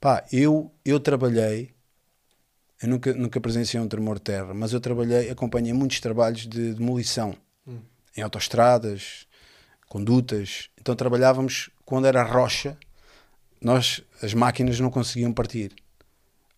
[0.00, 1.70] Pá, eu, eu trabalhei,
[2.82, 6.74] eu nunca, nunca presenciei um tremor de terra, mas eu trabalhei, acompanhei muitos trabalhos de
[6.74, 7.34] demolição
[7.66, 7.78] Hum.
[8.16, 9.26] em autoestradas,
[9.88, 10.68] condutas.
[10.80, 12.76] Então trabalhávamos quando era rocha,
[13.60, 15.72] nós as máquinas não conseguiam partir.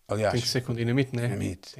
[0.07, 1.23] Aliás, Tem que ser com dinamite, né?
[1.23, 1.75] dinamite.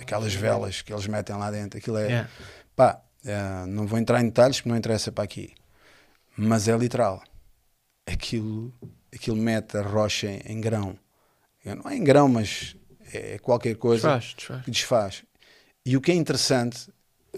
[0.00, 2.06] Aquelas velas que eles metem lá dentro, aquilo é.
[2.06, 2.30] Yeah.
[2.76, 5.54] Pá, eh, não vou entrar em detalhes porque não interessa para aqui.
[6.36, 7.22] Mas é literal.
[8.06, 8.72] Aquilo,
[9.14, 10.98] aquilo mete a rocha em, em grão.
[11.64, 12.76] Não é em grão, mas
[13.12, 14.64] é qualquer coisa Desfaz, desfaz.
[14.64, 15.22] que desfaz.
[15.86, 16.88] E o que é interessante,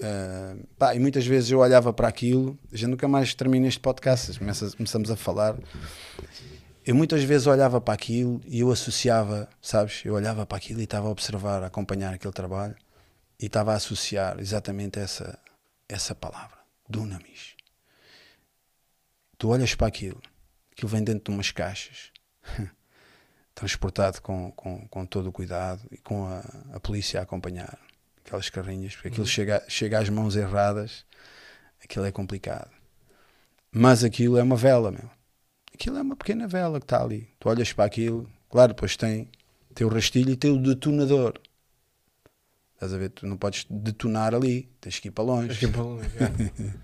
[0.01, 4.37] eh, pá, e muitas vezes eu olhava para aquilo, gente nunca mais termina este podcast,
[4.39, 5.57] começa- começamos a falar.
[6.87, 10.05] Eu muitas vezes olhava para aquilo e eu associava, sabes?
[10.05, 12.77] Eu olhava para aquilo e estava a observar, a acompanhar aquele trabalho
[13.41, 15.39] e estava a associar exatamente essa,
[15.89, 17.55] essa palavra, dunamis.
[19.39, 20.21] Tu olhas para aquilo,
[20.73, 22.13] aquilo vem dentro de umas caixas,
[23.55, 26.45] transportado com, com, com todo o cuidado e com a,
[26.75, 27.79] a polícia a acompanhar
[28.25, 31.07] aquelas carrinhas, porque aquilo chega, chega às mãos erradas,
[31.83, 32.71] aquilo é complicado.
[33.73, 35.14] Mas aquilo é uma vela, meu.
[35.75, 37.29] Aquilo é uma pequena vela que está ali.
[37.41, 39.29] Tu olhas para aquilo, claro, depois tem,
[39.75, 41.35] tem o rastilho e tem o detonador.
[42.75, 43.11] Estás a ver?
[43.11, 45.53] Tu não podes detonar ali, tens que ir para longe.
[45.53, 46.35] Aqui para longe, yeah.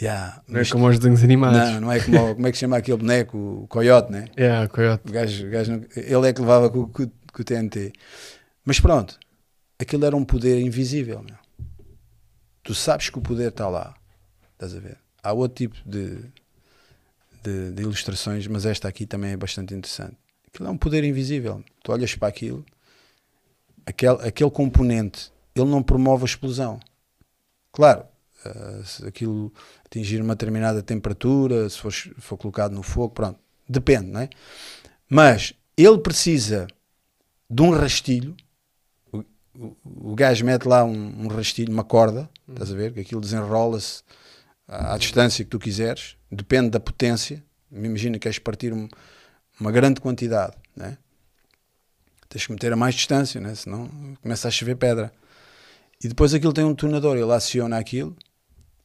[0.00, 1.58] Yeah, Não é como os desenhos animados.
[1.72, 4.26] não, não é como, o- como é que se chama aquele boneco, o coiote, né?
[4.38, 5.08] Yeah, coiote.
[5.08, 7.92] O gajo, o gajo não- ele é que levava com, com- com o TNT.
[8.64, 9.18] Mas pronto,
[9.76, 11.34] aquilo era um poder invisível, meu.
[12.62, 13.96] Tu sabes que o poder está lá.
[14.52, 14.98] Estás a ver?
[15.20, 16.20] Há outro tipo de,
[17.48, 20.16] de, de ilustrações, mas esta aqui também é bastante interessante.
[20.46, 21.62] Aquilo é um poder invisível.
[21.82, 22.64] Tu olhas para aquilo,
[23.86, 26.78] aquele, aquele componente, ele não promove a explosão.
[27.72, 28.04] Claro,
[28.44, 29.52] eh, se aquilo
[29.84, 33.38] atingir uma determinada temperatura, se for, for colocado no fogo, pronto,
[33.68, 34.28] depende, não é?
[35.08, 36.66] Mas ele precisa
[37.48, 38.36] de um rastilho.
[39.12, 39.18] O,
[39.54, 42.92] o, o mete lá um, um rastilho, uma corda, estás a ver?
[42.92, 44.02] Que aquilo desenrola-se
[44.66, 47.42] à, à distância que tu quiseres, depende da potência.
[47.70, 48.88] Imagina que queres partir um-
[49.60, 50.96] uma grande quantidade, né?
[52.28, 53.54] Tens que meter a mais distância, né?
[53.54, 53.88] senão
[54.22, 55.12] começa a chover pedra.
[56.02, 58.16] E depois aquilo tem um detonador, ele aciona aquilo,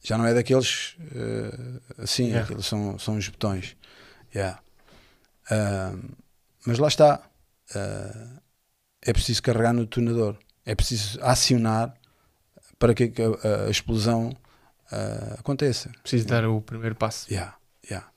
[0.02, 2.44] já não é daqueles eh, assim, Yeah.
[2.44, 3.76] aquilo são, são os botões.
[4.34, 4.60] Yeah.
[5.50, 5.94] Ah,
[6.66, 7.22] mas lá está.
[7.74, 8.40] Ah,
[9.02, 10.36] é preciso carregar no detonador.
[10.66, 11.94] É preciso acionar
[12.78, 13.12] para que
[13.44, 14.34] a, a explosão
[14.90, 15.90] ah, aconteça.
[16.02, 17.30] Preciso dar o primeiro passo.
[17.32, 17.56] Yeah,
[17.88, 18.10] yeah.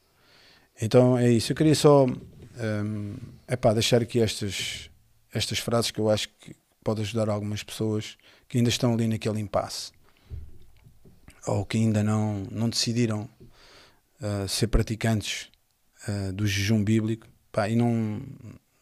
[0.81, 1.51] Então é isso.
[1.51, 3.15] Eu queria só um,
[3.47, 4.89] epá, deixar aqui estas,
[5.33, 8.17] estas frases que eu acho que pode ajudar algumas pessoas
[8.47, 9.91] que ainda estão ali naquele impasse
[11.45, 13.29] ou que ainda não, não decidiram
[14.21, 15.49] uh, ser praticantes
[16.07, 17.27] uh, do jejum bíblico.
[17.51, 18.21] Pá, e não,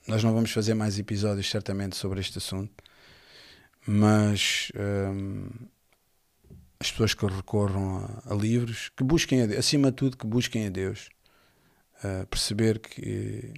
[0.07, 2.83] nós não vamos fazer mais episódios certamente sobre este assunto,
[3.87, 5.47] mas um,
[6.79, 10.27] as pessoas que recorram a, a livros, que busquem, a Deus, acima de tudo, que
[10.27, 11.09] busquem a Deus,
[12.03, 13.53] uh, perceber que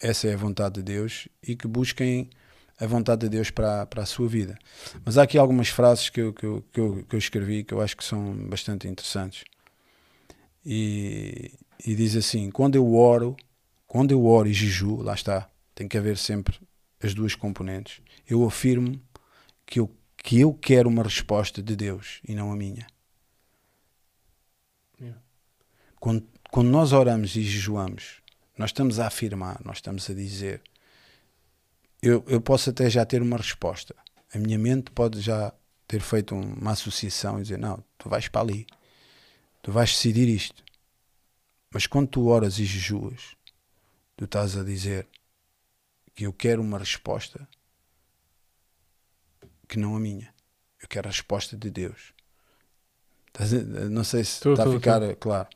[0.00, 2.30] essa é a vontade de Deus e que busquem
[2.78, 4.58] a vontade de Deus para, para a sua vida.
[5.04, 7.72] Mas há aqui algumas frases que eu, que, eu, que, eu, que eu escrevi que
[7.72, 9.44] eu acho que são bastante interessantes.
[10.64, 11.52] E,
[11.84, 13.36] e diz assim: quando eu oro,
[13.86, 16.58] quando eu oro e jejuo, lá está, tem que haver sempre
[17.02, 18.00] as duas componentes.
[18.28, 19.00] Eu afirmo
[19.64, 19.90] que eu,
[20.26, 22.84] que eu quero uma resposta de Deus e não a minha.
[25.00, 25.22] Yeah.
[26.00, 28.20] Quando, quando nós oramos e jejuamos,
[28.58, 30.60] nós estamos a afirmar, nós estamos a dizer.
[32.02, 33.94] Eu, eu posso até já ter uma resposta.
[34.34, 35.54] A minha mente pode já
[35.86, 38.66] ter feito um- uma associação e dizer: Não, tu vais para ali,
[39.62, 40.64] tu vais decidir isto.
[41.72, 43.36] Mas quando tu oras e jejuas,
[44.16, 45.06] tu estás a dizer
[46.16, 47.48] que eu quero uma resposta
[49.68, 50.32] que não a minha.
[50.80, 52.14] Eu quero a resposta de Deus.
[53.90, 55.48] Não sei se está a ficar eh, claro.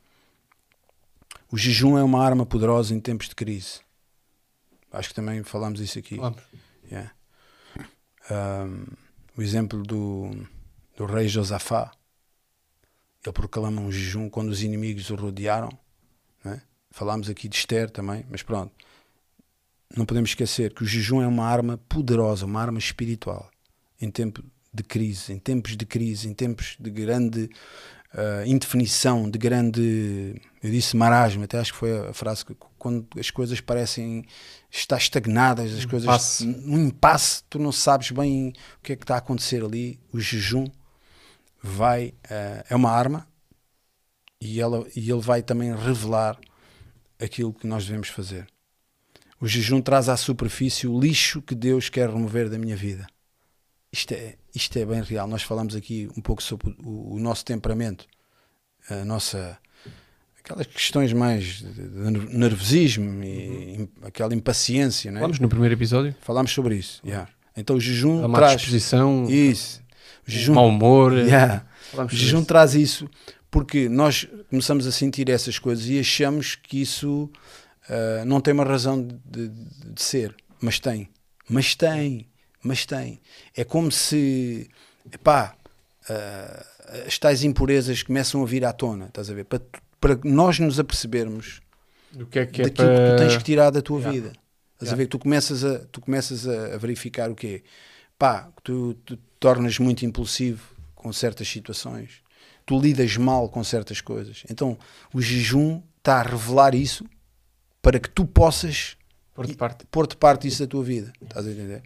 [1.51, 3.81] O jejum é uma arma poderosa em tempos de crise.
[4.93, 6.17] Acho que também falámos isso aqui.
[6.17, 6.43] Vamos.
[6.91, 7.13] Yeah.
[8.31, 8.87] Um,
[9.37, 10.31] o exemplo do,
[10.97, 11.93] do rei Josafá.
[13.25, 15.71] Ele proclama um jejum quando os inimigos o rodearam.
[16.45, 16.63] Né?
[16.91, 18.73] Falámos aqui de Esther também, mas pronto.
[19.97, 23.50] Não podemos esquecer que o jejum é uma arma poderosa, uma arma espiritual.
[24.01, 27.51] Em tempo de crise, em tempos de crise, em tempos de grande
[28.13, 30.41] ah, indefinição, de grande.
[30.63, 34.25] Eu disse marasmo, até acho que foi a frase que quando as coisas parecem
[34.71, 36.05] estar estagnadas, as coisas.
[36.05, 36.47] Impasse.
[36.47, 40.01] Um impasse, tu não sabes bem o que é que está a acontecer ali.
[40.13, 40.67] O jejum
[41.63, 42.15] vai.
[42.29, 43.29] ah, é uma arma
[44.41, 46.39] e, ela, e ele vai também revelar
[47.21, 48.47] aquilo que nós devemos fazer.
[49.41, 53.07] O jejum traz à superfície o lixo que Deus quer remover da minha vida.
[53.93, 55.27] Isto é, isto é bem real.
[55.27, 58.07] Nós falamos aqui um pouco sobre o, o nosso temperamento,
[58.89, 59.59] a nossa
[60.43, 63.89] aquelas questões mais de nervosismo e uhum.
[64.03, 65.21] aquela impaciência, não é?
[65.21, 66.15] Falamos no primeiro episódio.
[66.21, 67.01] Falámos sobre isso.
[67.05, 67.31] Yeah.
[67.57, 69.83] Então o jejum a má traz disposição, isso.
[70.27, 71.13] O jejum, mau humor.
[71.13, 71.65] Yeah.
[71.93, 72.47] O jejum isso.
[72.47, 73.11] traz isso
[73.51, 77.31] porque nós começamos a sentir essas coisas e achamos que isso
[77.89, 79.49] uh, não tem uma razão de, de,
[79.93, 81.09] de, ser, mas tem,
[81.49, 82.29] mas tem,
[82.63, 83.21] mas tem.
[83.57, 84.69] É como se,
[85.23, 85.55] pá,
[86.09, 89.45] uh, as tais impurezas começam a vir à tona, estás a ver?
[89.45, 89.63] Para,
[90.01, 91.61] para nós nos apercebermos
[92.13, 93.07] do que é que é daquilo para...
[93.07, 94.13] que tu tens que tirar da tua yeah.
[94.13, 94.33] vida.
[94.75, 94.95] Estás yeah.
[94.95, 95.07] a ver?
[95.07, 97.63] Tu começas a, tu começas a, verificar o quê?
[98.19, 100.63] Pá, tu, tu tornas muito impulsivo
[100.95, 102.23] com certas situações
[102.71, 104.45] tu lidas mal com certas coisas.
[104.49, 104.79] Então
[105.13, 107.05] o jejum está a revelar isso
[107.83, 108.97] para que tu possas
[109.35, 111.13] pôr de parte, pôr de parte isso da tua vida.
[111.21, 111.83] Estás a entender?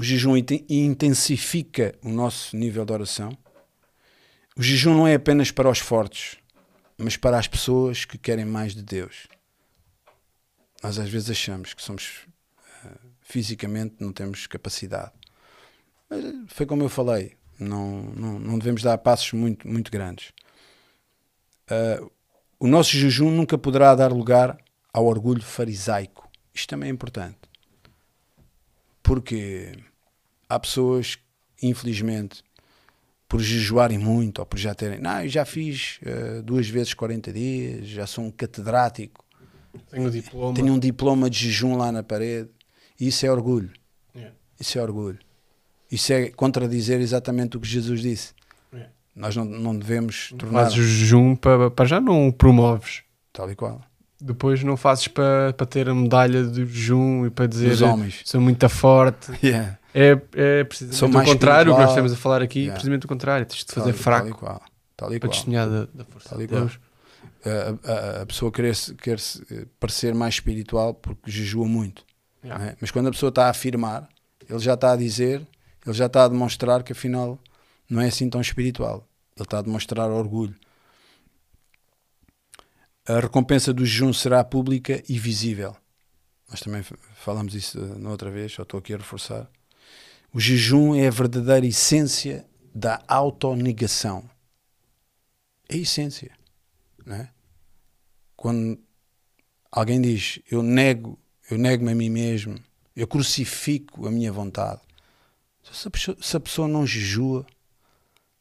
[0.00, 0.34] O jejum
[0.66, 3.36] intensifica o nosso nível de oração.
[4.56, 6.38] O jejum não é apenas para os fortes,
[6.96, 9.28] mas para as pessoas que querem mais de Deus.
[10.82, 12.26] Nós às vezes achamos que somos
[12.82, 15.12] uh, fisicamente não temos capacidade.
[16.08, 20.32] Mas foi como eu falei, não, não, não devemos dar passos muito, muito grandes.
[21.70, 22.10] Uh,
[22.58, 24.56] o nosso jejum nunca poderá dar lugar
[24.94, 26.26] ao orgulho farisaico.
[26.54, 27.36] Isto também é importante.
[29.02, 29.74] Porque
[30.50, 31.16] há pessoas,
[31.62, 32.42] infelizmente,
[33.28, 34.98] por jejuarem muito ou por já terem.
[34.98, 39.24] Não, eu já fiz uh, duas vezes 40 dias, já sou um catedrático.
[39.88, 40.54] Tenho um diploma.
[40.54, 42.50] Tenho um diploma de jejum lá na parede.
[42.98, 43.70] E isso é orgulho.
[44.14, 44.34] Yeah.
[44.58, 45.18] Isso é orgulho.
[45.90, 48.34] Isso é contradizer exatamente o que Jesus disse.
[48.72, 48.86] É.
[49.14, 50.64] Nós não, não devemos tornar.
[50.64, 53.02] Fazes o jejum para, para já não o promoves.
[53.32, 53.80] Tal e qual.
[54.20, 58.22] Depois não fazes para, para ter a medalha do jejum e para dizer Os homens.
[58.24, 59.30] sou muito forte.
[59.42, 59.79] Yeah.
[59.94, 62.74] É, é precisamente o contrário, o que nós estamos a falar aqui, yeah.
[62.74, 63.46] precisamente o contrário.
[63.46, 64.62] Tens de fazer tal, fraco tal e qual.
[64.96, 66.78] Tal e para testemunhar da, da força de Deus.
[67.44, 69.18] A, a, a, pessoa quer, quer
[69.78, 72.04] parecer mais espiritual porque jejua muito.
[72.44, 72.66] Yeah.
[72.66, 72.76] É?
[72.80, 74.08] Mas quando a pessoa está a afirmar,
[74.48, 75.46] ele já está a dizer
[75.86, 77.38] ele já está a demonstrar que afinal
[77.88, 79.08] não é assim tão espiritual.
[79.36, 80.54] Ele está a demonstrar orgulho.
[83.06, 85.76] A recompensa do jejum será pública e visível.
[86.48, 86.82] Nós também
[87.14, 89.50] falamos isso eh, na outra vez, só estou aqui a reforçar.
[90.32, 94.28] O jejum é a verdadeira essência da autonegação.
[95.68, 96.30] É a essência.
[97.04, 97.30] Não é?
[98.36, 98.78] Quando
[99.70, 101.18] alguém diz eu nego,
[101.50, 102.56] eu nego-me a mim mesmo,
[102.94, 104.80] eu crucifico a minha vontade,
[105.62, 107.46] se a, pessoa, se a pessoa não jejua,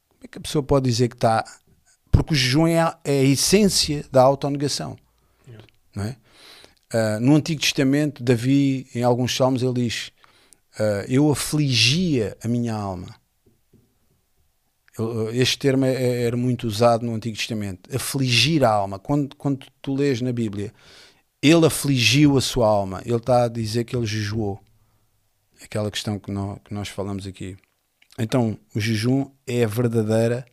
[0.10, 1.44] como é que a pessoa pode dizer que está.
[2.11, 4.98] Porque o jejum é a, é a essência da autonegação.
[5.48, 5.68] Yeah.
[5.95, 6.18] Não é?
[6.91, 10.11] Uh, no Antigo Testamento, Davi, em alguns salmos, ele diz:
[10.80, 13.16] uh, Eu afligia a minha alma.
[15.32, 17.96] Este termo é, é, era muito usado no Antigo Testamento.
[17.96, 19.00] Afligir a alma.
[19.00, 20.74] Quando, quando tu lês na Bíblia,
[21.42, 23.02] ele afligiu a sua alma.
[23.06, 24.60] Ele está a dizer que ele jejuou
[25.64, 27.58] aquela questão que nós, que nós falamos aqui.
[28.18, 30.46] Então, o jejum é a verdadeira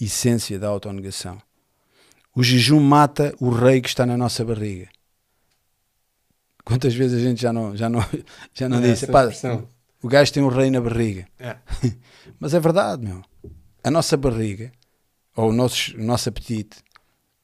[0.00, 1.40] essência da autonegação.
[2.34, 4.88] O jejum mata o rei que está na nossa barriga.
[6.66, 8.04] Quantas vezes a gente já não, já não,
[8.52, 9.06] já não é disse?
[10.02, 11.26] o gajo tem um rei na barriga.
[11.38, 11.56] É.
[12.38, 13.22] Mas é verdade, meu.
[13.82, 14.70] A nossa barriga,
[15.34, 16.76] ou o nosso, o nosso apetite,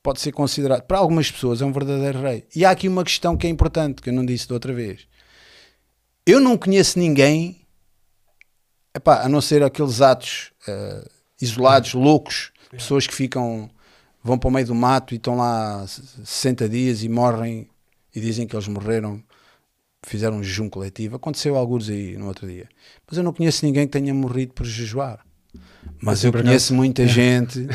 [0.03, 2.45] pode ser considerado, para algumas pessoas, é um verdadeiro rei.
[2.55, 5.07] E há aqui uma questão que é importante, que eu não disse da outra vez
[6.27, 7.67] eu não conheço ninguém,
[8.95, 11.09] epá, a não ser aqueles atos uh,
[11.41, 13.69] isolados, loucos, pessoas que ficam,
[14.23, 17.69] vão para o meio do mato e estão lá 60 dias e morrem
[18.15, 19.23] e dizem que eles morreram,
[20.05, 21.17] fizeram um jejum coletivo.
[21.17, 22.69] Aconteceu alguns aí no outro dia.
[23.09, 25.21] Mas eu não conheço ninguém que tenha morrido por jejuar.
[26.01, 27.69] Mas eu conheço muita gente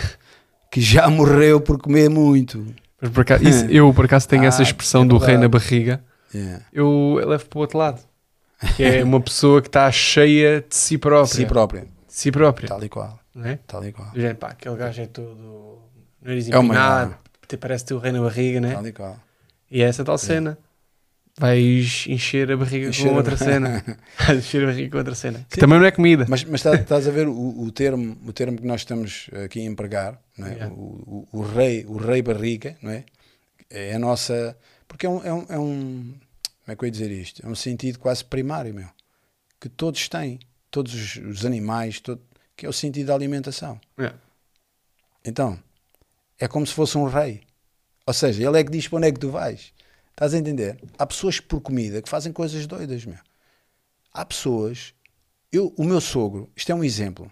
[0.72, 2.66] que já morreu por comer muito.
[3.02, 5.48] Mas por acaso, isso, eu por acaso tenho ah, essa expressão é do rei na
[5.48, 6.04] barriga.
[6.34, 6.66] Yeah.
[6.74, 8.02] Eu levo para o outro lado
[8.80, 11.36] é uma pessoa que está cheia de si própria.
[11.36, 11.82] Si própria.
[11.82, 12.68] De si própria.
[12.68, 13.20] Tal e qual.
[13.36, 13.60] Não é?
[13.68, 14.12] Tal e qual.
[14.16, 15.80] Gente, pá, aquele gajo é todo
[16.22, 17.16] nariz é empinado,
[17.52, 18.74] é parece ter o rei na barriga, né?
[18.74, 19.20] Tal e qual.
[19.70, 20.58] E é essa tal cena.
[21.40, 23.38] Vais encher a barriga encher com outra a...
[23.38, 23.84] cena.
[24.18, 25.46] Vais encher a barriga com outra cena.
[25.50, 26.26] Que também não é comida.
[26.28, 29.60] Mas, mas estás, estás a ver o, o, termo, o termo que nós estamos aqui
[29.60, 30.54] a empregar, não é?
[30.54, 30.74] Yeah.
[30.74, 33.04] O, o, o, rei, o rei barriga, não é?
[33.70, 34.58] É a nossa.
[34.88, 36.14] Porque é um, é um, é um
[36.68, 37.46] como é que eu ia dizer isto?
[37.46, 38.90] É um sentido quase primário, meu.
[39.58, 40.38] Que todos têm,
[40.70, 42.22] todos os, os animais, todo,
[42.58, 43.80] que é o sentido da alimentação.
[43.98, 44.12] É.
[45.24, 45.58] Então,
[46.38, 47.47] é como se fosse um rei.
[48.08, 49.74] Ou seja, ele é que diz para onde é que tu vais.
[50.12, 50.80] Estás a entender?
[50.98, 53.20] Há pessoas por comida que fazem coisas doidas, meu.
[54.14, 54.94] Há pessoas.
[55.52, 57.30] Eu, o meu sogro, isto é um exemplo.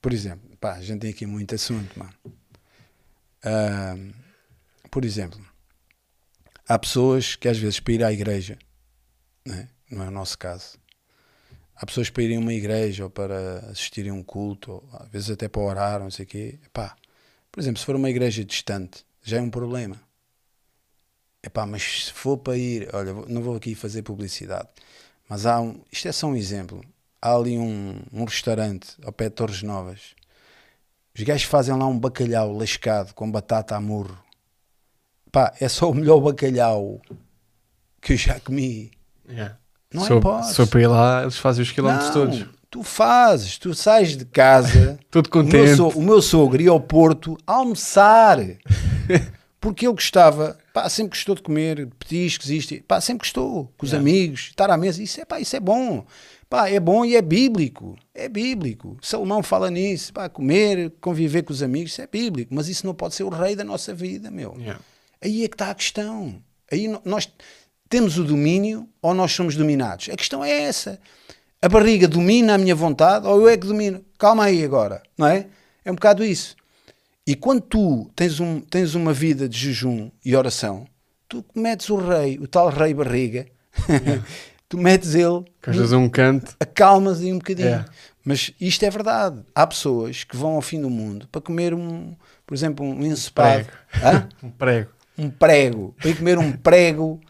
[0.00, 2.14] Por exemplo, pá, a gente tem aqui muito assunto, mano.
[3.42, 4.14] Uh,
[4.90, 5.40] por exemplo,
[6.68, 8.58] há pessoas que às vezes para ir à igreja,
[9.44, 9.70] né?
[9.90, 10.78] não é o nosso caso,
[11.74, 15.08] há pessoas para irem a uma igreja ou para assistirem a um culto, ou às
[15.08, 16.58] vezes até para orar, não sei o quê.
[16.64, 16.96] Epá,
[17.50, 19.96] por exemplo, se for uma igreja distante, já é um problema.
[21.42, 24.68] Epá, mas se for para ir, olha, não vou aqui fazer publicidade,
[25.28, 26.84] mas há um, isto é só um exemplo.
[27.20, 30.14] Há ali um, um restaurante ao pé de Torres Novas.
[31.16, 34.18] Os gajos fazem lá um bacalhau lascado com batata a murro.
[35.32, 37.00] Pá, é só o melhor bacalhau
[38.00, 38.90] que eu já comi.
[39.28, 39.58] Yeah.
[39.92, 40.50] Não é hipótese.
[40.50, 42.46] Se for para ir lá, eles fazem os quilómetros Não, todos.
[42.70, 44.98] Tu fazes, tu sais de casa.
[45.10, 45.76] Todo o, meu contente.
[45.76, 48.38] so- o meu sogro ia ao Porto almoçar.
[49.60, 53.92] Porque ele gostava, pá, sempre gostou de comer petiscos, isto, pá, sempre gostou, com os
[53.92, 56.06] amigos, estar à mesa, isso é, pá, isso é bom.
[56.48, 58.96] Pá, é bom e é bíblico, é bíblico.
[59.02, 62.94] Salomão fala nisso, pá, comer, conviver com os amigos, isso é bíblico, mas isso não
[62.94, 64.56] pode ser o rei da nossa vida, meu.
[64.58, 64.80] Yeah.
[65.22, 66.42] Aí é que está a questão.
[66.72, 67.28] Aí nós
[67.90, 70.08] temos o domínio ou nós somos dominados?
[70.08, 70.98] A questão é essa.
[71.62, 74.02] A barriga domina a minha vontade ou eu é que domino?
[74.18, 75.46] Calma aí agora, não é?
[75.84, 76.56] É um bocado isso.
[77.26, 80.86] E quando tu tens, um, tens uma vida de jejum e oração,
[81.28, 83.46] tu metes o rei, o tal rei barriga,
[84.68, 86.56] tu metes ele, Cajas a um canto.
[86.58, 87.68] acalmas aí um bocadinho.
[87.68, 87.84] É.
[88.24, 89.40] Mas isto é verdade.
[89.54, 92.14] Há pessoas que vão ao fim do mundo para comer um,
[92.46, 93.66] por exemplo, um ensopado.
[94.02, 94.28] Hã?
[94.42, 94.90] Um prego.
[95.18, 97.20] um prego, para comer um prego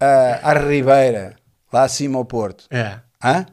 [0.00, 1.36] ah, à Ribeira,
[1.70, 2.98] lá acima ao Porto, É.
[3.22, 3.46] Hã?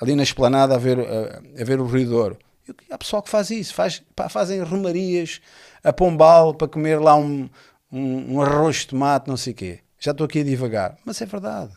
[0.00, 2.38] Ali na esplanada a ver, ah, a ver o Rio Douro.
[2.68, 5.40] E há pessoal que faz isso, faz, pá, fazem romarias
[5.82, 7.48] a Pombal para comer lá um,
[7.90, 9.80] um, um arroz de tomate, não sei o quê.
[9.98, 11.72] Já estou aqui a divagar, mas é verdade.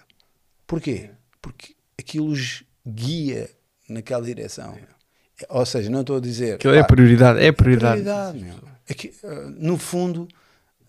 [0.68, 1.10] Porquê?
[1.42, 3.50] Porque aquilo os guia
[3.90, 4.78] naquela direção.
[5.50, 6.56] Ou seja, não estou a dizer...
[6.56, 7.44] Aquilo é pá, prioridade.
[7.44, 8.02] É prioridade.
[8.02, 8.62] prioridade.
[8.90, 10.28] Aqui, ah, no fundo,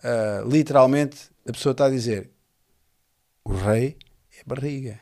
[0.03, 2.29] ah, literalmente, a pessoa está a dizer:
[3.43, 3.97] o rei
[4.37, 4.99] é barriga.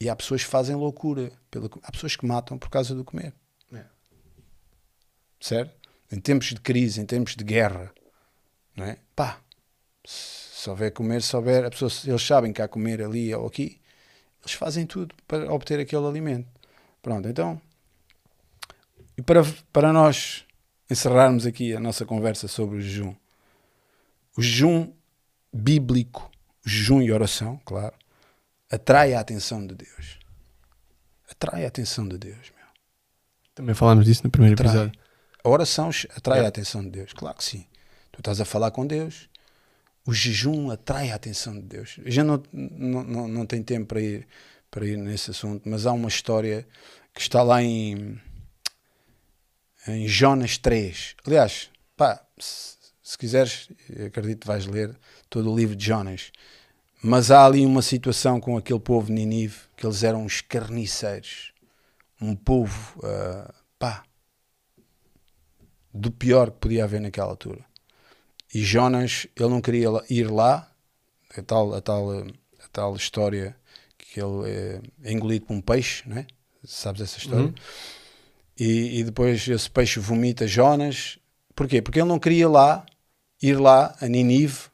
[0.00, 1.32] E há pessoas que fazem loucura.
[1.50, 3.32] Pelo, há pessoas que matam por causa do comer.
[3.72, 3.84] É.
[5.40, 5.74] Certo?
[6.12, 7.92] Em tempos de crise, em tempos de guerra,
[8.76, 8.98] não é?
[9.14, 9.40] Pá,
[10.04, 13.80] se houver comer, se houver, a pessoa, eles sabem que há comer ali ou aqui,
[14.40, 16.48] eles fazem tudo para obter aquele alimento.
[17.02, 17.60] Pronto, então,
[19.16, 19.42] e para,
[19.72, 20.44] para nós
[20.90, 23.14] encerrarmos aqui a nossa conversa sobre o jejum,
[24.36, 24.92] o jejum
[25.52, 26.30] bíblico,
[26.64, 27.94] o jejum e oração, claro,
[28.70, 30.18] atrai a atenção de Deus.
[31.30, 32.66] Atrai a atenção de Deus, meu.
[33.54, 34.68] Também falámos disso no primeiro Atrai.
[34.68, 35.00] episódio.
[35.42, 36.46] A oração atrai Yeah.
[36.46, 37.66] a atenção de Deus, claro que sim.
[38.12, 39.28] Tu estás a falar com Deus,
[40.04, 41.98] o jejum atrai a atenção de Deus.
[42.04, 44.26] A gente não, não, não, não tem tempo para ir,
[44.70, 46.66] para ir nesse assunto, mas há uma história
[47.14, 48.20] que está lá em,
[49.86, 51.16] em Jonas 3.
[51.24, 54.96] Aliás, pá, se, se quiseres, eu acredito que vais ler
[55.30, 56.30] todo o livro de Jonas.
[57.06, 61.52] Mas há ali uma situação com aquele povo de Ninive, que eles eram uns carniceiros.
[62.20, 64.02] Um povo, ah, pá,
[65.94, 67.64] do pior que podia haver naquela altura.
[68.52, 70.68] E Jonas, ele não queria ir lá,
[71.38, 73.56] a tal, a tal, a tal história
[73.96, 76.26] que ele é, engolido por um peixe, não é?
[76.64, 77.46] Sabes essa história?
[77.46, 77.54] Uhum.
[78.58, 81.20] E, e depois esse peixe vomita Jonas.
[81.54, 81.80] Porquê?
[81.80, 82.84] Porque ele não queria lá,
[83.40, 84.70] ir lá a Ninive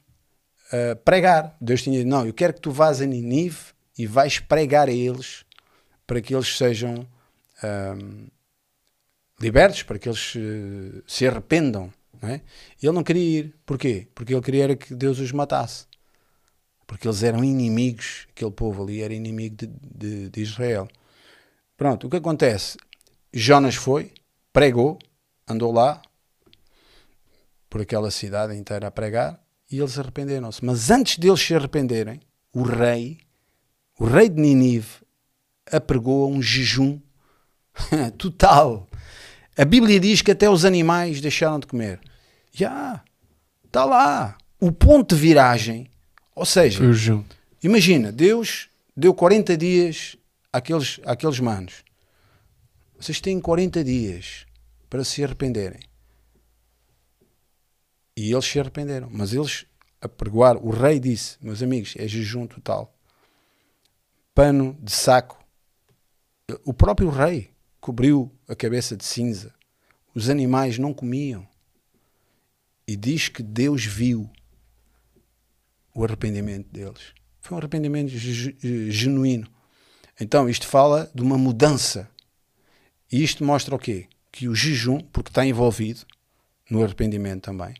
[0.73, 1.57] eh, pregar.
[1.61, 3.59] Deus tinha dito, não, eu quero que tu vás a Ninive
[3.99, 5.45] e vais pregar a eles
[6.07, 7.07] para que eles sejam
[7.63, 8.29] ahm,
[9.41, 11.93] libertos, para que eles eh, se arrependam.
[12.21, 12.41] Não é?
[12.83, 13.55] Ele não queria ir.
[13.67, 14.09] Porquê?
[14.15, 15.87] Porque ele queria que Deus os matasse.
[16.87, 20.89] Porque eles eram inimigos, aquele povo ali era inimigo de, de, de Israel.
[21.77, 22.79] Pronto, o que acontece?
[23.33, 24.13] Jonas foi,
[24.53, 24.99] pregou,
[25.49, 26.03] andou lá,
[27.69, 29.42] por aquela cidade inteira a pregar,
[29.73, 30.65] e eles arrependeram-se.
[30.65, 32.21] Mas antes deles se arrependerem,
[32.53, 33.19] o rei,
[33.99, 34.89] o rei de Ninive,
[35.71, 37.01] apregou a um jejum
[38.19, 38.87] total.
[39.57, 41.99] A Bíblia diz que até os animais deixaram de comer.
[42.53, 43.03] Já,
[43.65, 44.37] está lá.
[44.61, 45.89] O ponto de viragem,
[46.37, 46.85] ou seja.
[47.63, 50.17] Imagina, Deus deu 40 dias
[50.53, 51.83] àqueles, àqueles manos.
[52.99, 54.47] Vocês têm 40 dias
[54.89, 55.81] para se arrependerem.
[58.17, 59.09] E eles se arrependeram.
[59.11, 59.67] Mas eles,
[60.01, 62.95] a pregoar, o rei disse: Meus amigos, é jejum total.
[64.35, 65.43] Pano de saco.
[66.65, 69.55] O próprio rei cobriu a cabeça de cinza.
[70.15, 71.47] os animais não comiam.
[72.87, 74.31] E diz que Deus viu
[75.95, 77.15] o arrependimento deles.
[77.41, 78.11] Foi um arrependimento
[78.91, 79.49] genuíno.
[80.21, 82.09] Então, isto fala de uma mudança.
[83.11, 84.09] E isto mostra o quê?
[84.31, 86.07] Que o jejum, porque está envolvido
[86.71, 87.75] no arrependimento também,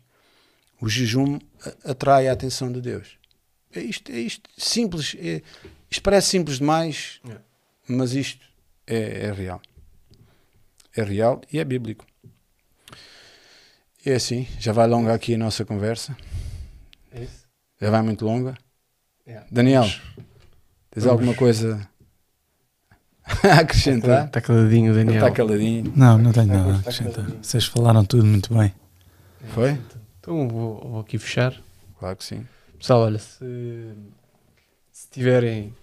[0.83, 1.39] o jejum
[1.85, 3.17] atrai a atenção de Deus.
[3.73, 5.15] É isto, é isto simples.
[5.17, 5.41] É,
[5.89, 7.37] isto parece simples demais, é.
[7.87, 8.45] mas isto
[8.85, 9.61] é, é real.
[10.93, 12.05] É real e é bíblico.
[14.05, 16.17] E é assim, já vai longa aqui a nossa conversa.
[17.13, 17.47] É isso?
[17.79, 18.53] Já vai muito longa.
[19.25, 19.47] Yeah.
[19.49, 19.85] Daniel,
[20.91, 21.07] tens Vamos.
[21.07, 21.87] alguma coisa
[23.41, 24.25] a acrescentar?
[24.25, 25.15] Está caladinho, Daniel.
[25.15, 25.93] Está caladinho.
[25.95, 27.25] Não, não tenho nada a acrescentar.
[27.41, 28.73] Vocês falaram tudo muito bem.
[29.53, 29.79] Foi?
[30.23, 31.53] Então vou, vou aqui fechar.
[31.99, 32.47] Claro que sim.
[32.79, 33.93] Pessoal, olha, se,
[34.89, 35.75] se tiverem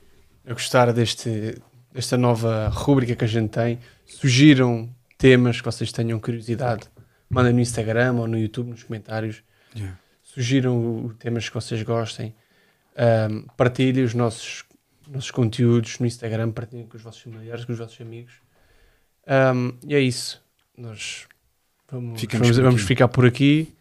[0.47, 1.61] a gostar deste,
[1.93, 4.89] desta nova rúbrica que a gente tem, sugiram
[5.19, 6.89] temas que vocês tenham curiosidade,
[7.29, 9.43] mandem no Instagram ou no YouTube, nos comentários.
[9.77, 9.99] Yeah.
[10.23, 12.35] Sugiram temas que vocês gostem.
[12.97, 14.65] Um, partilhem os nossos,
[15.07, 18.33] nossos conteúdos no Instagram, partilhem com os vossos familiares, com os vossos amigos.
[19.55, 20.43] Um, e é isso.
[20.79, 21.27] Nós
[21.91, 23.75] vamos, vamos, vamos ficar por aqui.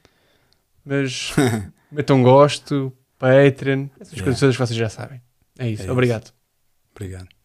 [0.90, 1.32] Mas
[1.92, 4.24] metam gosto, Patreon, essas yeah.
[4.24, 5.22] coisas que vocês já sabem.
[5.60, 5.84] É isso.
[5.84, 6.24] É Obrigado.
[6.24, 6.34] Isso.
[6.96, 7.39] Obrigado.